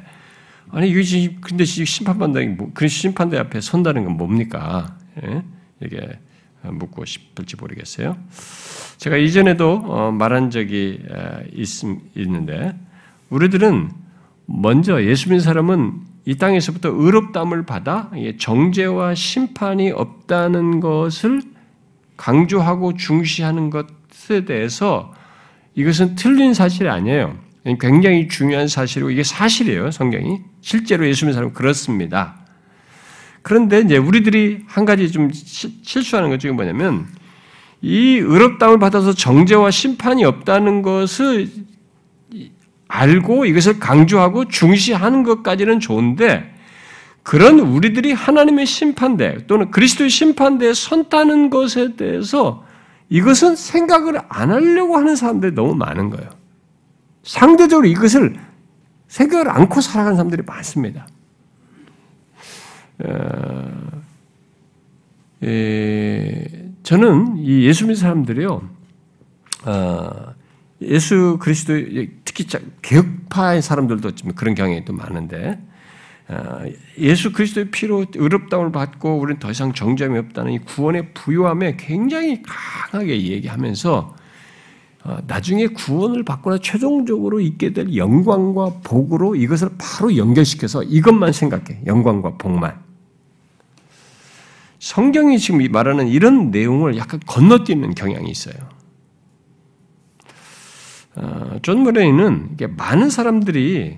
아니 0.70 0.92
이게 0.92 1.36
근데 1.42 1.66
심판받는 1.66 2.58
뭐, 2.58 2.70
그 2.76 2.88
심판대 2.88 3.40
앞에 3.40 3.62
선다는 3.62 4.06
건 4.06 4.16
뭡니까? 4.16 4.96
예? 5.24 5.42
이게 5.84 6.20
묻고 6.62 7.04
싶을지 7.04 7.56
모르겠어요. 7.56 8.16
제가 8.98 9.18
이전에도 9.18 9.82
어, 9.88 10.12
말한 10.12 10.52
적이 10.52 11.02
있, 11.52 11.68
있는데 12.16 12.76
우리들은 13.32 13.90
먼저 14.46 15.04
예수 15.04 15.30
믿는 15.30 15.40
사람은 15.40 16.13
이 16.26 16.36
땅에서부터 16.36 16.90
의롭담을 16.90 17.66
받아 17.66 18.10
정죄와 18.38 19.16
심판이 19.16 19.92
없다는 19.92 20.80
것을 20.80 21.42
강조하고 22.16 22.96
중시하는 22.96 23.70
것에 23.70 24.46
대해서 24.46 25.14
이것은 25.76 26.16
틀린 26.16 26.54
사실이 26.54 26.88
아니에요. 26.88 27.38
굉장히 27.80 28.28
중요한 28.28 28.68
사실이고 28.68 29.10
이게 29.10 29.24
사실이에요. 29.24 29.92
성경이 29.92 30.40
실제로 30.62 31.08
예수 31.08 31.26
믿는 31.26 31.34
사람은 31.34 31.54
그렇습니다. 31.54 32.36
그런데 33.42 33.82
이제 33.82 33.98
우리들이 33.98 34.64
한 34.68 34.86
가지 34.86 35.12
좀 35.12 35.30
실수하는 35.34 36.30
것 36.30 36.40
중에 36.40 36.52
뭐냐면 36.52 37.08
이 37.82 38.16
의롭담을 38.16 38.80
받아서 38.80 39.14
정죄와 39.14 39.72
심판이 39.72 40.24
없다는 40.24 40.82
것을 40.82 41.50
알고 42.94 43.46
이것을 43.46 43.80
강조하고 43.80 44.46
중시하는 44.46 45.24
것까지는 45.24 45.80
좋은데 45.80 46.54
그런 47.24 47.60
우리들이 47.60 48.12
하나님의 48.12 48.68
심판대 48.68 49.48
또는 49.48 49.72
그리스도의 49.72 50.12
심판대에 50.12 50.74
선다는 50.76 51.50
것에 51.50 51.96
대해서 51.96 52.64
이것은 53.10 53.56
생각을 53.56 54.22
안 54.30 54.52
하려고 54.52 54.98
하는 54.98 55.16
사람들이 55.16 55.54
너무 55.54 55.74
많은 55.74 56.12
거예요. 56.12 56.30
상대적으로 57.24 57.88
이것을 57.88 58.36
생각을 59.08 59.50
않고 59.50 59.82
살아가는 59.82 60.16
사람들이 60.16 60.44
많습니다. 60.46 61.08
어, 63.04 64.02
에, 65.44 66.46
저는 66.84 67.38
이 67.38 67.66
예수 67.66 67.86
믿는 67.86 67.96
사람들이요, 67.96 68.70
어, 69.66 70.34
예수 70.82 71.38
그리스도 71.40 71.74
특히 72.34 72.60
개혁파의 72.82 73.62
사람들도 73.62 74.16
좀 74.16 74.32
그런 74.34 74.56
경향이 74.56 74.86
또 74.86 74.94
많은데 74.94 75.60
어, 76.28 76.64
예수 76.98 77.32
그리스도의 77.32 77.70
피로 77.70 78.06
의롭다움을 78.14 78.72
받고 78.72 79.20
우리는 79.20 79.40
더 79.40 79.52
이상 79.52 79.74
정죄함이 79.74 80.18
없다는 80.20 80.54
이 80.54 80.60
구원의 80.60 81.14
부요함에 81.14 81.76
굉장히 81.78 82.42
강하게 82.44 83.22
얘기하면서 83.22 84.16
어, 85.06 85.18
나중에 85.28 85.68
구원을 85.68 86.24
받거나 86.24 86.60
최종적으로 86.60 87.42
있게 87.42 87.74
될 87.74 87.96
영광과 87.96 88.80
복으로 88.84 89.36
이것을 89.36 89.72
바로 89.78 90.16
연결시켜서 90.16 90.82
이것만 90.82 91.34
생각해. 91.34 91.82
영광과 91.86 92.38
복만. 92.38 92.82
성경이 94.80 95.40
지금 95.40 95.62
말하는 95.72 96.08
이런 96.08 96.52
내용을 96.52 96.98
약간 96.98 97.20
건너뛰는 97.26 97.96
경향이 97.96 98.30
있어요. 98.32 98.56
어, 101.16 101.60
존 101.62 101.84
머레이는 101.84 102.58
많은 102.78 103.10
사람들이 103.10 103.98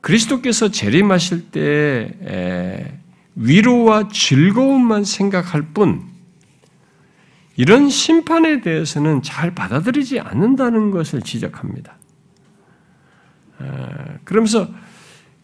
그리스도께서 0.00 0.70
재림하실 0.70 1.50
때 1.50 2.98
위로와 3.34 4.08
즐거움만 4.08 5.04
생각할 5.04 5.62
뿐 5.74 6.04
이런 7.56 7.88
심판에 7.88 8.60
대해서는 8.60 9.22
잘 9.22 9.54
받아들이지 9.54 10.20
않는다는 10.20 10.90
것을 10.90 11.22
지적합니다. 11.22 11.96
어, 13.58 13.88
그러면서 14.24 14.68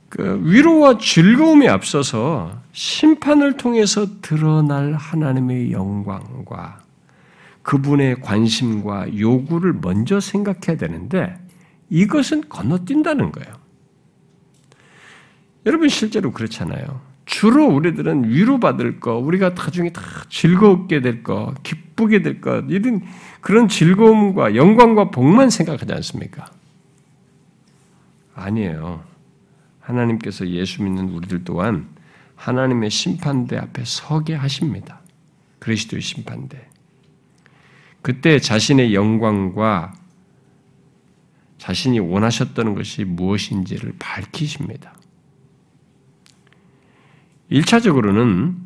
그 0.08 0.40
위로와 0.44 0.98
즐거움에 0.98 1.68
앞서서 1.68 2.60
심판을 2.72 3.56
통해서 3.56 4.20
드러날 4.20 4.92
하나님의 4.92 5.72
영광과 5.72 6.81
그분의 7.62 8.20
관심과 8.20 9.18
요구를 9.18 9.74
먼저 9.80 10.20
생각해야 10.20 10.76
되는데 10.76 11.38
이것은 11.90 12.48
건너뛴다는 12.48 13.32
거예요. 13.32 13.54
여러분 15.66 15.88
실제로 15.88 16.32
그렇잖아요. 16.32 17.00
주로 17.24 17.66
우리들은 17.66 18.28
위로받을 18.28 18.98
거, 18.98 19.16
우리가 19.16 19.50
나중에 19.50 19.90
다 19.92 20.02
즐겁게 20.28 21.00
될 21.00 21.22
거, 21.22 21.54
기쁘게 21.62 22.22
될 22.22 22.40
거, 22.40 22.58
이런 22.68 23.02
그런 23.40 23.68
즐거움과 23.68 24.56
영광과 24.56 25.10
복만 25.10 25.48
생각하지 25.48 25.92
않습니까? 25.94 26.46
아니에요. 28.34 29.04
하나님께서 29.80 30.48
예수 30.48 30.82
믿는 30.82 31.10
우리들 31.10 31.44
또한 31.44 31.88
하나님의 32.36 32.90
심판대 32.90 33.56
앞에 33.56 33.82
서게 33.84 34.34
하십니다. 34.34 35.00
그리스도의 35.58 36.02
심판대. 36.02 36.71
그때 38.02 38.38
자신의 38.38 38.94
영광과 38.94 39.94
자신이 41.58 42.00
원하셨던 42.00 42.74
것이 42.74 43.04
무엇인지를 43.04 43.94
밝히십니다. 43.98 44.94
1차적으로는 47.50 48.56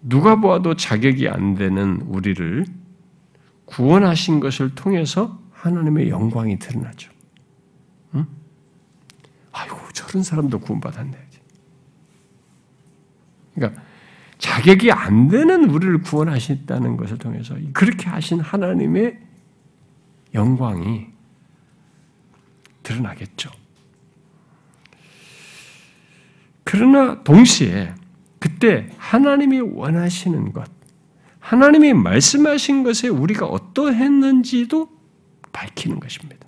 누가 0.00 0.36
보아도 0.36 0.74
자격이 0.74 1.28
안 1.28 1.54
되는 1.54 2.00
우리를 2.02 2.64
구원하신 3.66 4.40
것을 4.40 4.74
통해서 4.74 5.38
하나님의 5.52 6.08
영광이 6.08 6.58
드러나죠. 6.58 7.12
응? 8.14 8.26
아이고, 9.52 9.76
저런 9.92 10.22
사람도 10.22 10.60
구원받았네. 10.60 11.28
그러니까 13.54 13.82
자격이 14.38 14.92
안 14.92 15.28
되는 15.28 15.68
우리를 15.68 16.00
구원하셨다는 16.02 16.96
것을 16.96 17.18
통해서 17.18 17.56
그렇게 17.72 18.08
하신 18.08 18.40
하나님의 18.40 19.18
영광이 20.34 21.06
드러나겠죠. 22.82 23.50
그러나 26.64 27.22
동시에 27.24 27.94
그때 28.38 28.88
하나님이 28.98 29.60
원하시는 29.60 30.52
것, 30.52 30.70
하나님이 31.40 31.94
말씀하신 31.94 32.84
것에 32.84 33.08
우리가 33.08 33.46
어떠했는지도 33.46 34.88
밝히는 35.52 35.98
것입니다. 35.98 36.46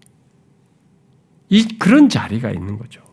이 1.49 1.67
그런 1.79 2.09
자리가 2.09 2.51
있는 2.51 2.79
거죠. 2.79 3.10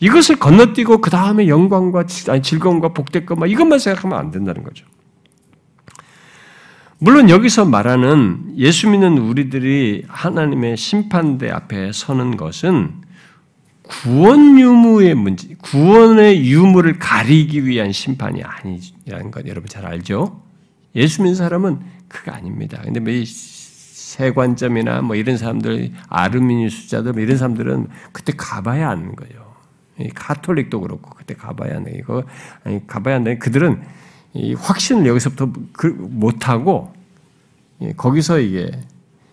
이것을 0.00 0.36
건너뛰고 0.36 0.98
그 1.00 1.10
다음에 1.10 1.48
영광과 1.48 2.06
즐거움과 2.06 2.92
복될 2.92 3.26
것, 3.26 3.38
이것만 3.46 3.78
생각하면 3.78 4.18
안 4.18 4.30
된다는 4.30 4.62
거죠. 4.62 4.86
물론 7.00 7.30
여기서 7.30 7.64
말하는 7.64 8.54
예수 8.56 8.88
믿는 8.88 9.18
우리들이 9.18 10.04
하나님의 10.08 10.76
심판대 10.76 11.48
앞에 11.50 11.92
서는 11.92 12.36
것은 12.36 13.02
구원 13.82 14.58
유무의 14.58 15.14
문제, 15.14 15.48
구원의 15.62 16.48
유무를 16.50 16.98
가리기 16.98 17.66
위한 17.66 17.92
심판이 17.92 18.42
아니라는 18.42 19.30
것 19.30 19.46
여러분 19.46 19.68
잘 19.68 19.86
알죠? 19.86 20.42
예수 20.94 21.22
믿는 21.22 21.36
사람은 21.36 21.78
그거 22.08 22.32
아닙니다. 22.32 22.80
근데 22.84 23.00
뭐 23.00 23.12
세관점이나 23.24 25.02
뭐 25.02 25.16
이런 25.16 25.36
사람들, 25.36 25.92
아르미니수자들 26.08 27.12
뭐 27.12 27.22
이런 27.22 27.36
사람들은 27.36 27.88
그때 28.12 28.32
가봐야 28.36 28.90
아는 28.90 29.14
거예요. 29.14 29.47
가톨릭도 30.14 30.80
그렇고 30.80 31.10
그때 31.10 31.34
가봐야 31.34 31.76
하는 31.76 31.94
이거 31.96 32.24
아니 32.64 32.86
가봐야 32.86 33.16
하는 33.16 33.38
그들은 33.38 33.82
이 34.34 34.54
확신을 34.54 35.06
여기서부터 35.06 35.52
그 35.72 35.86
못하고 35.86 36.92
예, 37.80 37.92
거기서 37.92 38.40
이게 38.40 38.70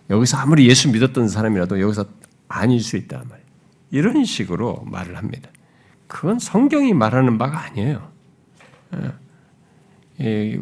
여기서 0.10 0.38
아무리 0.38 0.68
예수 0.68 0.90
믿었던 0.92 1.28
사람이라도 1.28 1.80
여기서 1.82 2.06
아닐 2.48 2.80
수 2.80 2.98
있다 2.98 3.24
말 3.30 3.42
이런 3.92 4.24
식으로 4.26 4.84
말을 4.86 5.18
합니다. 5.18 5.50
그건 6.08 6.40
성경이 6.40 6.94
말하는 6.94 7.38
바가 7.38 7.60
아니에요. 7.66 8.08
예, 10.22 10.60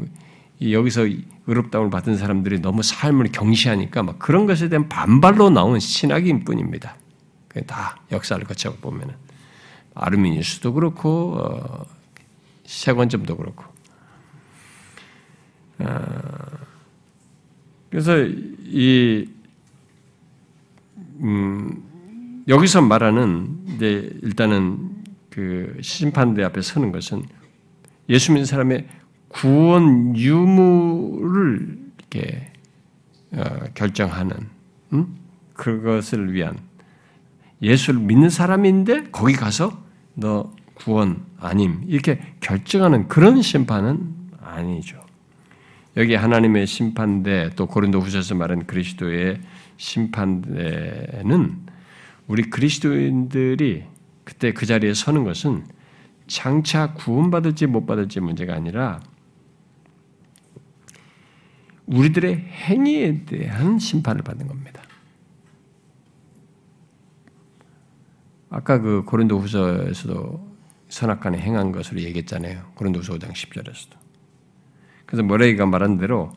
여기서 0.62 1.08
의롭다움을 1.48 1.90
받은 1.90 2.18
사람들이 2.18 2.60
너무 2.62 2.84
삶을 2.84 3.32
경시하니까 3.32 4.04
막 4.04 4.20
그런 4.20 4.46
것에 4.46 4.70
대한 4.70 4.88
반발로 4.88 5.50
나온 5.50 5.80
신학인 5.80 6.44
뿐입니다. 6.44 6.96
다 7.68 7.98
역사를 8.12 8.44
거쳐 8.46 8.74
보면은. 8.76 9.14
아르미니스도 9.96 10.74
그렇고 10.74 11.36
어, 11.38 11.86
세관점도 12.66 13.38
그렇고. 13.38 13.66
어, 15.80 15.88
그래서 17.90 18.18
이 18.18 19.30
음, 21.22 22.44
여기서 22.48 22.82
말하는 22.82 23.58
이제 23.76 24.12
일단은 24.22 25.04
그 25.30 25.78
심판대 25.82 26.44
앞에 26.44 26.62
서는 26.62 26.92
것은 26.92 27.24
예수 28.10 28.32
믿는 28.32 28.46
사람의 28.46 28.88
구원 29.30 30.16
유무를 30.16 31.80
이렇게 31.98 32.52
어, 33.32 33.44
결정하는 33.74 34.50
음? 34.94 35.16
그것을 35.54 36.34
위한 36.34 36.58
예수를 37.62 38.00
믿는 38.00 38.30
사람인데 38.30 39.10
거기 39.12 39.34
가서 39.34 39.82
너 40.16 40.54
구원 40.74 41.26
아님 41.40 41.84
이렇게 41.88 42.20
결정하는 42.40 43.08
그런 43.08 43.42
심판은 43.42 44.14
아니죠. 44.40 45.02
여기 45.96 46.16
하나님의 46.16 46.66
심판대 46.66 47.52
또 47.56 47.68
고린도후서에서 47.68 48.36
말한 48.36 48.66
그리스도의 48.66 49.40
심판대는 49.78 51.58
우리 52.28 52.44
그리스도인들이 52.50 53.84
그때 54.24 54.54
그 54.54 54.66
자리에 54.66 54.94
서는 54.94 55.24
것은 55.24 55.66
장차 56.28 56.94
구원받을지 56.94 57.68
못 57.68 57.86
받을지 57.86 58.20
문제가 58.20 58.56
아니라 58.56 59.02
우리들의 61.86 62.38
행위에 62.38 63.26
대한 63.26 63.78
심판을 63.78 64.24
받는 64.24 64.48
겁니다. 64.48 64.73
아까 68.54 68.78
그 68.78 69.02
고린도후서에서도 69.06 70.54
선악간에 70.88 71.40
행한 71.40 71.72
것으로 71.72 72.00
얘기했잖아요. 72.02 72.62
고린도후서 72.76 73.14
5장 73.16 73.32
10절에서도. 73.32 73.96
그래서 75.08 75.24
모레이가 75.24 75.66
말한 75.66 75.98
대로 75.98 76.32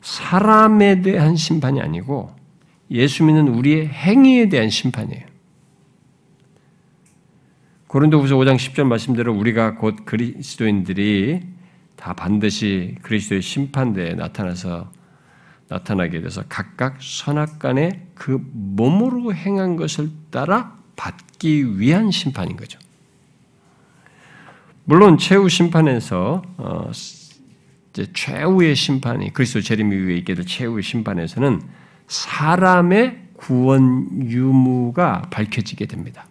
사람에 0.00 1.02
대한 1.02 1.34
심판이 1.34 1.80
아니고 1.80 2.32
예수 2.92 3.24
믿는 3.24 3.48
우리의 3.48 3.88
행위에 3.88 4.48
대한 4.48 4.70
심판이에요. 4.70 5.26
고린도후서 7.88 8.36
5장 8.36 8.54
10절 8.54 8.84
말씀대로 8.84 9.34
우리가 9.34 9.74
곧 9.74 10.04
그리스도인들이 10.04 11.40
다 11.96 12.12
반드시 12.12 12.94
그리스도의 13.02 13.42
심판대에 13.42 14.14
나타나서 14.14 14.92
나타나게 15.68 16.20
돼서 16.20 16.44
각각 16.48 17.02
선악간에 17.02 18.06
그 18.14 18.40
몸으로 18.52 19.34
행한 19.34 19.74
것을 19.74 20.10
따라 20.30 20.75
받기 20.96 21.78
위한 21.78 22.10
심판인 22.10 22.56
거죠. 22.56 22.78
물론 24.84 25.18
최후 25.18 25.48
심판에서 25.48 26.42
어, 26.58 26.90
최후의 28.12 28.76
심판이 28.76 29.32
그리스도 29.32 29.60
재림 29.60 29.92
이후에 29.92 30.16
있게 30.16 30.34
될 30.34 30.44
최후의 30.44 30.82
심판에서는 30.82 31.62
사람의 32.08 33.26
구원 33.34 34.30
유무가 34.30 35.22
밝혀지게 35.30 35.86
됩니다. 35.86 36.26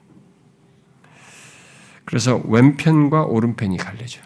그래서 2.05 2.41
왼편과 2.45 3.25
오른편이 3.25 3.77
갈려져. 3.77 4.21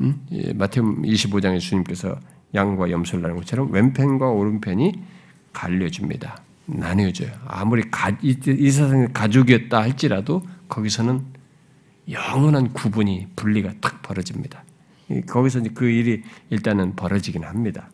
음? 0.00 0.24
예, 0.32 0.52
마태음 0.52 1.02
25장에 1.02 1.60
주님께서 1.60 2.18
양과 2.54 2.90
염소를 2.90 3.22
나눈 3.22 3.36
것처럼 3.36 3.70
왼편과 3.72 4.30
오른편이 4.30 4.92
갈려줍니다. 5.52 6.42
나뉘어져요. 6.70 7.30
아무리 7.46 7.90
가, 7.90 8.10
이, 8.22 8.36
이 8.46 8.70
세상의 8.70 9.08
가족이었다 9.12 9.80
할지라도 9.80 10.42
거기서는 10.68 11.24
영원한 12.10 12.72
구분이 12.72 13.28
분리가 13.36 13.72
탁 13.80 14.02
벌어집니다. 14.02 14.64
거기서 15.28 15.62
그 15.74 15.88
일이 15.88 16.22
일단은 16.50 16.94
벌어지긴 16.96 17.44
합니다. 17.44 17.90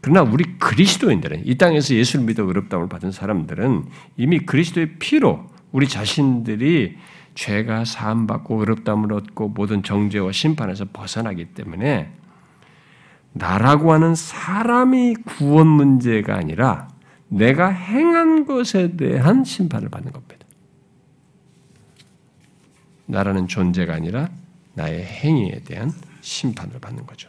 그러나 0.00 0.22
우리 0.22 0.44
그리스도인들은 0.58 1.46
이 1.46 1.56
땅에서 1.56 1.94
예수를 1.94 2.26
믿어 2.26 2.44
의롭다움을 2.44 2.88
받은 2.88 3.10
사람들은 3.10 3.84
이미 4.16 4.38
그리스도의 4.40 4.98
피로 4.98 5.46
우리 5.72 5.88
자신들이 5.88 6.96
죄가 7.34 7.84
사함받고 7.84 8.60
의롭다움을 8.60 9.12
얻고 9.12 9.48
모든 9.50 9.82
정죄와 9.82 10.32
심판에서 10.32 10.86
벗어나기 10.92 11.46
때문에 11.46 12.12
나라고 13.32 13.92
하는 13.92 14.14
사람이 14.14 15.16
구원 15.24 15.66
문제가 15.66 16.36
아니라 16.36 16.88
내가 17.28 17.68
행한 17.68 18.46
것에 18.46 18.96
대한 18.96 19.44
심판을 19.44 19.88
받는 19.88 20.12
겁니다. 20.12 20.46
나라는 23.06 23.48
존재가 23.48 23.94
아니라 23.94 24.28
나의 24.74 25.04
행위에 25.04 25.60
대한 25.64 25.92
심판을 26.20 26.78
받는 26.80 27.06
거죠. 27.06 27.28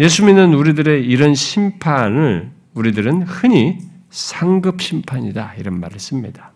예수 0.00 0.24
믿는 0.24 0.54
우리들의 0.54 1.04
이런 1.04 1.34
심판을 1.34 2.50
우리들은 2.74 3.22
흔히 3.22 3.78
상급 4.10 4.82
심판이다 4.82 5.54
이런 5.54 5.78
말을 5.80 5.98
씁니다. 5.98 6.52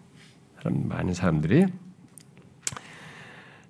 많은 0.65 1.15
사람들이 1.15 1.67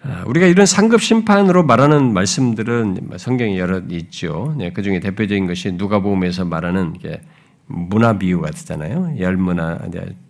아, 0.03 0.24
우리가 0.26 0.47
이런 0.47 0.64
상급 0.64 1.03
심판으로 1.03 1.64
말하는 1.64 2.12
말씀들은 2.12 3.11
성경에 3.18 3.59
여러 3.59 3.80
있죠. 3.91 4.55
네, 4.57 4.72
그 4.72 4.82
중에 4.82 5.01
대표적인 5.01 5.47
것이 5.47 5.72
누가복음에서 5.72 6.45
말하는 6.45 6.93
게 6.95 7.20
문화 7.69 8.19
비유 8.19 8.41
같잖아요. 8.41 9.19
열 9.19 9.37
문화 9.37 9.79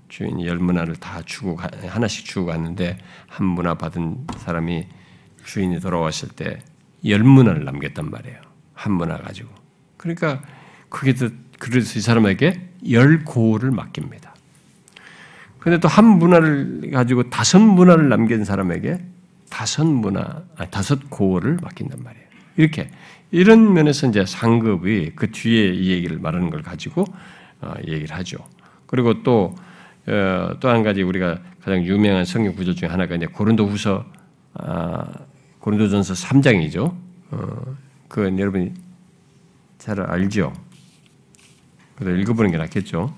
주인이 0.09 0.47
열 0.47 0.59
문화를 0.59 0.97
다 0.97 1.23
주고 1.25 1.57
하나씩 1.57 2.25
주고 2.25 2.47
갔는데 2.47 2.99
한 3.27 3.47
문화 3.47 3.75
받은 3.75 4.27
사람이 4.39 4.87
주인이 5.45 5.81
돌아왔을 5.81 6.29
때 6.29 6.61
열 7.05 7.23
문화를 7.23 7.65
남겼단 7.65 8.11
말이에요. 8.11 8.41
한 8.75 8.93
문화 8.93 9.19
가지고. 9.19 9.51
그러니까 9.97 10.43
그게 10.89 11.15
그래서 11.59 11.99
이 11.99 12.03
사람에게 12.03 12.69
열 12.91 13.25
고를 13.25 13.71
맡깁니다. 13.71 14.35
근데 15.59 15.79
또 15.81 15.89
한 15.89 16.05
문화를 16.05 16.91
가지고 16.93 17.31
다섯 17.31 17.59
문화를 17.59 18.09
남긴 18.09 18.45
사람에게 18.45 19.01
다섯 19.51 19.85
문화, 19.85 20.43
아니, 20.57 20.71
다섯 20.71 21.11
고를 21.11 21.59
맡긴단 21.63 22.03
말이에요. 22.03 22.27
이렇게 22.57 22.91
이런 23.31 23.73
면에서 23.73 24.07
이제 24.07 24.25
상급이 24.25 25.13
그 25.15 25.31
뒤에 25.31 25.75
이 25.75 25.91
얘기를 25.91 26.19
말하는 26.19 26.51
걸 26.51 26.63
가지고 26.63 27.05
어, 27.61 27.75
얘기를 27.87 28.17
하죠. 28.17 28.39
그리고 28.87 29.23
또 29.23 29.55
어, 30.07 30.57
또한 30.61 30.83
가지 30.83 31.03
우리가 31.03 31.39
가장 31.61 31.85
유명한 31.85 32.25
성경 32.25 32.55
구절 32.55 32.75
중에 32.75 32.89
하나가 32.89 33.15
이제 33.15 33.27
고린도후서 33.27 34.05
아, 34.55 35.05
고린도전서 35.61 36.15
3장이죠. 36.15 36.95
어, 37.31 37.77
그 38.09 38.23
여러분이 38.23 38.73
잘 39.77 40.01
알죠. 40.01 40.53
그래서 41.97 42.19
읽어보는 42.19 42.51
게 42.51 42.57
낫겠죠. 42.57 43.15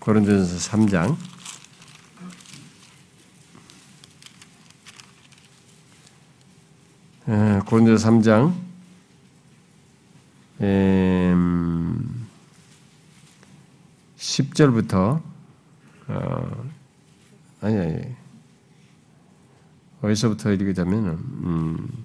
고린도전서 0.00 0.70
3장 0.70 1.16
고린도서 7.66 8.08
3장. 8.08 8.54
음, 10.60 12.26
10절부터 14.16 15.20
어, 16.08 16.64
아니 17.60 17.78
아니. 17.78 18.16
어디서부터 20.00 20.52
읽으자면 20.52 21.08
음, 21.42 22.04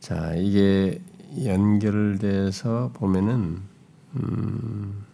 자 0.00 0.34
이게 0.34 1.00
연결돼서 1.44 2.90
보면은 2.94 3.60
음, 4.16 5.04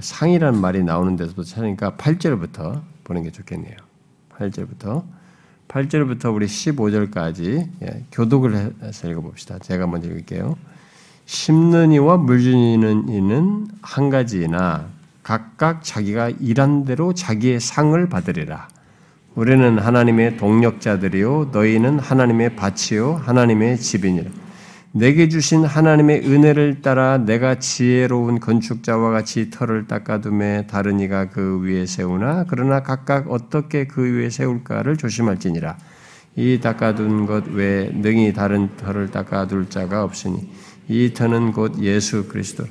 상이라는 0.00 0.60
말이 0.60 0.84
나오는 0.84 1.16
데서부터 1.16 1.42
찾으니까 1.42 1.96
8절부터 1.96 2.82
보는 3.02 3.24
게 3.24 3.32
좋겠네요. 3.32 3.76
8절부터 4.30 5.04
8절부터 5.68 6.34
우리 6.34 6.46
15절까지 6.46 7.68
예, 7.82 8.04
교독을 8.12 8.74
해서 8.82 9.08
읽어봅시다. 9.08 9.58
제가 9.58 9.86
먼저 9.86 10.08
읽을게요. 10.08 10.56
심는 11.26 11.92
이와 11.92 12.18
물주는 12.18 13.08
이는 13.08 13.66
한 13.80 14.10
가지나 14.10 14.86
각각 15.22 15.82
자기가 15.82 16.30
일한 16.40 16.84
대로 16.84 17.14
자기의 17.14 17.60
상을 17.60 18.08
받으리라. 18.08 18.68
우리는 19.34 19.78
하나님의 19.78 20.36
동력자들이요 20.36 21.50
너희는 21.50 21.98
하나님의 21.98 22.56
밭이요 22.56 23.14
하나님의 23.24 23.78
집이니라. 23.78 24.30
내게 24.96 25.28
주신 25.28 25.64
하나님의 25.64 26.20
은혜를 26.24 26.80
따라 26.80 27.18
내가 27.18 27.58
지혜로운 27.58 28.38
건축자와 28.38 29.10
같이 29.10 29.50
터를 29.50 29.88
닦아둠에 29.88 30.68
다른 30.68 31.00
이가 31.00 31.30
그 31.30 31.60
위에 31.62 31.84
세우나 31.84 32.44
그러나 32.48 32.84
각각 32.84 33.28
어떻게 33.28 33.88
그 33.88 34.02
위에 34.02 34.30
세울까를 34.30 34.96
조심할지니라. 34.96 35.76
이 36.36 36.60
닦아둔 36.62 37.26
것 37.26 37.48
외에 37.48 37.90
능히 37.92 38.32
다른 38.32 38.68
터를 38.76 39.10
닦아둘 39.10 39.68
자가 39.68 40.04
없으니 40.04 40.48
이 40.86 41.12
터는 41.12 41.50
곧 41.50 41.80
예수 41.80 42.28
그리스도. 42.28 42.62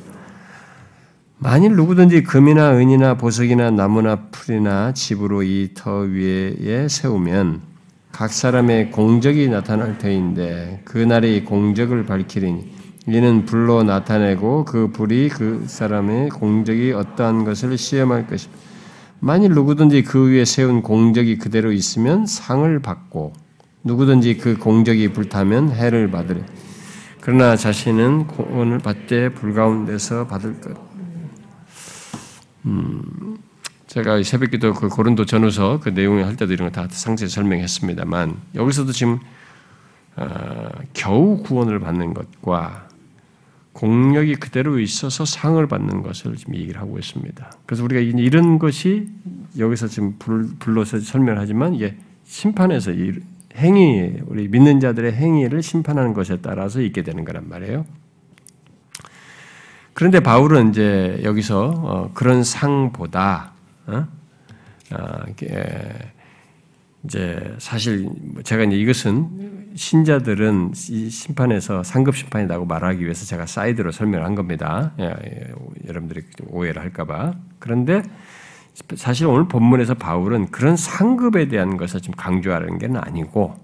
만일 1.40 1.76
누구든지 1.76 2.24
금이나 2.24 2.72
은이나 2.78 3.16
보석이나 3.18 3.70
나무나 3.72 4.16
풀이나 4.32 4.94
집으로 4.94 5.44
이 5.44 5.74
터 5.76 5.98
위에 6.00 6.88
세우면 6.88 7.73
각 8.14 8.32
사람의 8.32 8.92
공적이 8.92 9.50
나타날 9.50 9.98
터인데 9.98 10.82
그날이 10.86 11.44
공적을 11.44 12.06
밝히리니 12.06 12.72
이는 13.08 13.46
불로 13.46 13.82
나타내고 13.82 14.66
그 14.66 14.92
불이 14.92 15.30
그 15.30 15.66
사람의 15.68 16.30
공적이 16.30 16.94
어떠한 16.94 17.44
것을 17.44 17.76
시험할 17.76 18.28
것입니다. 18.28 18.62
만일 19.20 19.54
누구든지 19.54 20.04
그 20.04 20.30
위에 20.30 20.46
세운 20.46 20.84
공적이 20.84 21.40
그대로 21.40 21.72
있으면 21.72 22.28
상을 22.28 22.80
받고 22.82 23.34
누구든지 23.84 24.38
그 24.38 24.58
공적이 24.58 25.12
불타면 25.12 25.72
해를 25.72 26.12
받으리. 26.12 26.44
그러나 27.20 27.56
자신은 27.56 28.28
구원을 28.28 28.78
받되 28.78 29.30
불 29.30 29.56
가운데서 29.56 30.28
받을 30.28 30.62
것. 30.62 30.78
음, 32.66 33.38
제가 33.94 34.24
새벽기도 34.24 34.74
그 34.74 34.90
고린도 34.90 35.26
전후서 35.26 35.80
그 35.80 35.90
내용을 35.90 36.26
할 36.26 36.36
때도 36.36 36.52
이런 36.52 36.72
거 36.72 36.82
다 36.82 36.88
상세히 36.90 37.30
설명했습니다만 37.30 38.38
여기서도 38.56 38.92
지금 38.92 39.20
어, 40.16 40.68
겨우 40.94 41.44
구원을 41.44 41.78
받는 41.80 42.16
것과 42.16 42.88
공력이 43.74 44.38
그대로 44.38 44.80
있어서 44.80 45.26
상을 45.26 45.66
받는 45.68 46.02
것을 46.02 46.38
지금 46.38 46.56
얘기를 46.56 46.82
하고 46.82 46.98
있습니다. 46.98 47.52
그래서 47.68 47.84
우리가 47.84 48.02
이런 48.02 48.58
것이 48.58 49.10
여기서 49.60 49.88
지금 49.88 50.18
불러서 50.18 51.00
설명하지만 51.00 51.76
이게 51.76 51.96
심판에서 52.24 52.94
행위, 53.56 54.14
우리 54.26 54.48
믿는 54.48 54.80
자들의 54.80 55.14
행위를 55.14 55.62
심판하는 55.62 56.16
것에 56.16 56.38
따라서 56.42 56.82
있게 56.82 57.04
되는 57.04 57.26
거란 57.26 57.48
말이에요. 57.48 57.86
그런데 59.94 60.20
바울은 60.20 60.72
이제 60.72 61.22
여기서 61.24 61.74
어, 61.76 62.12
그런 62.16 62.44
상보다 62.44 63.53
어? 63.88 64.08
어, 64.92 65.24
이제 67.06 67.56
사실 67.58 68.10
제가 68.44 68.64
이제 68.64 68.76
이것은 68.78 69.74
신자들은 69.76 70.72
이 70.90 71.10
심판에서 71.10 71.84
상급 71.84 72.16
심판이라고 72.16 72.66
말하기 72.66 73.04
위해서 73.04 73.26
제가 73.26 73.46
사이드로 73.46 73.92
설명을 73.92 74.26
한 74.26 74.36
겁니다. 74.36 74.94
예, 75.00 75.06
예, 75.06 75.54
여러분들이 75.88 76.24
오해를 76.48 76.82
할까봐. 76.82 77.34
그런데 77.60 78.04
사실 78.96 79.28
오늘 79.28 79.48
본문에서 79.48 79.96
바울은 79.96 80.52
그런 80.52 80.78
상급에 80.78 81.48
대한 81.48 81.78
것을 81.78 82.02
좀 82.02 82.14
강조하는 82.16 82.78
게 82.78 82.88
아니고, 82.94 83.56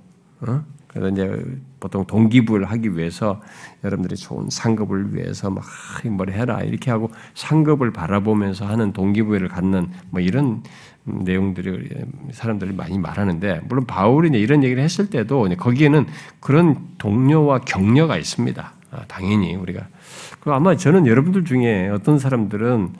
어? 0.41 0.63
그래서 0.89 1.09
이제 1.09 1.45
보통 1.79 2.05
동기부를 2.05 2.65
하기 2.65 2.97
위해서 2.97 3.41
여러분들이 3.83 4.17
좋은 4.17 4.49
상급을 4.49 5.15
위해서 5.15 5.49
막 5.49 5.63
뭘 6.07 6.31
해라 6.31 6.61
이렇게 6.61 6.91
하고 6.91 7.11
상급을 7.33 7.91
바라보면서 7.91 8.65
하는 8.65 8.93
동기부여를 8.93 9.49
갖는 9.49 9.89
뭐 10.11 10.21
이런 10.21 10.63
내용들이 11.03 11.89
사람들이 12.31 12.73
많이 12.73 12.97
말하는데 12.97 13.61
물론 13.67 13.85
바울이 13.85 14.29
이런 14.39 14.63
얘기를 14.63 14.83
했을 14.83 15.09
때도 15.09 15.49
거기에는 15.57 16.05
그런 16.39 16.77
동료와 16.97 17.59
격려가 17.59 18.17
있습니다. 18.17 18.73
아, 18.91 19.03
당연히 19.07 19.55
우리가 19.55 19.87
그 20.39 20.51
아마 20.51 20.75
저는 20.75 21.07
여러분들 21.07 21.45
중에 21.45 21.89
어떤 21.89 22.19
사람들은 22.19 22.93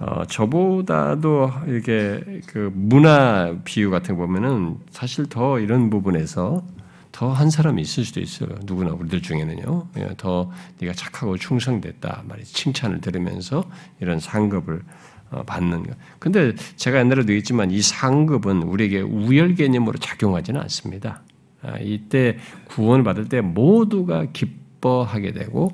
어, 0.00 0.24
저보다도 0.26 1.50
이렇게 1.66 2.40
그 2.46 2.70
문화 2.74 3.54
비유 3.64 3.90
같은 3.90 4.16
거 4.16 4.26
보면은 4.26 4.76
사실 4.90 5.26
더 5.28 5.58
이런 5.58 5.90
부분에서 5.90 6.62
더 6.62 6.79
한 7.28 7.50
사람이 7.50 7.82
있을 7.82 8.04
수도 8.04 8.20
있어요. 8.20 8.48
누구나 8.64 8.92
우리들 8.92 9.20
중에는요. 9.20 9.88
예, 9.98 10.08
더 10.16 10.50
네가 10.78 10.94
착하고 10.94 11.36
충성됐다 11.36 12.24
말이 12.26 12.44
칭찬을 12.44 13.00
들으면서 13.00 13.64
이런 14.00 14.20
상급을 14.20 14.82
어, 15.30 15.42
받는 15.44 15.84
거. 15.84 15.92
근데 16.18 16.54
제가 16.76 16.98
옛날에도 16.98 17.32
얘기했지만 17.32 17.70
이 17.70 17.80
상급은 17.80 18.62
우리에게 18.62 19.00
우열 19.00 19.54
개념으로 19.54 19.98
작용하지는 19.98 20.60
않습니다. 20.62 21.22
아, 21.62 21.78
이때 21.78 22.38
구원을 22.68 23.04
받을 23.04 23.28
때 23.28 23.40
모두가 23.40 24.26
기뻐하게 24.32 25.32
되고 25.32 25.70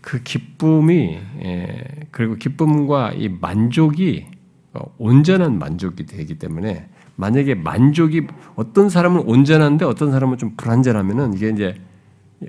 그 0.00 0.22
기쁨이 0.22 1.18
예, 1.42 1.84
그리고 2.10 2.36
기쁨과 2.36 3.12
이 3.12 3.28
만족이 3.28 4.26
어, 4.74 4.94
온전한 4.98 5.58
만족이 5.58 6.06
되기 6.06 6.38
때문에 6.38 6.88
만약에 7.16 7.54
만족이 7.54 8.26
어떤 8.54 8.88
사람은 8.88 9.22
온전한데 9.22 9.84
어떤 9.84 10.12
사람은 10.12 10.38
좀 10.38 10.54
불완전하면은 10.56 11.34
이게 11.34 11.48
이제 11.48 11.74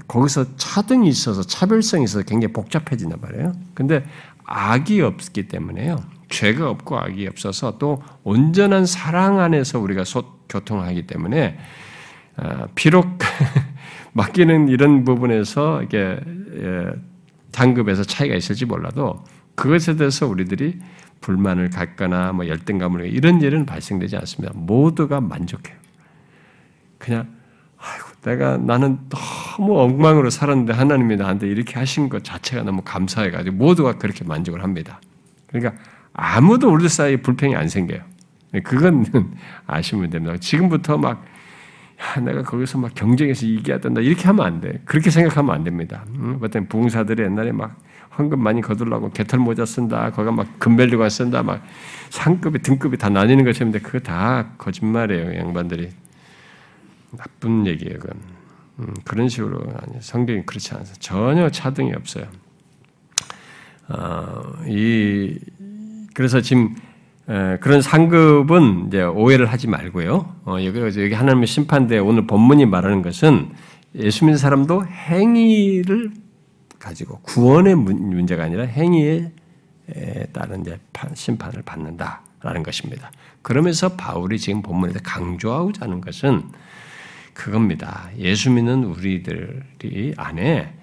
거기서 0.07 0.57
차등이 0.57 1.07
있어서 1.07 1.41
차별성이 1.41 2.03
있어서 2.03 2.25
굉장히 2.25 2.53
복잡해진단 2.53 3.19
말이에요. 3.21 3.53
근데 3.73 4.05
악이 4.43 5.01
없기 5.01 5.47
때문에요. 5.47 5.97
죄가 6.29 6.69
없고 6.69 6.97
악이 6.97 7.27
없어서 7.27 7.77
또 7.77 8.03
온전한 8.23 8.85
사랑 8.85 9.39
안에서 9.39 9.79
우리가 9.79 10.03
교통하기 10.49 11.07
때문에 11.07 11.57
아, 12.35 12.67
비록 12.75 13.17
맡기는 14.13 14.67
이런 14.67 15.05
부분에서 15.05 15.83
이게 15.83 16.19
단급에서 17.51 18.03
차이가 18.03 18.35
있을지 18.35 18.65
몰라도 18.65 19.23
그것에 19.55 19.95
대해서 19.95 20.27
우리들이 20.27 20.79
불만을 21.21 21.69
갖거나 21.69 22.31
뭐 22.33 22.47
열등감을 22.47 23.07
이런 23.13 23.41
일은 23.41 23.65
발생되지 23.65 24.17
않습니다. 24.17 24.53
모두가 24.55 25.21
만족해요. 25.21 25.77
그냥 26.97 27.27
아이고 27.77 28.07
내가 28.23 28.57
나는 28.57 28.99
너무 29.09 29.79
엉망으로 29.79 30.29
살았는데 30.29 30.73
하나님이 30.73 31.15
나한테 31.17 31.47
이렇게 31.47 31.79
하신 31.79 32.09
것 32.09 32.23
자체가 32.23 32.63
너무 32.63 32.81
감사해가지고 32.83 33.55
모두가 33.55 33.93
그렇게 33.93 34.23
만족을 34.23 34.63
합니다. 34.63 34.99
그러니까 35.47 35.81
아무도 36.13 36.71
우리 36.71 36.89
사이에 36.89 37.17
불평이 37.17 37.55
안 37.55 37.69
생겨요. 37.69 38.01
그건 38.63 39.05
아시면 39.67 40.09
됩니다. 40.09 40.35
지금부터 40.37 40.97
막 40.97 41.23
야, 41.99 42.21
내가 42.21 42.43
거기서 42.43 42.77
막 42.77 42.93
경쟁해서 42.93 43.45
이겨야 43.45 43.79
된다. 43.79 44.01
이렇게 44.01 44.23
하면 44.27 44.45
안 44.45 44.61
돼. 44.61 44.81
그렇게 44.85 45.09
생각하면 45.09 45.53
안 45.53 45.63
됩니다. 45.63 46.05
응? 46.15 46.39
어떤 46.41 46.67
부흥사들이 46.67 47.23
옛날에 47.23 47.51
막 47.51 47.75
황금 48.17 48.41
많이 48.41 48.61
거둘라고 48.61 49.11
개털 49.11 49.39
모자 49.39 49.63
쓴다. 49.63 50.09
거기가 50.09 50.31
막 50.31 50.59
금벨류관 50.59 51.07
쓴다. 51.11 51.43
막 51.43 51.61
상급이 52.09 52.63
등급이 52.63 52.97
다 52.97 53.09
나뉘는 53.09 53.45
것처럼 53.45 53.71
그거 53.73 53.99
다 53.99 54.49
거짓말이에요. 54.57 55.37
양반들이 55.37 55.91
나쁜 57.11 57.67
얘기예요. 57.67 57.99
그건 57.99 58.17
음, 58.79 58.93
그런 59.03 59.29
식으로 59.29 59.59
아니, 59.59 60.01
성경이 60.01 60.47
그렇지 60.47 60.73
않아서 60.73 60.95
전혀 60.95 61.49
차등이 61.51 61.93
없어요. 61.93 62.25
어, 63.89 64.41
이 64.65 65.37
그래서 66.15 66.41
지금 66.41 66.75
그런 67.59 67.83
상급은 67.83 68.87
이제 68.87 69.03
오해를 69.03 69.45
하지 69.45 69.67
말고요. 69.67 70.35
어, 70.45 70.57
여기 70.63 70.79
여기 70.79 71.13
하나님의 71.13 71.45
심판대 71.45 71.99
오늘 71.99 72.25
본문이 72.25 72.65
말하는 72.65 73.03
것은 73.03 73.51
예수 73.93 74.25
믿는 74.25 74.39
사람도 74.39 74.85
행위를 74.87 76.11
가지고 76.79 77.19
구원의 77.21 77.75
문제가 77.75 78.43
아니라 78.43 78.63
행위에 78.65 79.31
따른 80.33 80.63
심판을 81.13 81.61
받는다라는 81.63 82.63
것입니다. 82.63 83.11
그러면서 83.41 83.95
바울이 83.95 84.39
지금 84.39 84.61
본문에서 84.61 84.99
강조하고자 85.03 85.85
하는 85.85 86.01
것은 86.01 86.43
그겁니다. 87.33 88.09
예수 88.17 88.51
믿는 88.51 88.83
우리들이 88.83 90.13
안에 90.17 90.73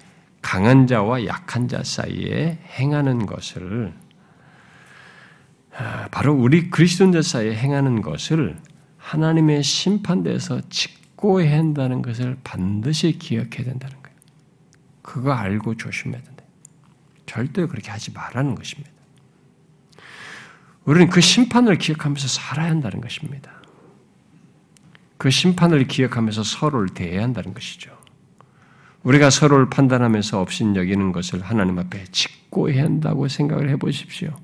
강한 0.41 0.87
자와 0.87 1.25
약한 1.25 1.67
자 1.67 1.83
사이에 1.83 2.59
행하는 2.79 3.25
것을 3.25 3.93
아, 5.77 6.07
바로 6.09 6.33
우리 6.33 6.69
그리스도인들 6.69 7.21
사이에 7.21 7.53
행하는 7.53 8.01
것을 8.01 8.55
하나님의 8.97 9.61
심판대에서 9.61 10.61
직고해야 10.69 11.57
한다는 11.57 12.01
것을 12.01 12.37
반드시 12.43 13.17
기억해야 13.19 13.65
된다는. 13.65 14.04
그거 15.05 15.33
알고 15.33 15.75
조심해야 15.75 16.19
된다. 16.19 16.43
절대 17.27 17.67
그렇게 17.67 17.91
하지 17.91 18.11
말라는 18.11 18.55
것입니다. 18.55 18.89
우리는 20.83 21.09
그 21.09 21.21
심판을 21.21 21.77
기억하면서 21.77 22.27
살아야 22.27 22.71
한다는 22.71 23.01
것입니다. 23.01 23.51
그 25.19 25.29
심판을 25.29 25.87
기억하면서 25.87 26.43
서로를 26.43 26.89
대해야 26.89 27.21
한다는 27.21 27.53
것이죠. 27.53 27.95
우리가 29.03 29.29
서로를 29.29 29.69
판단하면서 29.69 30.41
없인 30.41 30.75
여기는 30.75 31.11
것을 31.11 31.43
하나님 31.43 31.77
앞에 31.77 32.05
직고해야 32.05 32.83
한다고 32.83 33.27
생각을 33.27 33.69
해 33.69 33.75
보십시오. 33.75 34.35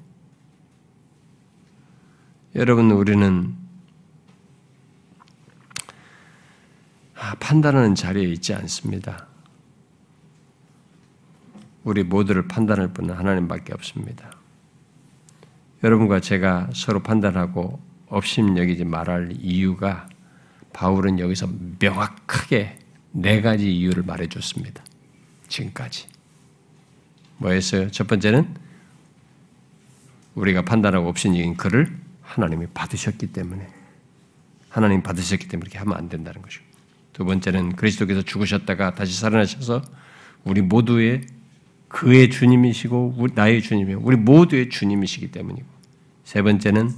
여러분, 2.53 2.91
우리는 2.91 3.55
아, 7.15 7.33
판단하는 7.39 7.95
자리에 7.95 8.25
있지 8.29 8.53
않습니다. 8.53 9.30
우리 11.83 12.03
모두를 12.03 12.47
판단할 12.47 12.89
분은 12.93 13.15
하나님밖에 13.15 13.73
없습니다. 13.73 14.31
여러분과 15.83 16.19
제가 16.19 16.69
서로 16.73 17.01
판단하고 17.01 17.81
업심 18.07 18.57
여기지 18.57 18.85
말할 18.85 19.33
이유가 19.39 20.07
바울은 20.73 21.19
여기서 21.19 21.49
명확하게 21.79 22.77
네 23.13 23.41
가지 23.41 23.75
이유를 23.75 24.03
말해줬습니다. 24.03 24.83
지금까지. 25.47 26.07
뭐였어요? 27.37 27.89
첫 27.89 28.07
번째는 28.07 28.55
우리가 30.35 30.61
판단하고 30.61 31.09
업신 31.09 31.35
여긴 31.35 31.57
그를 31.57 31.97
하나님이 32.21 32.67
받으셨기 32.73 33.27
때문에 33.33 33.67
하나님 34.69 35.01
받으셨기 35.03 35.47
때문에 35.47 35.67
이렇게 35.67 35.79
하면 35.79 35.97
안 35.97 36.07
된다는 36.07 36.41
것이고 36.41 36.63
두 37.11 37.25
번째는 37.25 37.75
그리스도께서 37.75 38.21
죽으셨다가 38.21 38.93
다시 38.93 39.19
살아나셔서 39.19 39.81
우리 40.45 40.61
모두의 40.61 41.25
그의 41.91 42.29
주님이시고 42.29 43.27
나의 43.35 43.61
주님이 43.61 43.95
우리 43.95 44.15
모두의 44.15 44.69
주님이시기 44.69 45.31
때문이고. 45.31 45.67
세 46.23 46.41
번째는 46.41 46.89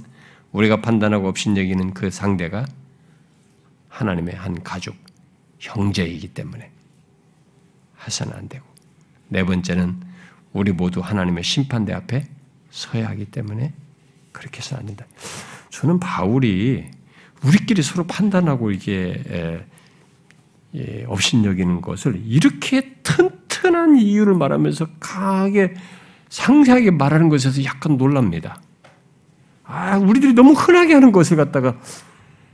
우리가 0.52 0.80
판단하고 0.80 1.28
없인 1.28 1.56
여기는 1.56 1.94
그 1.94 2.10
상대가 2.10 2.64
하나님의 3.88 4.36
한 4.36 4.62
가족 4.62 4.94
형제이기 5.58 6.28
때문에 6.28 6.70
해서는 8.06 8.34
안 8.34 8.48
되고. 8.48 8.64
네 9.28 9.42
번째는 9.42 10.00
우리 10.52 10.70
모두 10.70 11.00
하나님의 11.00 11.42
심판대 11.42 11.92
앞에 11.92 12.28
서야 12.70 13.08
하기 13.08 13.26
때문에 13.26 13.72
그렇게 14.30 14.58
해서는 14.58 14.80
안 14.80 14.86
된다. 14.86 15.06
저는 15.70 15.98
바울이 15.98 16.84
우리끼리 17.42 17.82
서로 17.82 18.06
판단하고 18.06 18.70
이게 18.70 19.64
예, 20.76 21.04
업신여기는 21.08 21.80
것을 21.80 22.22
이렇게 22.24 22.94
튼 23.02 23.43
튼한 23.64 23.96
이유를 23.96 24.34
말하면서 24.34 24.86
강하게 25.00 25.74
상세하게 26.28 26.90
말하는 26.90 27.30
것에서 27.30 27.64
약간 27.64 27.96
놀랍니다. 27.96 28.60
아, 29.64 29.96
우리들이 29.96 30.34
너무 30.34 30.52
흔하게 30.52 30.92
하는 30.92 31.12
것을 31.12 31.38
갖다가 31.38 31.78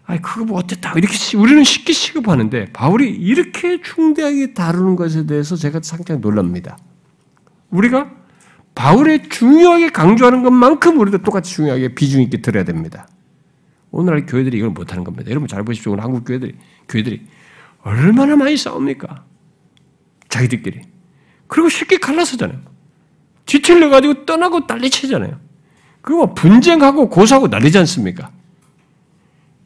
아, 0.07 0.19
그거 0.21 0.45
뭐 0.45 0.59
어땠다 0.59 0.93
이렇게 0.97 1.37
우리는 1.37 1.65
쉽게 1.65 1.93
시급하는데 1.93 2.73
바울이 2.73 3.11
이렇게 3.11 3.83
중대하게 3.83 4.55
다루는 4.55 4.95
것에 4.95 5.27
대해서 5.27 5.57
제가 5.57 5.81
상당히 5.83 6.21
놀랍니다. 6.21 6.79
우리가 7.71 8.11
바울의 8.77 9.29
중요하게 9.29 9.91
강조하는 9.91 10.45
것만큼 10.45 11.01
우리도 11.01 11.19
똑같이 11.19 11.53
중요하게 11.55 11.95
비중 11.95 12.23
있게 12.23 12.41
들어야 12.41 12.63
됩니다. 12.65 13.09
오늘날 13.91 14.27
교회들이 14.27 14.59
이걸 14.59 14.71
못하는 14.71 15.03
겁니다. 15.03 15.29
여러분 15.31 15.49
잘 15.49 15.65
보십시오. 15.65 15.93
오늘 15.93 16.05
한국 16.05 16.25
교회들이 16.25 16.55
교회들이 16.89 17.27
얼마나 17.83 18.37
많이 18.37 18.57
싸웁니까? 18.57 19.25
자기들끼리. 20.29 20.90
그리고 21.51 21.69
쉽게 21.69 21.99
갈라서잖아요. 21.99 22.59
뒤틀려 23.45 23.91
가지고 23.91 24.25
떠나고 24.25 24.61
난리치잖아요. 24.69 25.39
그거 26.01 26.33
분쟁하고 26.33 27.11
고소하고 27.11 27.49
난리지 27.49 27.77
않습니까? 27.79 28.31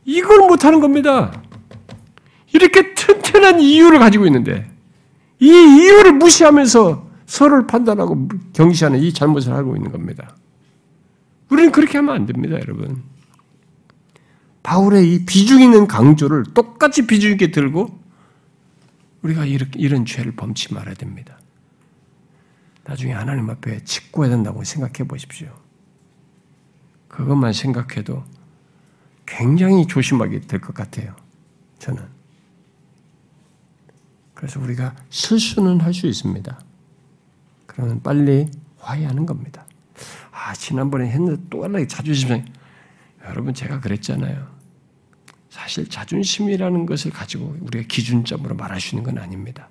이걸 0.07 0.39
못하는 0.39 0.81
겁니다. 0.81 1.43
이렇게 2.53 2.95
튼튼한 2.95 3.61
이유를 3.61 3.99
가지고 3.99 4.25
있는데 4.27 4.69
이 5.41 5.49
이유를 5.49 6.15
무시하면서 6.15 7.11
서로를 7.27 7.67
판단하고 7.67 8.29
경시하는 8.55 9.01
이 9.01 9.13
잘못을 9.13 9.53
하고 9.53 9.77
있는 9.77 9.93
겁니다. 9.93 10.35
우리는 11.51 11.71
그렇게 11.71 11.99
하면 11.99 12.15
안 12.15 12.27
됩니다, 12.27 12.57
여러분. 12.57 13.03
바울의 14.63 15.13
이 15.13 15.27
비중 15.27 15.61
있는 15.61 15.87
강조를 15.87 16.45
똑같이 16.55 17.07
비중 17.07 17.33
있게 17.33 17.51
들고 17.51 18.01
우리가 19.21 19.45
이렇게, 19.45 19.79
이런 19.79 20.07
죄를 20.07 20.33
범치 20.33 20.73
말아야 20.73 20.95
됩니다. 20.95 21.39
나중에 22.85 23.13
하나님 23.13 23.49
앞에 23.51 23.83
직고해야 23.85 24.31
된다고 24.31 24.63
생각해 24.63 25.09
보십시오. 25.09 25.55
그것만 27.09 27.53
생각해도 27.53 28.25
굉장히 29.27 29.87
조심하게 29.87 30.41
될 30.43 30.61
것 30.61 30.75
같아요. 30.75 31.15
저는. 31.79 32.03
그래서 34.35 34.61
우리가 34.61 34.95
실수는 35.11 35.81
할 35.81 35.95
수 35.95 36.07
있습니다. 36.07 36.61
그러면 37.67 38.03
빨리 38.03 38.51
화해하는 38.79 39.25
겁니다. 39.27 39.65
아, 40.33 40.53
지난번에 40.53 41.09
했는데 41.11 41.43
또 41.49 41.65
하나 41.65 41.85
자존심 41.87 42.29
상 42.29 42.45
여러분 43.25 43.55
제가 43.55 43.81
그랬잖아요. 43.81 44.47
사실 45.49 45.89
자존심이라는 45.89 46.85
것을 46.85 47.11
가지고 47.13 47.57
우리가 47.61 47.87
기준점으로 47.89 48.57
말할 48.57 48.81
수 48.81 48.97
있는 48.97 49.05
건 49.15 49.23
아닙니다. 49.23 49.71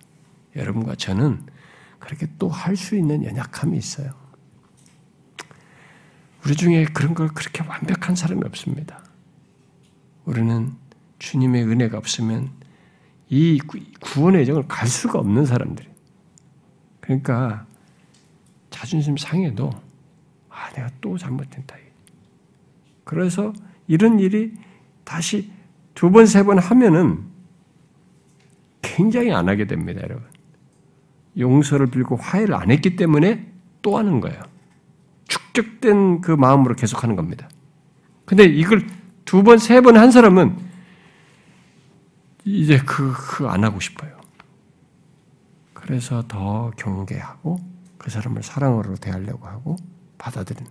여러분과 0.56 0.95
저는 0.95 1.45
그렇게 2.04 2.28
또 2.38 2.50
할 2.50 2.76
수 2.76 2.96
있는 2.98 3.24
연약함이 3.24 3.78
있어요. 3.78 4.12
우리 6.46 6.56
중에 6.56 6.84
그런 6.86 7.14
걸 7.14 7.30
그렇게 7.30 7.64
완벽한 7.66 8.16
사람이 8.16 8.42
없습니다. 8.46 9.02
우리는 10.26 10.74
주님의 11.20 11.64
은혜가 11.64 11.98
없으면 11.98 12.52
이 13.30 13.58
구원의 14.02 14.46
정을 14.46 14.68
갈 14.68 14.88
수가 14.88 15.20
없는 15.20 15.46
사람들이. 15.46 15.88
그러니까 17.00 17.66
자존심 18.70 19.16
상해도 19.16 19.72
아 20.50 20.70
내가 20.74 20.90
또 21.00 21.18
잘못했다. 21.18 21.78
그래서 23.06 23.54
이런 23.88 24.20
일이 24.20 24.54
다시 25.06 25.52
두 25.94 26.12
번, 26.12 26.26
세 26.26 26.44
번 26.44 26.60
하면은 26.60 27.24
굉장히 28.82 29.32
안 29.32 29.48
하게 29.48 29.66
됩니다, 29.68 30.02
여러분. 30.04 30.32
용서를 31.38 31.88
빌고 31.88 32.15
화해를 32.18 32.55
안 32.55 32.72
했기 32.72 32.95
때문에 32.95 33.51
또 33.81 33.97
하는 33.97 34.19
거예요. 34.19 34.41
축적된 35.27 36.22
그 36.22 36.31
마음으로 36.31 36.76
계속 36.76 37.03
하는 37.03 37.15
겁니다. 37.15 37.49
근데 38.26 38.45
이걸 38.45 38.85
두 39.26 39.43
번, 39.43 39.57
세 39.57 39.81
번 39.81 39.97
한 39.97 40.11
사람은 40.11 40.57
이제 42.45 42.77
그, 42.80 43.14
그 43.14 43.47
안 43.49 43.64
하고 43.64 43.80
싶어요. 43.80 44.19
그래서 45.73 46.23
더 46.27 46.72
경계하고 46.77 47.60
그 47.97 48.10
사람을 48.10 48.43
사랑으로 48.43 48.95
대하려고 48.95 49.47
하고 49.47 49.76
받아들이는 50.18 50.69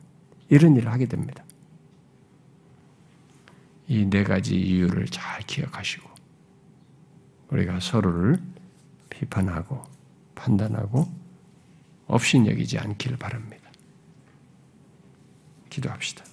이런 0.48 0.76
일을 0.76 0.90
하게 0.92 1.06
됩니다. 1.06 1.44
이 3.88 4.06
네 4.08 4.24
가지 4.24 4.56
이유를 4.58 5.06
잘 5.06 5.40
기억하시고 5.42 6.08
우리가 7.50 7.80
서로를 7.80 8.40
비판하고 9.10 9.82
판단하고 10.42 11.06
없인 12.08 12.46
여기지 12.46 12.78
않기를 12.78 13.16
바랍니다. 13.16 13.70
기도합시다. 15.70 16.24